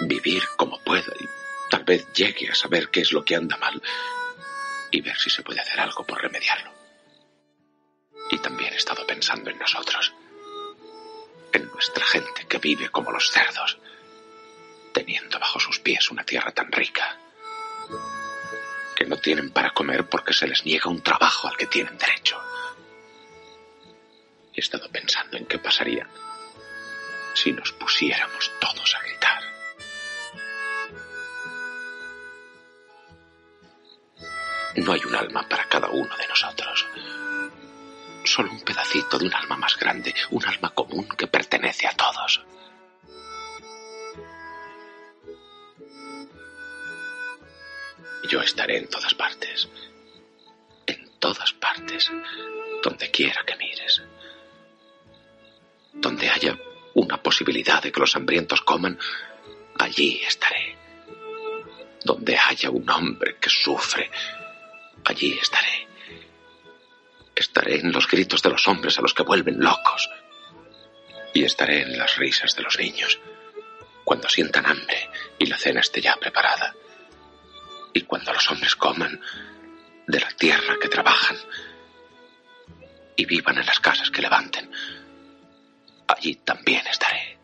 vivir 0.00 0.42
como 0.56 0.78
pueda 0.80 1.12
y 1.20 1.41
tal 1.72 1.84
vez 1.84 2.06
llegue 2.12 2.50
a 2.50 2.54
saber 2.54 2.90
qué 2.90 3.00
es 3.00 3.12
lo 3.12 3.24
que 3.24 3.34
anda 3.34 3.56
mal 3.56 3.82
y 4.90 5.00
ver 5.00 5.16
si 5.16 5.30
se 5.30 5.42
puede 5.42 5.60
hacer 5.60 5.80
algo 5.80 6.04
por 6.04 6.20
remediarlo. 6.20 6.70
Y 8.30 8.36
también 8.40 8.74
he 8.74 8.76
estado 8.76 9.06
pensando 9.06 9.48
en 9.48 9.58
nosotros, 9.58 10.12
en 11.50 11.66
nuestra 11.68 12.04
gente 12.04 12.46
que 12.46 12.58
vive 12.58 12.90
como 12.90 13.10
los 13.10 13.30
cerdos, 13.30 13.78
teniendo 14.92 15.38
bajo 15.38 15.58
sus 15.58 15.78
pies 15.78 16.10
una 16.10 16.24
tierra 16.24 16.52
tan 16.52 16.70
rica, 16.70 17.16
que 18.94 19.06
no 19.06 19.16
tienen 19.16 19.50
para 19.50 19.72
comer 19.72 20.06
porque 20.10 20.34
se 20.34 20.46
les 20.46 20.66
niega 20.66 20.90
un 20.90 21.02
trabajo 21.02 21.48
al 21.48 21.56
que 21.56 21.68
tienen 21.68 21.96
derecho. 21.96 22.38
He 24.52 24.60
estado 24.60 24.90
pensando 24.90 25.38
en 25.38 25.46
qué 25.46 25.58
pasaría 25.58 26.06
si 27.32 27.50
nos 27.50 27.72
pusiéramos 27.72 28.52
todos 28.60 28.94
a 28.94 29.00
gritar. 29.00 29.31
No 34.76 34.92
hay 34.92 35.00
un 35.04 35.14
alma 35.14 35.46
para 35.48 35.68
cada 35.68 35.88
uno 35.88 36.16
de 36.16 36.26
nosotros. 36.28 36.86
Solo 38.24 38.50
un 38.50 38.60
pedacito 38.60 39.18
de 39.18 39.26
un 39.26 39.34
alma 39.34 39.56
más 39.56 39.76
grande, 39.78 40.14
un 40.30 40.44
alma 40.46 40.70
común 40.70 41.06
que 41.08 41.26
pertenece 41.26 41.86
a 41.86 41.92
todos. 41.92 42.42
Yo 48.30 48.40
estaré 48.40 48.78
en 48.78 48.88
todas 48.88 49.14
partes. 49.14 49.68
En 50.86 51.18
todas 51.18 51.52
partes. 51.52 52.10
Donde 52.82 53.10
quiera 53.10 53.42
que 53.44 53.56
mires. 53.56 54.02
Donde 55.92 56.30
haya 56.30 56.56
una 56.94 57.22
posibilidad 57.22 57.82
de 57.82 57.92
que 57.92 58.00
los 58.00 58.16
hambrientos 58.16 58.62
coman, 58.62 58.98
allí 59.78 60.22
estaré. 60.22 60.76
Donde 62.04 62.38
haya 62.38 62.70
un 62.70 62.88
hombre 62.88 63.36
que 63.38 63.50
sufre, 63.50 64.10
allí 65.04 65.38
estaré. 65.40 65.88
Estaré 67.34 67.80
en 67.80 67.92
los 67.92 68.06
gritos 68.06 68.42
de 68.42 68.50
los 68.50 68.66
hombres 68.68 68.98
a 68.98 69.02
los 69.02 69.14
que 69.14 69.22
vuelven 69.22 69.60
locos. 69.60 70.08
Y 71.34 71.44
estaré 71.44 71.82
en 71.82 71.98
las 71.98 72.16
risas 72.16 72.54
de 72.54 72.62
los 72.62 72.78
niños 72.78 73.18
cuando 74.04 74.28
sientan 74.28 74.66
hambre 74.66 75.08
y 75.38 75.46
la 75.46 75.56
cena 75.56 75.80
esté 75.80 76.00
ya 76.00 76.16
preparada. 76.16 76.74
Y 77.94 78.02
cuando 78.02 78.32
los 78.32 78.50
hombres 78.50 78.76
coman 78.76 79.20
de 80.06 80.20
la 80.20 80.30
tierra 80.30 80.76
que 80.80 80.88
trabajan 80.88 81.36
y 83.16 83.24
vivan 83.24 83.58
en 83.58 83.66
las 83.66 83.80
casas 83.80 84.10
que 84.10 84.22
levanten, 84.22 84.70
allí 86.08 86.36
también 86.36 86.86
estaré. 86.86 87.38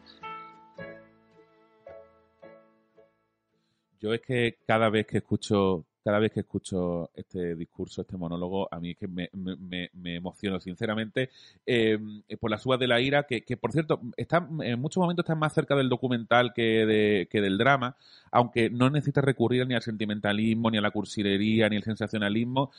Yo 4.01 4.15
es 4.15 4.21
que 4.21 4.59
cada 4.67 4.91
vez 4.91 5.07
que 5.07 5.19
escucho 5.19 5.85
cada 6.09 6.21
vez 6.21 6.33
que 6.33 6.41
escucho 6.41 7.11
este 7.15 7.55
discurso, 7.55 8.01
este 8.01 8.17
monólogo, 8.17 8.67
a 8.73 8.81
mí 8.81 8.93
es 8.93 8.97
que 8.97 9.07
me, 9.07 9.91
emociono 10.17 10.59
sinceramente 10.59 11.29
eh, 11.67 11.99
por 12.41 12.51
las 12.51 12.65
uvas 12.65 12.81
de 12.81 12.87
la 12.87 12.99
ira, 12.99 13.25
que, 13.25 13.57
por 13.59 13.73
cierto, 13.73 14.01
está, 14.17 14.49
en 14.63 14.81
muchos 14.81 15.03
momentos 15.03 15.25
está 15.25 15.35
más 15.35 15.53
cerca 15.53 15.77
del 15.77 15.91
documental 15.91 16.55
que, 16.55 16.87
de, 16.87 17.29
que 17.31 17.43
del 17.43 17.59
drama, 17.59 17.95
aunque 18.31 18.71
no 18.71 18.89
necesita 18.89 19.21
recurrir 19.21 19.67
ni 19.67 19.75
al 19.75 19.83
sentimentalismo, 19.83 20.71
ni 20.71 20.79
a 20.79 20.81
la 20.81 20.93
cursilería, 20.93 21.69
ni 21.69 21.77
al 21.77 21.83
sensacionalismo, 21.83 22.71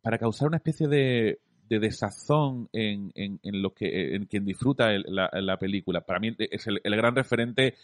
para 0.00 0.16
causar 0.16 0.48
una 0.48 0.56
especie 0.56 0.88
de, 0.88 1.40
de 1.68 1.78
desazón 1.78 2.70
en, 2.72 3.12
en, 3.16 3.38
en, 3.42 3.70
que 3.76 4.14
en 4.14 4.24
quien 4.24 4.46
disfruta 4.46 4.92
la, 5.04 5.28
la, 5.30 5.58
película. 5.58 6.00
Para 6.00 6.20
mí 6.20 6.34
es 6.38 6.66
el, 6.68 6.80
el 6.82 6.96
gran 6.96 7.14
referente 7.14 7.74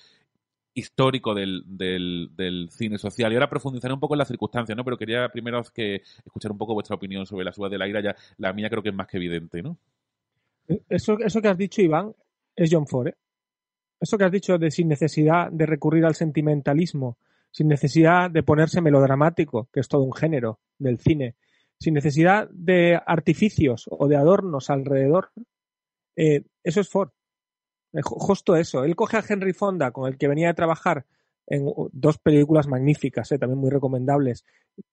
histórico 0.74 1.34
del, 1.34 1.62
del, 1.66 2.68
cine 2.70 2.98
social. 2.98 3.32
Y 3.32 3.34
ahora 3.34 3.50
profundizaré 3.50 3.92
un 3.94 4.00
poco 4.00 4.14
en 4.14 4.18
las 4.18 4.28
circunstancias, 4.28 4.76
¿no? 4.76 4.84
Pero 4.84 4.96
quería 4.96 5.28
primero 5.28 5.62
que 5.74 6.02
escuchar 6.24 6.52
un 6.52 6.58
poco 6.58 6.74
vuestra 6.74 6.96
opinión 6.96 7.26
sobre 7.26 7.44
las 7.44 7.58
uvas 7.58 7.70
de 7.70 7.78
la 7.78 7.88
ira. 7.88 8.00
Ya, 8.00 8.16
la 8.38 8.52
mía 8.52 8.70
creo 8.70 8.82
que 8.82 8.90
es 8.90 8.94
más 8.94 9.06
que 9.06 9.18
evidente, 9.18 9.62
¿no? 9.62 9.76
Eso, 10.88 11.18
eso 11.18 11.42
que 11.42 11.48
has 11.48 11.58
dicho, 11.58 11.82
Iván, 11.82 12.14
es 12.56 12.70
John 12.72 12.86
Ford. 12.86 13.08
¿eh? 13.08 13.16
Eso 14.00 14.18
que 14.18 14.24
has 14.24 14.32
dicho 14.32 14.58
de 14.58 14.70
sin 14.70 14.88
necesidad 14.88 15.50
de 15.50 15.66
recurrir 15.66 16.04
al 16.04 16.14
sentimentalismo, 16.14 17.18
sin 17.50 17.68
necesidad 17.68 18.30
de 18.30 18.42
ponerse 18.42 18.80
melodramático, 18.80 19.68
que 19.72 19.80
es 19.80 19.88
todo 19.88 20.02
un 20.02 20.12
género 20.12 20.60
del 20.78 20.98
cine, 20.98 21.34
sin 21.78 21.94
necesidad 21.94 22.48
de 22.50 22.98
artificios 23.04 23.86
o 23.90 24.08
de 24.08 24.16
adornos 24.16 24.70
alrededor, 24.70 25.30
eh, 26.16 26.42
eso 26.62 26.80
es 26.80 26.88
Ford. 26.88 27.10
Justo 28.02 28.56
eso. 28.56 28.84
Él 28.84 28.96
coge 28.96 29.18
a 29.18 29.24
Henry 29.28 29.52
Fonda, 29.52 29.90
con 29.90 30.08
el 30.10 30.16
que 30.16 30.28
venía 30.28 30.50
a 30.50 30.54
trabajar 30.54 31.04
en 31.46 31.66
dos 31.92 32.18
películas 32.18 32.66
magníficas, 32.66 33.30
eh, 33.32 33.38
también 33.38 33.58
muy 33.58 33.70
recomendables, 33.70 34.44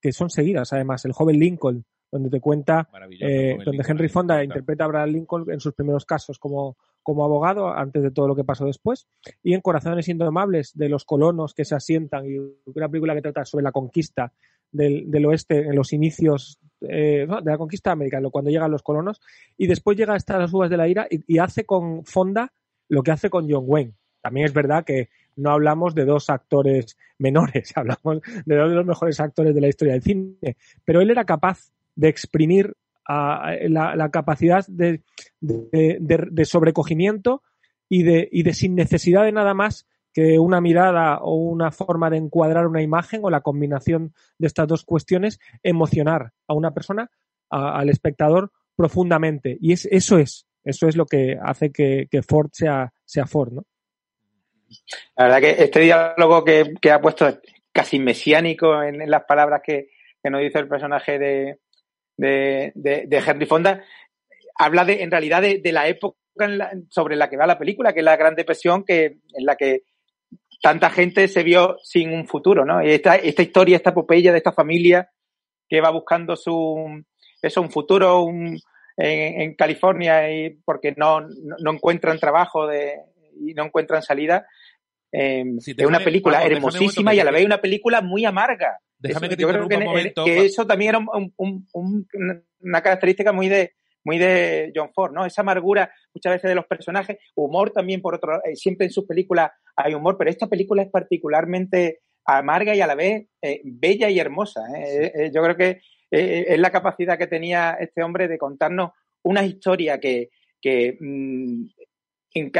que 0.01 0.11
son 0.11 0.29
seguidas, 0.29 0.73
además. 0.73 1.05
El 1.05 1.13
joven 1.13 1.39
Lincoln, 1.39 1.85
donde 2.11 2.29
te 2.29 2.41
cuenta, 2.41 2.89
eh, 3.21 3.55
donde 3.57 3.71
Lincoln, 3.71 3.85
Henry 3.87 4.09
Fonda 4.09 4.43
interpreta 4.43 4.83
a 4.83 4.87
Abraham 4.87 5.09
Lincoln 5.11 5.51
en 5.51 5.59
sus 5.59 5.73
primeros 5.73 6.05
casos 6.05 6.39
como, 6.39 6.77
como 7.03 7.23
abogado, 7.23 7.69
antes 7.69 8.03
de 8.03 8.11
todo 8.11 8.27
lo 8.27 8.35
que 8.35 8.43
pasó 8.43 8.65
después. 8.65 9.07
Y 9.43 9.53
en 9.53 9.61
Corazones 9.61 10.09
Indomables, 10.09 10.73
de 10.75 10.89
los 10.89 11.05
colonos 11.05 11.53
que 11.53 11.65
se 11.65 11.75
asientan, 11.75 12.25
y 12.25 12.37
una 12.37 12.89
película 12.89 13.15
que 13.15 13.21
trata 13.21 13.45
sobre 13.45 13.63
la 13.63 13.71
conquista 13.71 14.33
del, 14.71 15.09
del 15.09 15.25
oeste 15.27 15.59
en 15.59 15.75
los 15.75 15.93
inicios 15.93 16.59
eh, 16.81 17.27
de 17.27 17.51
la 17.51 17.57
conquista 17.57 17.91
americana, 17.91 18.29
cuando 18.29 18.49
llegan 18.49 18.71
los 18.71 18.83
colonos. 18.83 19.21
Y 19.55 19.67
después 19.67 19.97
llega 19.97 20.15
hasta 20.15 20.37
las 20.37 20.53
uvas 20.53 20.69
de 20.69 20.77
la 20.77 20.87
ira 20.87 21.07
y, 21.09 21.35
y 21.35 21.37
hace 21.37 21.65
con 21.65 22.03
Fonda 22.03 22.51
lo 22.89 23.03
que 23.03 23.11
hace 23.11 23.29
con 23.29 23.49
John 23.49 23.63
Wayne. 23.65 23.93
También 24.21 24.45
es 24.45 24.53
verdad 24.53 24.83
que 24.83 25.09
no 25.37 25.51
hablamos 25.51 25.95
de 25.95 26.05
dos 26.05 26.29
actores 26.29 26.97
menores, 27.17 27.71
hablamos 27.75 28.21
de 28.45 28.55
dos 28.55 28.69
de 28.69 28.75
los 28.75 28.85
mejores 28.85 29.19
actores 29.19 29.55
de 29.55 29.61
la 29.61 29.69
historia 29.69 29.93
del 29.93 30.03
cine, 30.03 30.57
pero 30.83 31.01
él 31.01 31.09
era 31.09 31.23
capaz 31.23 31.71
de 31.95 32.09
exprimir 32.09 32.75
a, 33.05 33.53
la, 33.67 34.11
capacidad 34.11 34.65
de, 34.67 35.01
de, 35.41 36.45
sobrecogimiento 36.45 37.41
y 37.89 38.03
de, 38.03 38.53
sin 38.53 38.75
necesidad 38.75 39.23
de 39.23 39.31
nada 39.31 39.55
más 39.55 39.87
que 40.13 40.37
una 40.37 40.61
mirada 40.61 41.17
o 41.17 41.33
una 41.35 41.71
forma 41.71 42.11
de 42.11 42.17
encuadrar 42.17 42.67
una 42.67 42.83
imagen 42.83 43.21
o 43.23 43.31
la 43.31 43.41
combinación 43.41 44.13
de 44.37 44.47
estas 44.47 44.67
dos 44.67 44.83
cuestiones 44.83 45.39
emocionar 45.63 46.33
a 46.47 46.53
una 46.53 46.71
persona, 46.71 47.09
al 47.49 47.89
espectador 47.89 48.51
profundamente. 48.75 49.57
Y 49.59 49.73
es, 49.73 49.87
eso 49.89 50.19
es 50.19 50.47
eso 50.63 50.87
es 50.87 50.95
lo 50.95 51.05
que 51.05 51.37
hace 51.41 51.71
que, 51.71 52.07
que 52.09 52.21
Ford 52.21 52.49
sea, 52.51 52.91
sea, 53.05 53.25
Ford, 53.25 53.53
¿no? 53.53 53.63
La 55.15 55.25
verdad 55.25 55.39
que 55.39 55.63
este 55.63 55.79
diálogo 55.79 56.43
que, 56.43 56.73
que 56.79 56.91
ha 56.91 57.01
puesto 57.01 57.39
casi 57.71 57.99
mesiánico 57.99 58.83
en, 58.83 59.01
en 59.01 59.09
las 59.09 59.23
palabras 59.23 59.61
que, 59.63 59.89
que, 60.21 60.29
nos 60.29 60.41
dice 60.41 60.59
el 60.59 60.67
personaje 60.67 61.17
de, 61.17 61.59
de, 62.17 62.71
de, 62.75 63.17
Henry 63.17 63.45
Fonda 63.45 63.83
habla 64.55 64.85
de, 64.85 65.01
en 65.01 65.09
realidad 65.09 65.41
de, 65.41 65.59
de 65.59 65.71
la 65.71 65.87
época 65.87 66.17
la, 66.35 66.71
sobre 66.89 67.15
la 67.15 67.29
que 67.29 67.37
va 67.37 67.47
la 67.47 67.57
película, 67.57 67.93
que 67.93 67.99
es 67.99 68.05
la 68.05 68.17
Gran 68.17 68.35
Depresión, 68.35 68.83
que, 68.83 69.05
en 69.33 69.45
la 69.45 69.55
que 69.55 69.83
tanta 70.61 70.89
gente 70.89 71.27
se 71.27 71.43
vio 71.43 71.77
sin 71.83 72.13
un 72.13 72.27
futuro, 72.27 72.65
¿no? 72.65 72.83
Y 72.83 72.91
esta, 72.91 73.15
esta 73.15 73.41
historia, 73.41 73.77
esta 73.77 73.91
epopeya 73.91 74.31
de 74.31 74.37
esta 74.37 74.51
familia 74.51 75.09
que 75.67 75.81
va 75.81 75.89
buscando 75.89 76.35
su, 76.35 77.03
eso, 77.41 77.61
un 77.61 77.71
futuro, 77.71 78.23
un, 78.23 78.59
en, 78.99 79.41
en 79.41 79.55
California 79.55 80.31
y 80.31 80.49
porque 80.65 80.93
no, 80.95 81.21
no, 81.21 81.55
no, 81.59 81.71
encuentran 81.71 82.19
trabajo 82.19 82.67
de, 82.67 82.95
y 83.39 83.53
no 83.53 83.65
encuentran 83.65 84.03
salida. 84.03 84.45
Eh, 85.11 85.43
sí, 85.59 85.73
es 85.75 85.85
una 85.85 86.01
película 86.01 86.39
vamos, 86.39 86.51
hermosísima 86.51 87.15
y 87.15 87.19
a 87.19 87.23
la 87.23 87.31
vez 87.31 87.45
una 87.45 87.61
película 87.61 88.01
muy 88.01 88.25
amarga. 88.25 88.77
Déjame 88.99 89.27
eso, 89.27 89.29
que 89.31 89.35
te 89.37 89.41
yo 89.41 89.47
creo 89.47 89.67
que, 89.67 89.77
momento, 89.77 90.25
que 90.25 90.45
eso 90.45 90.67
también 90.67 90.89
era 90.89 90.97
un, 90.99 91.33
un, 91.37 91.67
un, 91.73 92.07
una 92.59 92.81
característica 92.81 93.31
muy 93.31 93.47
de, 93.47 93.73
muy 94.03 94.17
de 94.17 94.71
John 94.75 94.91
Ford, 94.93 95.13
¿no? 95.13 95.25
Esa 95.25 95.41
amargura 95.41 95.91
muchas 96.13 96.33
veces 96.33 96.49
de 96.49 96.55
los 96.55 96.65
personajes, 96.65 97.17
humor 97.35 97.71
también 97.71 98.01
por 98.01 98.15
otro 98.15 98.43
eh, 98.43 98.55
siempre 98.55 98.87
en 98.87 98.91
sus 98.91 99.05
películas 99.05 99.51
hay 99.75 99.93
humor, 99.93 100.17
pero 100.17 100.29
esta 100.29 100.47
película 100.47 100.83
es 100.83 100.89
particularmente 100.89 102.01
amarga 102.25 102.75
y 102.75 102.81
a 102.81 102.87
la 102.87 102.95
vez 102.95 103.27
eh, 103.41 103.61
bella 103.63 104.09
y 104.09 104.19
hermosa. 104.19 104.61
¿eh? 104.77 105.11
Sí. 105.15 105.31
yo 105.33 105.41
creo 105.41 105.55
que 105.55 105.81
eh, 106.11 106.45
es 106.49 106.59
la 106.59 106.71
capacidad 106.71 107.17
que 107.17 107.27
tenía 107.27 107.77
este 107.79 108.03
hombre 108.03 108.27
de 108.27 108.37
contarnos 108.37 108.91
una 109.23 109.43
historia 109.43 109.99
que, 109.99 110.29
que 110.61 110.97
mmm, 110.99 111.65
en, 112.33 112.51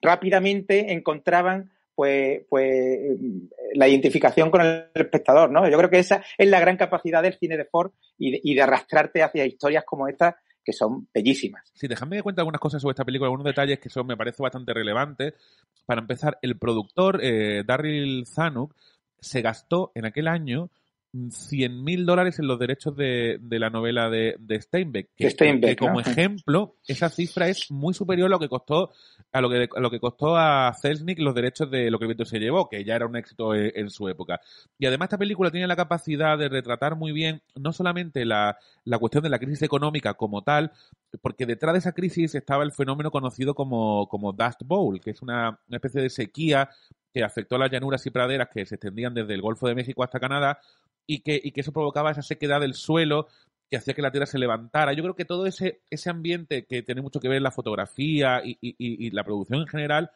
rápidamente 0.00 0.92
encontraban 0.92 1.70
pues, 1.94 2.42
pues 2.48 3.18
la 3.74 3.88
identificación 3.88 4.50
con 4.50 4.60
el 4.60 4.84
espectador, 4.94 5.50
¿no? 5.50 5.68
Yo 5.68 5.76
creo 5.76 5.90
que 5.90 5.98
esa 5.98 6.22
es 6.36 6.48
la 6.48 6.60
gran 6.60 6.76
capacidad 6.76 7.22
del 7.22 7.36
cine 7.38 7.56
de 7.56 7.64
Ford 7.64 7.90
y 8.16 8.30
de, 8.30 8.40
y 8.42 8.54
de 8.54 8.62
arrastrarte 8.62 9.22
hacia 9.22 9.44
historias 9.44 9.84
como 9.84 10.06
esta 10.06 10.36
que 10.64 10.72
son 10.72 11.08
bellísimas. 11.12 11.62
Sí, 11.74 11.88
déjame 11.88 12.16
que 12.16 12.22
cuente 12.22 12.42
algunas 12.42 12.60
cosas 12.60 12.82
sobre 12.82 12.92
esta 12.92 13.04
película, 13.04 13.26
algunos 13.26 13.46
detalles 13.46 13.80
que 13.80 13.88
son, 13.88 14.06
me 14.06 14.16
parece 14.16 14.42
bastante 14.42 14.74
relevantes. 14.74 15.32
Para 15.86 16.02
empezar, 16.02 16.38
el 16.42 16.58
productor, 16.58 17.20
eh, 17.22 17.64
Darryl 17.66 18.26
Zanuck, 18.26 18.76
se 19.18 19.40
gastó 19.40 19.90
en 19.94 20.04
aquel 20.04 20.28
año 20.28 20.70
100 21.30 21.84
mil 21.84 22.06
dólares 22.06 22.38
en 22.38 22.46
los 22.46 22.58
derechos 22.58 22.96
de, 22.96 23.38
de 23.40 23.58
la 23.58 23.70
novela 23.70 24.08
de, 24.08 24.36
de 24.38 24.60
Steinbeck. 24.60 25.10
Que, 25.16 25.30
Steinbeck, 25.30 25.70
que 25.70 25.76
como 25.76 25.94
¿no? 25.94 26.00
ejemplo, 26.00 26.76
esa 26.86 27.08
cifra 27.08 27.48
es 27.48 27.70
muy 27.70 27.94
superior 27.94 28.26
a 28.26 28.30
lo 28.30 28.38
que 28.38 28.48
costó 28.48 28.90
a 29.32 29.40
lo 29.40 29.50
que, 29.50 29.68
a 29.74 29.80
lo 29.80 29.90
que 29.90 30.00
costó 30.00 30.36
a 30.36 30.72
Selznick 30.74 31.18
los 31.18 31.34
derechos 31.34 31.70
de 31.70 31.90
lo 31.90 31.98
que 31.98 32.04
el 32.04 32.08
viento 32.08 32.24
se 32.24 32.38
llevó, 32.38 32.68
que 32.68 32.84
ya 32.84 32.96
era 32.96 33.06
un 33.06 33.16
éxito 33.16 33.54
en, 33.54 33.72
en, 33.74 33.90
su 33.90 34.08
época. 34.08 34.40
Y 34.78 34.86
además 34.86 35.06
esta 35.06 35.18
película 35.18 35.50
tiene 35.50 35.66
la 35.66 35.76
capacidad 35.76 36.38
de 36.38 36.48
retratar 36.48 36.96
muy 36.96 37.12
bien 37.12 37.42
no 37.54 37.72
solamente 37.72 38.24
la, 38.24 38.58
la 38.84 38.98
cuestión 38.98 39.22
de 39.22 39.30
la 39.30 39.38
crisis 39.38 39.62
económica 39.62 40.14
como 40.14 40.42
tal, 40.42 40.72
porque 41.20 41.46
detrás 41.46 41.74
de 41.74 41.78
esa 41.80 41.92
crisis 41.92 42.34
estaba 42.34 42.64
el 42.64 42.72
fenómeno 42.72 43.10
conocido 43.10 43.54
como, 43.54 44.08
como 44.08 44.32
Dust 44.32 44.62
Bowl, 44.64 45.00
que 45.00 45.10
es 45.10 45.22
una, 45.22 45.58
una 45.68 45.76
especie 45.76 46.00
de 46.00 46.10
sequía 46.10 46.70
que 47.12 47.22
afectó 47.22 47.56
a 47.56 47.58
las 47.58 47.70
llanuras 47.70 48.04
y 48.06 48.10
praderas 48.10 48.48
que 48.52 48.66
se 48.66 48.76
extendían 48.76 49.14
desde 49.14 49.34
el 49.34 49.42
Golfo 49.42 49.68
de 49.68 49.74
México 49.74 50.02
hasta 50.02 50.20
Canadá 50.20 50.60
y 51.08 51.20
que, 51.20 51.40
y 51.42 51.50
que 51.50 51.62
eso 51.62 51.72
provocaba 51.72 52.12
esa 52.12 52.22
sequedad 52.22 52.60
del 52.60 52.74
suelo 52.74 53.26
que 53.68 53.76
hacía 53.76 53.94
que 53.94 54.02
la 54.02 54.12
tierra 54.12 54.26
se 54.26 54.38
levantara. 54.38 54.92
Yo 54.92 55.02
creo 55.02 55.16
que 55.16 55.24
todo 55.24 55.46
ese, 55.46 55.80
ese 55.90 56.10
ambiente 56.10 56.66
que 56.66 56.82
tiene 56.82 57.02
mucho 57.02 57.18
que 57.18 57.28
ver 57.28 57.38
en 57.38 57.42
la 57.42 57.50
fotografía 57.50 58.42
y, 58.44 58.56
y, 58.60 58.76
y 58.78 59.10
la 59.10 59.24
producción 59.24 59.60
en 59.60 59.66
general 59.66 60.10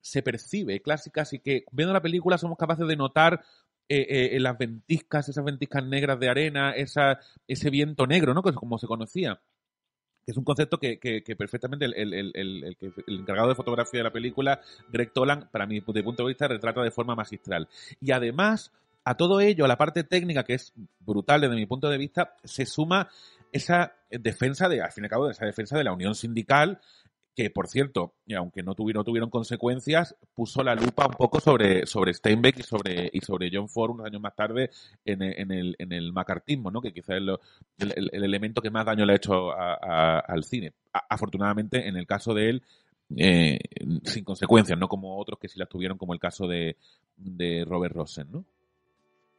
se 0.00 0.22
percibe 0.22 0.80
clásica, 0.80 1.22
así 1.22 1.40
que 1.40 1.64
viendo 1.72 1.92
la 1.92 2.00
película 2.00 2.38
somos 2.38 2.56
capaces 2.56 2.86
de 2.86 2.96
notar 2.96 3.42
eh, 3.90 4.34
eh, 4.36 4.40
las 4.40 4.58
ventiscas, 4.58 5.28
esas 5.28 5.44
ventiscas 5.44 5.84
negras 5.84 6.20
de 6.20 6.28
arena, 6.28 6.72
esa, 6.72 7.20
ese 7.46 7.70
viento 7.70 8.06
negro, 8.06 8.34
¿no? 8.34 8.42
Como 8.42 8.78
se 8.78 8.86
conocía. 8.86 9.40
Que 10.24 10.32
es 10.32 10.36
un 10.36 10.44
concepto 10.44 10.78
que, 10.78 10.98
que, 10.98 11.22
perfectamente 11.36 11.86
el, 11.86 11.94
el, 11.94 12.12
el, 12.12 12.32
el, 12.36 13.18
encargado 13.18 13.48
de 13.48 13.54
fotografía 13.54 14.00
de 14.00 14.04
la 14.04 14.12
película, 14.12 14.60
Greg 14.92 15.10
Toland, 15.14 15.50
para 15.50 15.66
mi 15.66 15.80
de 15.80 16.02
punto 16.02 16.22
de 16.22 16.28
vista, 16.28 16.46
retrata 16.46 16.82
de 16.82 16.90
forma 16.90 17.14
magistral. 17.14 17.66
Y 17.98 18.12
además, 18.12 18.72
a 19.08 19.16
todo 19.16 19.40
ello, 19.40 19.64
a 19.64 19.68
la 19.68 19.78
parte 19.78 20.04
técnica, 20.04 20.44
que 20.44 20.54
es 20.54 20.72
brutal 21.00 21.40
desde 21.40 21.54
mi 21.56 21.66
punto 21.66 21.88
de 21.88 21.96
vista, 21.98 22.34
se 22.44 22.66
suma 22.66 23.08
esa 23.52 23.94
defensa 24.10 24.68
de, 24.68 24.82
al 24.82 24.92
fin 24.92 25.04
y 25.04 25.06
al 25.06 25.10
cabo, 25.10 25.30
esa 25.30 25.46
defensa 25.46 25.78
de 25.78 25.84
la 25.84 25.92
unión 25.92 26.14
sindical, 26.14 26.80
que 27.34 27.50
por 27.50 27.68
cierto, 27.68 28.14
y 28.26 28.34
aunque 28.34 28.62
no 28.62 28.74
tuvieron, 28.74 29.30
consecuencias, 29.30 30.16
puso 30.34 30.62
la 30.64 30.74
lupa 30.74 31.06
un 31.06 31.14
poco 31.14 31.40
sobre, 31.40 31.86
sobre 31.86 32.12
Steinbeck 32.12 32.58
y 32.58 32.62
sobre, 32.64 33.08
y 33.12 33.20
sobre 33.20 33.48
John 33.52 33.68
Ford 33.68 33.92
unos 33.92 34.06
años 34.06 34.20
más 34.20 34.34
tarde 34.34 34.70
en, 35.04 35.22
el- 35.22 35.38
en 35.38 35.52
el, 35.52 35.76
en 35.78 35.92
el 35.92 36.12
macartismo, 36.12 36.70
¿no? 36.70 36.82
que 36.82 36.92
quizás 36.92 37.16
es 37.16 37.22
el, 37.78 37.92
el- 37.96 38.10
el 38.12 38.24
elemento 38.24 38.60
que 38.60 38.70
más 38.70 38.84
daño 38.84 39.06
le 39.06 39.12
ha 39.12 39.16
hecho 39.16 39.52
al 39.56 40.42
cine. 40.44 40.72
Afortunadamente, 40.92 41.86
en 41.88 41.96
el 41.96 42.06
caso 42.06 42.34
de 42.34 42.50
él, 42.50 42.62
eh, 43.16 43.58
sin 44.04 44.24
consecuencias, 44.24 44.78
no 44.78 44.88
como 44.88 45.16
otros 45.16 45.38
que 45.38 45.48
sí 45.48 45.58
las 45.58 45.68
tuvieron, 45.68 45.96
como 45.96 46.12
el 46.12 46.20
caso 46.20 46.46
de, 46.46 46.76
de 47.16 47.64
Robert 47.64 47.94
Rosen, 47.94 48.26
¿no? 48.32 48.44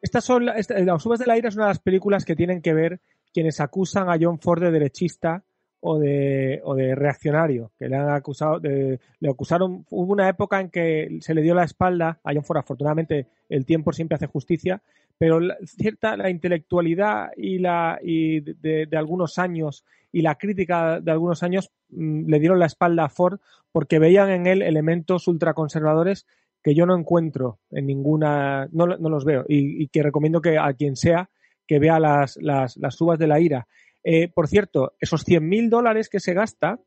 Estas 0.02 0.24
son 0.24 0.50
esta- 0.50 0.80
Las 0.80 1.06
uvas 1.06 1.20
del 1.20 1.30
aire 1.32 1.48
es 1.50 1.56
una 1.56 1.66
de 1.66 1.72
las 1.72 1.80
películas 1.80 2.26
que 2.26 2.36
tienen 2.36 2.62
que 2.62 2.74
ver 2.74 3.00
quienes 3.34 3.60
acusan 3.60 4.10
a 4.10 4.18
John 4.20 4.40
Ford 4.40 4.62
de 4.62 4.72
derechista 4.72 5.44
o 5.82 5.98
de, 5.98 6.60
o 6.66 6.76
de 6.76 6.94
reaccionario, 6.96 7.72
que 7.80 7.88
le 7.88 7.96
han 7.96 8.10
acusado, 8.10 8.60
de- 8.60 9.00
le 9.20 9.30
acusaron, 9.30 9.86
hubo 9.90 10.12
una 10.12 10.28
época 10.28 10.60
en 10.60 10.70
que 10.70 11.20
se 11.22 11.34
le 11.34 11.42
dio 11.42 11.54
la 11.56 11.64
espalda 11.64 12.20
a 12.24 12.34
John 12.34 12.44
Ford, 12.44 12.58
afortunadamente 12.58 13.28
el 13.48 13.66
tiempo 13.66 13.94
siempre 13.94 14.16
hace 14.16 14.28
justicia, 14.28 14.82
pero 15.18 15.40
la- 15.40 15.58
cierta 15.66 16.18
la 16.18 16.30
intelectualidad 16.30 17.30
y 17.38 17.60
la 17.60 18.00
y 18.02 18.40
de, 18.42 18.88
de 18.88 18.98
algunos 18.98 19.38
años 19.38 19.86
y 20.12 20.22
la 20.22 20.36
crítica 20.36 21.00
de 21.00 21.12
algunos 21.12 21.44
años 21.44 21.72
mm, 21.90 22.28
le 22.30 22.40
dieron 22.40 22.60
la 22.60 22.66
espalda 22.66 23.06
a 23.06 23.10
Ford 23.10 23.40
porque 23.72 24.00
veían 24.00 24.30
en 24.32 24.48
él 24.48 24.62
elementos 24.62 25.28
ultraconservadores 25.28 26.26
que 26.64 26.76
yo 26.76 26.86
no 26.86 26.96
encuentro 26.98 27.60
en 27.72 27.86
ninguna, 27.88 28.68
no, 28.72 28.86
no 28.86 29.10
los 29.10 29.26
veo 29.26 29.46
y, 29.48 29.88
que 29.88 30.04
recomiendo 30.04 30.42
que 30.42 30.58
a 30.58 30.74
quien 30.74 30.96
sea 30.96 31.30
que 31.68 31.80
vea 31.80 32.00
las, 32.00 32.38
las, 32.42 32.78
las 32.78 33.00
uvas 33.00 33.20
de 33.20 33.28
la 33.28 33.40
ira. 33.40 33.68
Eh, 34.04 34.28
por 34.28 34.48
cierto, 34.48 34.94
esos 35.00 35.24
100.000 35.26 35.70
dólares 35.70 36.10
que 36.10 36.20
se 36.20 36.34
gasta 36.34 36.80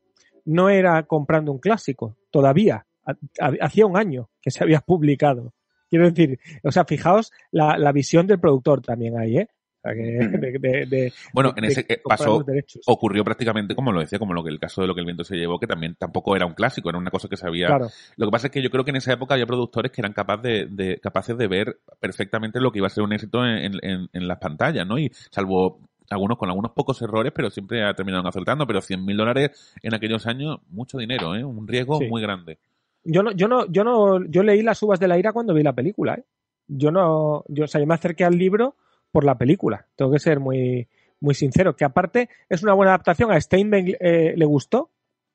no 0.45 0.69
era 0.69 1.03
comprando 1.03 1.51
un 1.51 1.59
clásico, 1.59 2.17
todavía. 2.31 2.85
Ha- 3.05 3.11
ha- 3.39 3.53
Hacía 3.65 3.85
un 3.85 3.97
año 3.97 4.29
que 4.41 4.51
se 4.51 4.63
había 4.63 4.79
publicado. 4.81 5.53
Quiero 5.89 6.09
decir, 6.09 6.39
o 6.63 6.71
sea, 6.71 6.85
fijaos 6.85 7.31
la, 7.51 7.77
la 7.77 7.91
visión 7.91 8.27
del 8.27 8.39
productor 8.39 8.81
también 8.81 9.17
ahí, 9.17 9.37
¿eh? 9.37 9.47
O 9.83 9.89
sea, 9.89 9.93
que 9.95 10.01
de- 10.01 10.59
de- 10.59 10.85
de- 10.85 11.13
Bueno, 11.33 11.53
en 11.57 11.65
ese 11.65 11.85
eh, 11.89 12.01
pasó, 12.03 12.41
derechos. 12.41 12.81
ocurrió 12.87 13.23
prácticamente 13.25 13.75
como 13.75 13.91
lo 13.91 13.99
decía, 13.99 14.17
como 14.17 14.33
lo 14.33 14.41
que 14.43 14.49
el 14.49 14.59
caso 14.59 14.81
de 14.81 14.87
lo 14.87 14.93
que 14.95 15.01
el 15.01 15.05
viento 15.05 15.25
se 15.25 15.35
llevó, 15.35 15.59
que 15.59 15.67
también 15.67 15.95
tampoco 15.95 16.35
era 16.37 16.45
un 16.45 16.53
clásico, 16.53 16.87
era 16.89 16.97
una 16.97 17.11
cosa 17.11 17.27
que. 17.27 17.35
Claro. 17.35 17.89
Lo 18.15 18.27
que 18.27 18.31
pasa 18.31 18.47
es 18.47 18.51
que 18.53 18.61
yo 18.61 18.69
creo 18.69 18.85
que 18.85 18.91
en 18.91 18.95
esa 18.97 19.11
época 19.13 19.33
había 19.33 19.45
productores 19.45 19.91
que 19.91 19.99
eran 20.01 20.13
capaz 20.13 20.37
de, 20.37 20.99
capaces 21.01 21.37
de 21.37 21.47
ver 21.47 21.79
perfectamente 21.99 22.61
lo 22.61 22.71
que 22.71 22.79
iba 22.79 22.87
a 22.87 22.89
ser 22.89 23.03
un 23.03 23.11
éxito 23.13 23.45
en, 23.45 23.73
en- 23.81 24.09
en 24.13 24.27
las 24.27 24.37
pantallas, 24.39 24.87
¿no? 24.87 24.97
Y 24.97 25.11
salvo 25.31 25.81
algunos 26.09 26.37
con 26.37 26.49
algunos 26.49 26.71
pocos 26.71 27.01
errores, 27.01 27.33
pero 27.35 27.49
siempre 27.49 27.83
ha 27.83 27.93
terminado 27.93 28.27
acertando. 28.27 28.65
Pero 28.67 28.79
100.000 28.81 29.17
dólares 29.17 29.73
en 29.81 29.93
aquellos 29.93 30.25
años, 30.27 30.59
mucho 30.69 30.97
dinero, 30.97 31.35
¿eh? 31.35 31.43
Un 31.43 31.67
riesgo 31.67 31.97
Sí. 31.99 32.07
muy 32.07 32.21
grande. 32.21 32.59
Yo 33.03 33.21
no, 33.23 33.31
yo 33.31 33.49
no, 33.49 33.65
yo 33.69 33.83
no, 33.83 34.23
yo 34.25 34.43
leí 34.43 34.61
las 34.61 34.81
uvas 34.81 34.99
de 34.99 35.09
la 35.09 35.17
ira 35.17 35.33
cuando 35.33 35.53
vi 35.53 35.63
la 35.63 35.73
película, 35.73 36.13
¿eh? 36.15 36.23
Yo 36.67 36.91
no, 36.91 37.43
yo, 37.49 37.65
o 37.65 37.67
sea, 37.67 37.81
yo 37.81 37.87
me 37.87 37.95
acerqué 37.95 38.23
al 38.23 38.37
libro 38.37 38.75
por 39.13 39.23
la 39.23 39.37
película. 39.37 39.85
Tengo 39.95 40.11
que 40.11 40.19
ser 40.19 40.41
muy, 40.41 40.87
muy 41.21 41.35
sincero. 41.35 41.75
Que 41.77 41.85
aparte 41.85 42.27
es 42.49 42.63
una 42.63 42.73
buena 42.73 42.91
adaptación. 42.91 43.31
A 43.31 43.39
Steinbeck 43.39 43.95
eh, 44.01 44.33
le 44.35 44.45
gustó. 44.45 44.89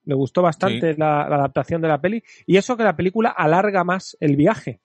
Le 0.04 0.14
gustó 0.14 0.42
bastante 0.42 0.92
Sí. 0.94 0.98
la, 1.00 1.28
la 1.28 1.36
adaptación 1.36 1.80
de 1.80 1.88
la 1.88 2.00
peli. 2.00 2.22
Y 2.46 2.56
eso 2.56 2.76
que 2.76 2.82
la 2.84 2.96
película 2.96 3.30
alarga 3.30 3.84
más 3.84 4.16
el 4.20 4.36
viaje. 4.36 4.80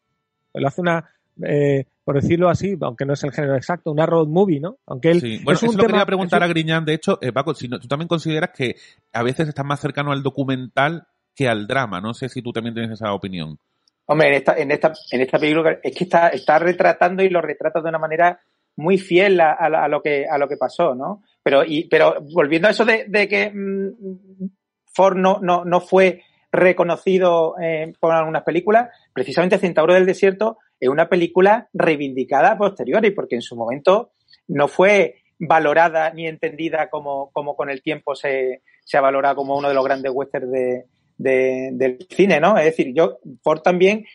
Lo 0.53 0.67
hace 0.67 0.81
una, 0.81 1.09
eh, 1.43 1.85
por 2.03 2.21
decirlo 2.21 2.49
así, 2.49 2.77
aunque 2.81 3.05
no 3.05 3.13
es 3.13 3.23
el 3.23 3.31
género 3.31 3.55
exacto, 3.55 3.91
una 3.91 4.05
road 4.05 4.27
movie, 4.27 4.59
¿no? 4.59 4.77
Aunque 4.85 5.09
él 5.11 5.21
Sí. 5.21 5.39
Bueno, 5.43 5.55
es 5.57 5.63
un 5.63 5.69
eso 5.69 5.77
lo 5.77 5.83
tema, 5.83 5.93
quería 5.93 6.05
preguntar 6.05 6.43
a 6.43 6.47
Griñán. 6.47 6.85
De 6.85 6.93
hecho, 6.93 7.17
eh, 7.21 7.31
Paco, 7.31 7.53
si 7.55 7.67
no- 7.67 7.79
tú 7.79 7.87
también 7.87 8.07
consideras 8.07 8.51
que 8.55 8.75
a 9.11 9.23
veces 9.23 9.47
estás 9.47 9.65
más 9.65 9.79
cercano 9.79 10.11
al 10.11 10.21
documental 10.23 11.07
que 11.35 11.47
al 11.49 11.65
drama. 11.65 11.99
No 12.01 12.13
sé 12.13 12.29
si 12.29 12.43
tú 12.43 12.51
también 12.51 12.75
tienes 12.75 12.91
esa 12.91 13.13
opinión. 13.13 13.57
Hombre, 14.05 14.27
en 14.27 14.33
esta, 14.35 14.53
en 14.57 14.69
esta, 14.69 14.93
en 15.11 15.21
esta 15.21 15.39
película 15.39 15.79
es 15.81 15.95
que 15.95 16.03
está, 16.03 16.27
está 16.27 16.59
retratando 16.59 17.23
y 17.23 17.29
lo 17.29 17.41
retrata 17.41 17.81
de 17.81 17.87
una 17.89 17.97
manera 17.97 18.41
muy 18.75 18.97
fiel 18.97 19.39
a, 19.39 19.53
a, 19.53 19.87
lo 19.87 20.01
que 20.01 20.25
a 20.27 20.37
lo 20.37 20.47
que 20.47 20.57
pasó, 20.57 20.95
¿no? 20.95 21.23
Pero 21.43 21.63
y 21.63 21.87
pero 21.89 22.15
volviendo 22.33 22.67
a 22.67 22.71
eso 22.71 22.85
de, 22.85 23.27
que 23.27 23.51
mm, 23.53 24.47
Ford 24.93 25.17
no, 25.17 25.39
no, 25.41 25.65
no 25.65 25.81
fue 25.81 26.21
reconocido 26.51 27.55
eh, 27.61 27.93
por 27.99 28.13
algunas 28.13 28.43
películas, 28.43 28.89
precisamente 29.13 29.57
Centauro 29.57 29.93
del 29.93 30.05
Desierto 30.05 30.57
es 30.79 30.89
una 30.89 31.09
película 31.09 31.69
reivindicada 31.73 32.51
a 32.51 32.57
posteriori, 32.57 33.11
porque 33.11 33.35
en 33.35 33.41
su 33.41 33.55
momento 33.55 34.11
no 34.47 34.67
fue 34.67 35.15
valorada 35.39 36.11
ni 36.11 36.27
entendida 36.27 36.89
como, 36.89 37.31
como 37.31 37.55
con 37.55 37.69
el 37.69 37.81
tiempo 37.81 38.15
se, 38.15 38.61
se 38.83 38.97
ha 38.97 39.01
valorado 39.01 39.35
como 39.37 39.57
uno 39.57 39.69
de 39.69 39.73
los 39.75 39.83
grandes 39.83 40.11
westerns 40.13 40.51
de- 40.51 40.85
del 41.17 41.99
cine, 42.09 42.39
¿no? 42.39 42.57
Es 42.57 42.65
decir, 42.65 42.93
yo, 42.93 43.19
Ford 43.43 43.61
también, 43.61 44.05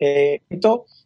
eh, 0.00 0.40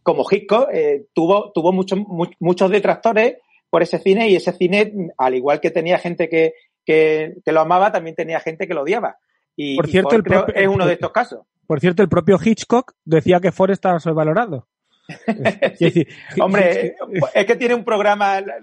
como 0.03 0.25
Hitchcock, 0.31 0.69
eh, 0.73 1.07
tuvo, 1.13 1.51
tuvo 1.53 1.73
muchos 1.73 1.99
mu- 1.99 2.31
muchos 2.39 2.71
detractores 2.71 3.37
por 3.71 3.83
ese 3.83 3.99
cine 3.99 4.29
y 4.29 4.37
ese 4.37 4.53
cine, 4.53 4.93
al 5.19 5.35
igual 5.35 5.61
que 5.61 5.71
tenía 5.71 5.99
gente 5.99 6.29
que, 6.29 6.55
que, 6.85 7.35
que 7.45 7.53
lo 7.53 7.61
amaba, 7.61 7.91
también 7.93 8.15
tenía 8.15 8.39
gente 8.41 8.67
que 8.69 8.75
lo 8.75 8.83
odiaba. 8.83 9.17
Y, 9.57 9.77
Por 9.77 9.89
y 9.89 9.93
cierto, 9.93 10.15
el 10.17 10.23
creo 10.23 10.47
propio- 10.47 10.63
es 10.63 10.69
uno 10.69 10.87
de 10.87 10.93
estos 10.95 11.11
casos. 11.13 11.41
Por 11.67 11.81
cierto, 11.81 12.03
el 12.03 12.09
propio 12.09 12.39
Hitchcock 12.43 12.93
decía 13.05 13.41
que 13.41 13.51
Ford 13.53 13.71
estaba 13.71 13.99
sobrevalorado. 13.99 14.69
Hombre, 16.41 16.97
es 17.35 17.47
que 17.47 17.57
tiene 17.57 17.75
un 17.75 17.85
programa, 17.85 18.41
la, 18.41 18.55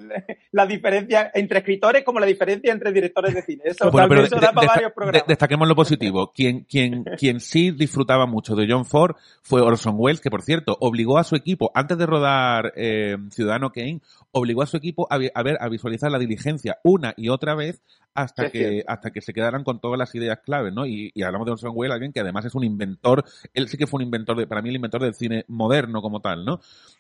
la- 0.52 0.66
diferencia 0.66 1.32
entre 1.34 1.60
escritores 1.60 2.04
como 2.04 2.20
la 2.20 2.26
diferencia 2.26 2.72
entre 2.72 2.92
directores 2.92 3.34
de 3.34 3.42
cine. 3.42 3.64
Eso, 3.66 3.92
Bueno, 3.92 4.08
pero 4.08 4.24
eso 4.24 4.36
de- 4.36 4.42
da 4.42 4.52
para 4.54 4.68
varios 4.68 4.92
programas. 4.94 5.22
de- 5.28 5.32
destaquemos 5.32 5.68
lo 5.68 5.76
positivo. 5.76 6.32
Quien, 6.34 6.62
quien, 6.62 7.04
quien 7.18 7.40
sí 7.40 7.72
disfrutaba 7.72 8.26
mucho 8.26 8.56
de 8.56 8.68
John 8.70 8.86
Ford 8.86 9.16
fue 9.42 9.62
Orson 9.62 9.96
Welles, 9.98 10.22
que 10.22 10.30
por 10.30 10.42
cierto, 10.42 10.78
obligó 10.80 11.18
a 11.18 11.24
su 11.24 11.36
equipo, 11.36 11.72
antes 11.74 11.98
de 11.98 12.06
rodar 12.06 12.74
eh, 12.76 13.18
Ciudadano 13.30 13.72
Kane, 13.72 14.02
obligó 14.32 14.62
a 14.62 14.68
su 14.68 14.78
equipo 14.78 15.08
a, 15.10 15.16
a 15.34 15.44
ver, 15.44 15.58
a 15.60 15.68
visualizar 15.70 16.12
la 16.12 16.20
diligencia 16.20 16.80
una 16.84 17.14
y 17.18 17.30
otra 17.30 17.56
vez 17.56 17.82
hasta 18.14 18.46
Es 18.46 18.52
que, 18.52 18.70
cierto. 18.70 18.92
hasta 18.92 19.12
que 19.12 19.22
se 19.22 19.34
quedaran 19.34 19.64
con 19.64 19.80
todas 19.80 19.98
las 19.98 20.14
ideas 20.16 20.40
claves, 20.44 20.74
¿no? 20.74 20.86
Y, 20.86 21.12
y 21.14 21.24
hablamos 21.24 21.46
de 21.46 21.54
Orson 21.54 21.72
Welles, 21.74 21.94
alguien 21.94 22.12
que 22.12 22.20
además 22.20 22.46
es 22.46 22.56
un 22.56 22.64
inventor, 22.64 23.24
él 23.54 23.68
sí 23.70 23.78
que 23.78 23.88
fue 23.88 24.00
un 24.00 24.04
inventor 24.06 24.38
de, 24.38 24.48
para 24.48 24.62
mí 24.62 24.70
el 24.70 24.76
inventor 24.76 25.02
del 25.02 25.14
cine 25.16 25.46
moderno 25.48 26.02
como 26.02 26.20
tal, 26.22 26.44
¿no? 26.46 26.60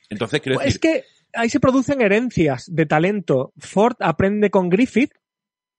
Entonces 0.10 0.40
quiero 0.42 0.58
decir, 0.60 0.74
Es 0.74 0.80
que 0.80 1.04
ahí 1.34 1.50
se 1.50 1.60
producen 1.60 2.02
herencias 2.02 2.66
de 2.74 2.86
talento. 2.86 3.54
Ford 3.58 3.96
aprende 4.00 4.50
con 4.50 4.70
Griffith, 4.70 5.12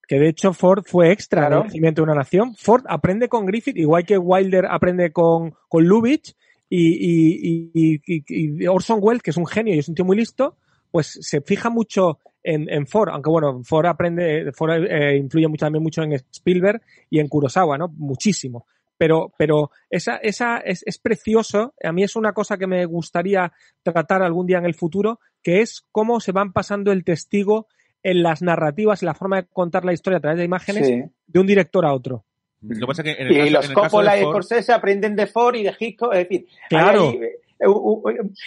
que 0.06 0.18
de 0.18 0.28
hecho 0.28 0.52
Ford 0.52 0.84
fue 0.86 1.12
extra 1.12 1.42
Claro. 1.42 1.56
en 1.56 1.60
el 1.62 1.66
nacimiento 1.68 2.00
de 2.02 2.04
una 2.04 2.14
nación. 2.14 2.54
Ford 2.56 2.84
aprende 2.88 3.28
con 3.28 3.46
Griffith, 3.46 3.76
igual 3.78 4.04
que 4.04 4.18
Wilder 4.18 4.66
aprende 4.66 5.12
con, 5.12 5.54
con 5.68 5.84
Lubitsch, 5.86 6.34
y, 6.68 6.88
y- 6.94 7.70
y- 7.74 8.02
y- 8.06 8.62
y 8.64 8.66
Orson 8.66 8.98
Welles, 9.02 9.22
que 9.22 9.30
es 9.30 9.36
un 9.36 9.46
genio 9.46 9.74
y 9.74 9.78
es 9.78 9.88
un 9.88 9.94
tío 9.94 10.04
muy 10.06 10.16
listo, 10.16 10.56
pues 10.90 11.18
se 11.20 11.42
fija 11.42 11.68
mucho 11.70 12.18
en, 12.44 12.68
en 12.68 12.86
Ford, 12.86 13.10
aunque 13.10 13.30
bueno, 13.30 13.60
Ford 13.64 13.86
aprende, 13.86 14.50
Ford 14.52 14.70
eh, 14.88 15.16
influye 15.16 15.48
mucho, 15.48 15.66
también 15.66 15.82
mucho 15.82 16.02
en 16.02 16.12
Spielberg 16.12 16.80
y 17.10 17.20
en 17.20 17.28
Kurosawa, 17.28 17.78
¿no? 17.78 17.88
Muchísimo. 17.88 18.66
Pero, 18.98 19.32
pero 19.36 19.70
esa, 19.90 20.16
esa 20.16 20.58
es, 20.58 20.82
es 20.86 20.98
precioso. 20.98 21.74
A 21.82 21.90
mí 21.92 22.04
es 22.04 22.14
una 22.14 22.32
cosa 22.32 22.56
que 22.56 22.66
me 22.68 22.84
gustaría 22.86 23.52
tratar 23.82 24.22
algún 24.22 24.46
día 24.46 24.58
en 24.58 24.64
el 24.66 24.74
futuro, 24.74 25.18
que 25.42 25.60
es 25.60 25.84
cómo 25.90 26.20
se 26.20 26.30
van 26.32 26.52
pasando 26.52 26.92
el 26.92 27.02
testigo 27.04 27.66
en 28.04 28.22
las 28.22 28.42
narrativas, 28.42 29.02
en 29.02 29.06
la 29.06 29.14
forma 29.14 29.36
de 29.42 29.46
contar 29.48 29.84
la 29.84 29.92
historia 29.92 30.18
a 30.18 30.20
través 30.20 30.38
de 30.38 30.44
imágenes 30.44 30.86
Sí. 30.86 31.02
de 31.26 31.40
un 31.40 31.46
director 31.46 31.84
a 31.84 31.92
otro. 31.94 32.24
lo 32.60 32.78
que 32.78 32.86
pasa 32.86 33.02
es 33.02 33.16
que 33.16 33.22
en 33.22 33.26
el 33.28 33.32
Y 33.32 33.38
caso- 33.38 33.50
los 33.52 33.64
en 33.64 33.70
el 33.70 33.74
caso 33.76 33.86
Coppola 33.90 34.12
de 34.12 34.20
y 34.20 34.22
Ford- 34.22 34.30
Scorsese 34.30 34.72
aprenden 34.72 35.16
de 35.16 35.26
Ford 35.26 35.54
y 35.56 35.62
de 35.64 35.74
Hitchcock, 35.78 36.12
es 36.14 36.18
decir, 36.28 36.46
Claro. 36.68 37.08
hay 37.10 37.20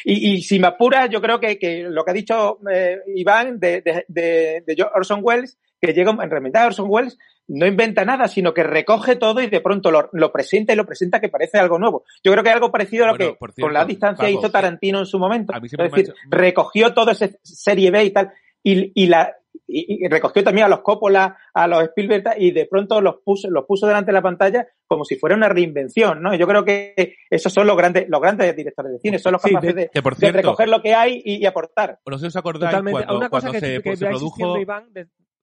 y, 0.04 0.34
y 0.34 0.42
si 0.42 0.60
me 0.60 0.68
apuras, 0.68 1.10
yo 1.10 1.22
creo 1.22 1.40
que, 1.40 1.58
que 1.58 1.84
lo 1.84 2.04
que 2.04 2.12
ha 2.12 2.14
dicho 2.14 2.60
eh, 2.72 3.00
Iván 3.16 3.60
de, 3.60 3.82
de, 3.82 4.64
de, 4.66 4.88
Orson 4.94 5.22
Welles, 5.24 5.58
que 5.82 5.94
llega 5.94 6.12
en 6.12 6.30
realidad 6.30 6.68
Orson 6.68 6.88
Welles 6.90 7.18
no 7.48 7.68
inventa 7.68 8.06
nada, 8.06 8.28
sino 8.28 8.54
que 8.54 8.64
recoge 8.64 9.16
todo 9.16 9.42
y 9.42 9.48
de 9.48 9.62
pronto 9.62 9.92
lo, 9.92 10.10
lo 10.14 10.32
presenta 10.32 10.74
y 10.74 10.76
lo 10.76 10.86
presenta 10.86 11.20
que 11.20 11.30
parece 11.30 11.60
algo 11.60 11.78
nuevo. 11.78 12.04
Yo 12.24 12.32
creo 12.32 12.44
que 12.44 12.50
es 12.50 12.56
algo 12.56 12.72
parecido 12.72 13.06
a 13.06 13.08
lo 13.08 13.18
Bueno, 13.18 13.34
que 13.34 13.38
cierto, 13.38 13.62
con 13.62 13.74
la 13.74 13.86
distancia 13.86 14.30
hizo 14.30 14.50
Tarantino 14.50 15.00
en 15.00 15.06
su 15.06 15.20
momento. 15.20 15.54
Es 15.54 15.92
decir, 15.92 16.14
recogió 16.30 16.94
todo 16.94 17.12
ese 17.12 17.40
serie 17.44 17.92
B 17.92 18.04
y 18.04 18.10
tal. 18.12 18.32
Y, 18.64 18.92
y, 19.00 19.08
la, 19.08 19.36
y, 19.68 20.08
recogió 20.08 20.44
también 20.44 20.66
a 20.66 20.70
los 20.70 20.82
Coppola, 20.82 21.38
a 21.54 21.68
los 21.68 21.84
Spielberg 21.84 22.36
y 22.38 22.52
de 22.52 22.66
pronto 22.66 23.02
los 23.02 23.16
puso, 23.24 23.50
los 23.50 23.66
puso 23.66 23.88
delante 23.88 24.12
de 24.12 24.14
la 24.14 24.22
pantalla 24.22 24.68
como 24.88 25.06
si 25.06 25.16
fuera 25.16 25.36
una 25.36 25.50
reinvención, 25.50 26.22
¿no? 26.22 26.36
Yo 26.36 26.48
creo 26.48 26.64
que 26.64 27.16
esos 27.30 27.52
son 27.52 27.68
los 27.68 27.76
grandes, 27.76 28.06
los 28.08 28.22
grandes 28.22 28.56
directores 28.56 28.92
de 28.94 29.00
cine, 29.00 29.20
son 29.20 29.34
los 29.34 29.42
capaces 29.42 29.76
de, 29.76 30.32
recoger 30.32 30.70
lo 30.70 30.82
que 30.82 30.94
hay 30.94 31.22
y, 31.24 31.46
aportar. 31.46 32.00
No 32.06 32.18
sé 32.18 32.24
si 32.24 32.28
os 32.28 32.36
acordáis 32.36 32.78
cuando, 32.92 33.30
cuando 33.30 33.54
se, 33.54 33.82
produjo... 33.82 34.58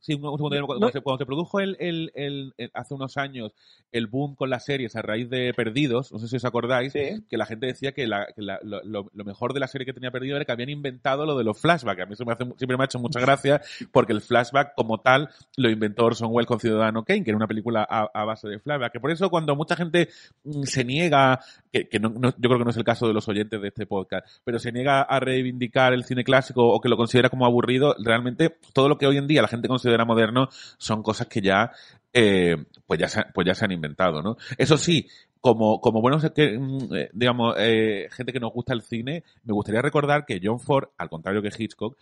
Sí, 0.02 0.18
cuando, 0.18 0.90
se, 0.90 1.00
produjo 1.00 1.60
el, 1.60 1.76
el, 1.78 2.10
el, 2.16 2.52
hace 2.74 2.92
unos 2.92 3.16
años 3.16 3.52
el 3.92 4.08
boom 4.08 4.34
con 4.34 4.50
las 4.50 4.64
series 4.64 4.96
a 4.96 5.02
raíz 5.02 5.30
de 5.30 5.54
Perdidos, 5.54 6.10
no 6.10 6.18
sé 6.18 6.26
si 6.26 6.36
os 6.36 6.44
acordáis, 6.44 6.92
que 6.92 7.36
la 7.36 7.46
gente 7.46 7.66
decía 7.66 7.92
que, 7.92 8.08
la, 8.08 8.26
que 8.34 8.42
la, 8.42 8.58
lo, 8.64 8.82
lo, 8.82 9.24
mejor 9.24 9.54
de 9.54 9.60
la 9.60 9.68
serie 9.68 9.86
que 9.86 9.92
tenía 9.92 10.10
Perdido 10.10 10.34
era 10.34 10.44
que 10.44 10.50
habían 10.50 10.70
inventado 10.70 11.24
lo 11.24 11.38
de 11.38 11.44
los 11.44 11.60
flashbacks. 11.60 12.02
A 12.02 12.06
mí 12.06 12.14
eso 12.14 12.24
me 12.24 12.32
hace, 12.32 12.44
siempre 12.56 12.76
me 12.76 12.82
ha 12.82 12.86
hecho 12.86 12.98
mucha 12.98 13.20
gracia 13.20 13.60
porque 13.92 14.12
el 14.12 14.22
flashback 14.22 14.74
como 14.74 14.98
tal 14.98 15.28
lo 15.56 15.70
inventó 15.70 16.04
Orson 16.04 16.30
Welles 16.32 16.48
con 16.48 16.58
Ciudadano 16.58 17.04
Kane, 17.04 17.22
que 17.22 17.30
era 17.30 17.36
una 17.36 17.46
película 17.46 17.86
a, 17.88 18.24
base 18.24 18.48
de 18.48 18.58
flashback. 18.58 18.94
Que 18.94 19.00
por 19.00 19.12
eso 19.12 19.30
cuando 19.30 19.54
mucha 19.54 19.76
gente 19.76 20.08
mm, 20.42 20.64
se 20.64 20.84
niega, 20.84 21.38
que, 21.70 21.88
que 21.88 22.00
no, 22.00 22.12
yo 22.12 22.48
creo 22.48 22.58
que 22.58 22.64
no 22.64 22.70
es 22.70 22.76
el 22.76 22.84
caso 22.84 23.06
de 23.06 23.14
los 23.14 23.28
oyentes 23.28 23.62
de 23.62 23.68
este 23.68 23.86
podcast, 23.86 24.26
pero 24.42 24.58
se 24.58 24.72
niega 24.72 25.02
a 25.02 25.20
reivindicar 25.20 25.92
el 25.92 26.02
cine 26.02 26.24
clásico 26.24 26.66
o 26.66 26.80
que 26.80 26.88
lo 26.88 26.96
considera 26.96 27.28
como 27.28 27.46
aburrido, 27.46 27.94
realmente 28.02 28.56
todo 28.72 28.88
lo 28.88 28.98
que 28.98 29.06
hoy 29.06 29.16
en 29.16 29.28
día 29.28 29.42
la 29.42 29.48
gente 29.48 29.68
considera 29.68 29.91
era 29.94 30.04
moderno 30.04 30.48
son 30.78 31.02
cosas 31.02 31.26
que 31.26 31.40
ya, 31.40 31.70
eh, 32.12 32.56
pues 32.86 33.00
ya 33.00 33.08
se, 33.08 33.24
pues 33.34 33.46
ya 33.46 33.54
se 33.54 33.64
han 33.64 33.72
inventado, 33.72 34.22
¿no? 34.22 34.36
Eso 34.58 34.76
sí, 34.76 35.08
como, 35.40 35.80
como 35.80 36.00
buenos, 36.00 36.22
mm, 36.22 36.94
eh, 36.94 37.10
digamos, 37.12 37.54
eh, 37.58 38.08
gente 38.10 38.32
que 38.32 38.40
nos 38.40 38.52
gusta 38.52 38.74
el 38.74 38.82
cine, 38.82 39.24
me 39.44 39.52
gustaría 39.52 39.82
recordar 39.82 40.24
que 40.24 40.40
John 40.42 40.60
Ford, 40.60 40.88
al 40.98 41.08
contrario 41.08 41.42
que 41.42 41.50
Hitchcock, 41.56 41.96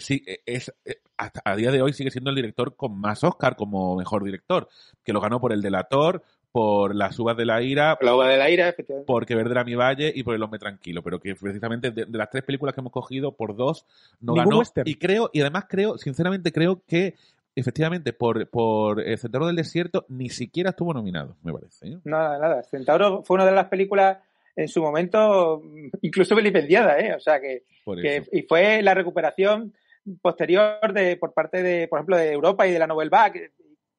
sí, 0.00 0.24
es, 0.44 0.72
a 1.16 1.56
día 1.56 1.70
de 1.70 1.82
hoy 1.82 1.92
sigue 1.92 2.10
siendo 2.10 2.30
el 2.30 2.36
director 2.36 2.74
con 2.74 2.98
más 2.98 3.22
Oscar 3.22 3.54
como 3.56 3.96
mejor 3.96 4.24
director, 4.24 4.68
que 5.04 5.12
lo 5.12 5.20
ganó 5.20 5.40
por 5.40 5.52
El 5.52 5.62
Delator, 5.62 6.24
por 6.52 6.94
Las 6.94 7.18
uvas 7.18 7.36
de 7.36 7.44
la 7.44 7.62
ira, 7.62 7.98
la 8.00 8.14
uva 8.14 8.28
de 8.28 8.36
la 8.36 8.50
ira, 8.50 8.74
por 9.06 9.26
Que 9.26 9.34
Verde 9.34 9.52
era 9.52 9.64
mi 9.64 9.74
valle 9.74 10.12
y 10.14 10.22
por 10.22 10.34
El 10.34 10.42
hombre 10.42 10.58
tranquilo, 10.58 11.02
pero 11.02 11.20
que 11.20 11.34
precisamente 11.34 11.90
de, 11.90 12.06
las 12.10 12.30
tres 12.30 12.44
películas 12.44 12.74
que 12.74 12.80
hemos 12.80 12.92
cogido, 12.92 13.32
por 13.32 13.54
dos 13.54 13.86
no 14.20 14.34
ganó. 14.34 14.62
Y 14.84 14.94
creo, 14.96 15.30
y 15.32 15.40
además 15.40 15.66
creo, 15.68 15.98
sinceramente 15.98 16.52
creo 16.52 16.82
que 16.86 17.14
efectivamente, 17.54 18.12
por, 18.12 18.48
por 18.48 19.00
eh, 19.00 19.16
Centauro 19.16 19.46
del 19.46 19.56
Desierto 19.56 20.06
ni 20.08 20.30
siquiera 20.30 20.70
estuvo 20.70 20.94
nominado, 20.94 21.36
me 21.42 21.52
parece. 21.52 21.88
¿eh? 21.88 21.98
Nada, 22.04 22.38
nada. 22.38 22.62
Centauro 22.62 23.22
fue 23.24 23.34
una 23.34 23.46
de 23.46 23.52
las 23.52 23.66
películas 23.66 24.18
en 24.56 24.68
su 24.68 24.82
momento 24.82 25.62
incluso 26.02 26.34
vilipendiada, 26.34 26.98
¿eh? 26.98 27.14
O 27.14 27.20
sea 27.20 27.40
que, 27.40 27.64
y 28.32 28.42
fue 28.42 28.82
la 28.82 28.94
recuperación 28.94 29.72
posterior 30.22 30.92
de 30.92 31.16
por 31.16 31.32
parte 31.32 31.62
de, 31.62 31.88
por 31.88 31.98
ejemplo, 31.98 32.16
de 32.16 32.32
Europa 32.32 32.66
y 32.66 32.72
de 32.72 32.78
la 32.78 32.86
Nouvelle 32.86 33.10
Vague, 33.10 33.52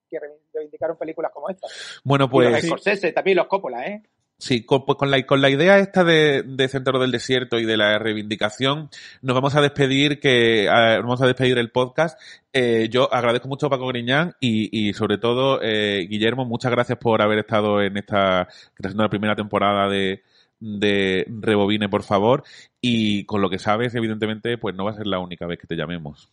que, 0.09 0.19
reivindicaron 0.53 0.97
películas 0.97 1.31
como 1.33 1.49
esta. 1.49 1.67
Bueno, 2.03 2.29
pues. 2.29 2.51
los 2.51 2.61
Scorsese, 2.61 3.11
también 3.11 3.37
los 3.37 3.47
Coppola, 3.47 3.85
¿eh? 3.87 4.03
Sí, 4.41 4.63
con, 4.65 4.85
pues 4.85 4.97
con, 4.97 5.11
la, 5.11 5.21
con 5.25 5.41
la 5.41 5.49
idea 5.49 5.79
esta 5.79 6.05
de, 6.05 6.43
de 6.43 6.67
Centro 6.69 6.97
del 6.97 7.11
Desierto 7.11 7.59
y 7.59 7.65
de 7.65 7.75
la 7.75 7.99
reivindicación, 7.99 8.89
nos 9.21 9.35
vamos 9.35 9.53
a 9.55 9.61
despedir 9.61 10.21
que 10.21 10.65
vamos 10.69 11.21
a 11.21 11.27
despedir 11.27 11.57
el 11.57 11.71
podcast. 11.71 12.17
Eh, 12.53 12.87
yo 12.89 13.13
agradezco 13.13 13.49
mucho 13.49 13.67
a 13.67 13.69
Paco 13.69 13.87
Griñán 13.87 14.35
y, 14.39 14.69
y 14.71 14.93
sobre 14.93 15.17
todo 15.17 15.59
eh, 15.61 16.07
Guillermo, 16.09 16.45
muchas 16.45 16.71
gracias 16.71 16.97
por 16.97 17.21
haber 17.21 17.39
estado 17.39 17.81
en 17.81 17.97
esta, 17.97 18.47
que 18.77 18.87
está 18.87 18.97
la 18.97 19.09
primera 19.09 19.35
temporada 19.35 19.89
de, 19.89 20.23
de 20.61 21.25
Rebobine, 21.27 21.89
por 21.89 22.03
favor. 22.03 22.43
Y 22.79 23.25
con 23.25 23.41
lo 23.41 23.49
que 23.49 23.59
sabes, 23.59 23.93
evidentemente, 23.95 24.57
pues 24.57 24.73
no 24.73 24.85
va 24.85 24.91
a 24.91 24.95
ser 24.95 25.07
la 25.07 25.19
única 25.19 25.47
vez 25.47 25.59
que 25.59 25.67
te 25.67 25.75
llamemos. 25.75 26.31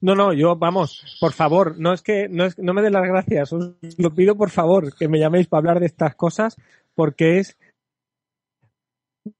No, 0.00 0.14
no, 0.14 0.32
yo, 0.32 0.56
vamos, 0.56 1.18
por 1.20 1.32
favor, 1.32 1.78
no 1.78 1.92
es 1.92 2.02
que, 2.02 2.28
no, 2.28 2.44
es, 2.44 2.58
no 2.58 2.72
me 2.74 2.82
den 2.82 2.92
las 2.92 3.06
gracias, 3.06 3.52
os 3.52 3.74
lo 3.98 4.14
pido 4.14 4.36
por 4.36 4.50
favor, 4.50 4.94
que 4.96 5.08
me 5.08 5.18
llaméis 5.18 5.46
para 5.46 5.58
hablar 5.58 5.80
de 5.80 5.86
estas 5.86 6.14
cosas, 6.14 6.56
porque 6.94 7.38
es 7.38 7.56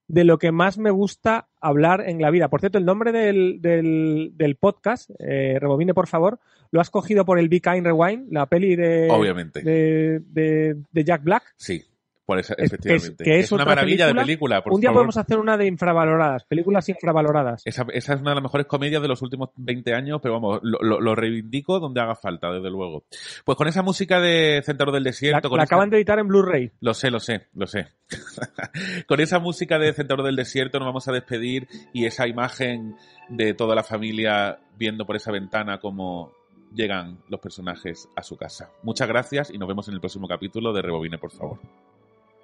de 0.09 0.25
lo 0.25 0.39
que 0.39 0.53
más 0.53 0.77
me 0.79 0.91
gusta 0.91 1.49
hablar 1.61 2.09
en 2.09 2.21
la 2.21 2.31
vida. 2.31 2.49
Por 2.49 2.61
cierto, 2.61 2.79
el 2.79 2.85
nombre 2.85 3.13
del, 3.13 3.61
del, 3.63 4.33
del 4.35 4.57
podcast, 4.57 5.11
eh, 5.19 5.59
Rebobine, 5.59 5.95
por 5.95 6.07
favor, 6.09 6.39
lo 6.71 6.81
has 6.81 6.91
cogido 6.91 7.25
por 7.25 7.39
el 7.39 7.49
Be 7.49 7.61
Kind 7.61 7.87
Rewind, 7.87 8.33
la 8.33 8.47
peli 8.47 8.77
de, 8.77 9.09
Obviamente. 9.11 9.63
de, 9.63 10.21
de, 10.21 10.77
de 10.91 11.05
Jack 11.05 11.23
Black. 11.23 11.55
Sí 11.57 11.90
efectivamente. 12.39 13.25
Que 13.25 13.39
es, 13.41 13.53
una 13.53 13.65
maravilla 13.65 14.07
de 14.07 14.15
película. 14.15 14.63
un 14.67 14.81
día 14.81 14.93
podemos 14.93 15.17
hacer 15.17 15.39
una 15.39 15.57
de 15.57 15.67
infravaloradas, 15.67 16.45
películas 16.45 16.89
infravaloradas. 16.89 17.63
Esa, 17.65 17.87
esa, 17.93 18.15
es 18.15 18.21
una 18.21 18.31
de 18.31 18.35
las 18.37 18.43
mejores 18.43 18.67
comedias 18.67 19.03
de 19.03 19.09
los 19.09 19.23
últimos 19.23 19.51
20 19.57 19.95
años, 19.95 20.21
pero 20.23 20.35
vamos, 20.35 20.61
lo, 20.63 21.15
reivindico 21.15 21.81
donde 21.81 22.01
haga 22.01 22.15
falta, 22.15 22.51
desde 22.53 22.71
luego. 22.71 23.05
Pues 23.45 23.57
con 23.57 23.69
esa 23.69 23.83
música 23.83 24.21
de 24.21 24.63
Centro 24.65 24.93
del 24.93 25.05
Desierto. 25.05 25.57
La, 25.57 25.65
acaban 25.65 25.91
de 25.91 25.97
editar 25.97 26.19
en 26.19 26.29
Blu-ray. 26.29 26.73
Lo 26.81 26.95
sé, 26.95 27.11
lo 27.11 27.21
sé, 27.21 27.49
lo 27.55 27.67
sé. 27.67 27.89
con 29.07 29.21
esa 29.21 29.39
música 29.39 29.79
de 29.79 29.93
Centro 29.93 30.23
del 30.23 30.37
Desierto 30.37 30.79
nos 30.79 30.87
vamos 30.87 31.09
a 31.09 31.13
despedir 31.13 31.69
y 31.93 32.07
esa 32.07 32.27
imagen 32.27 32.97
de 33.29 33.55
toda 33.55 33.75
la 33.75 33.83
familia 33.83 34.59
viendo 34.77 35.07
por 35.07 35.17
esa 35.17 35.31
ventana 35.31 35.79
como 35.79 36.33
llegan 36.75 37.19
los 37.29 37.41
personajes 37.41 38.09
a 38.17 38.23
su 38.23 38.37
casa. 38.37 38.71
Muchas 38.83 39.09
gracias 39.09 39.51
y 39.51 39.59
nos 39.59 39.69
vemos 39.69 39.89
en 39.89 39.95
el 39.95 40.01
próximo 40.01 40.29
capítulo 40.29 40.73
de 40.73 40.83
Rebobine, 40.83 41.19
por 41.19 41.31
favor. 41.31 41.59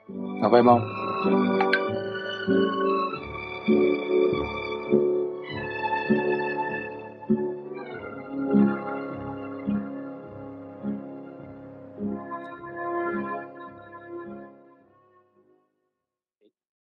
Nos 0.09 0.52
vemos. 0.52 0.82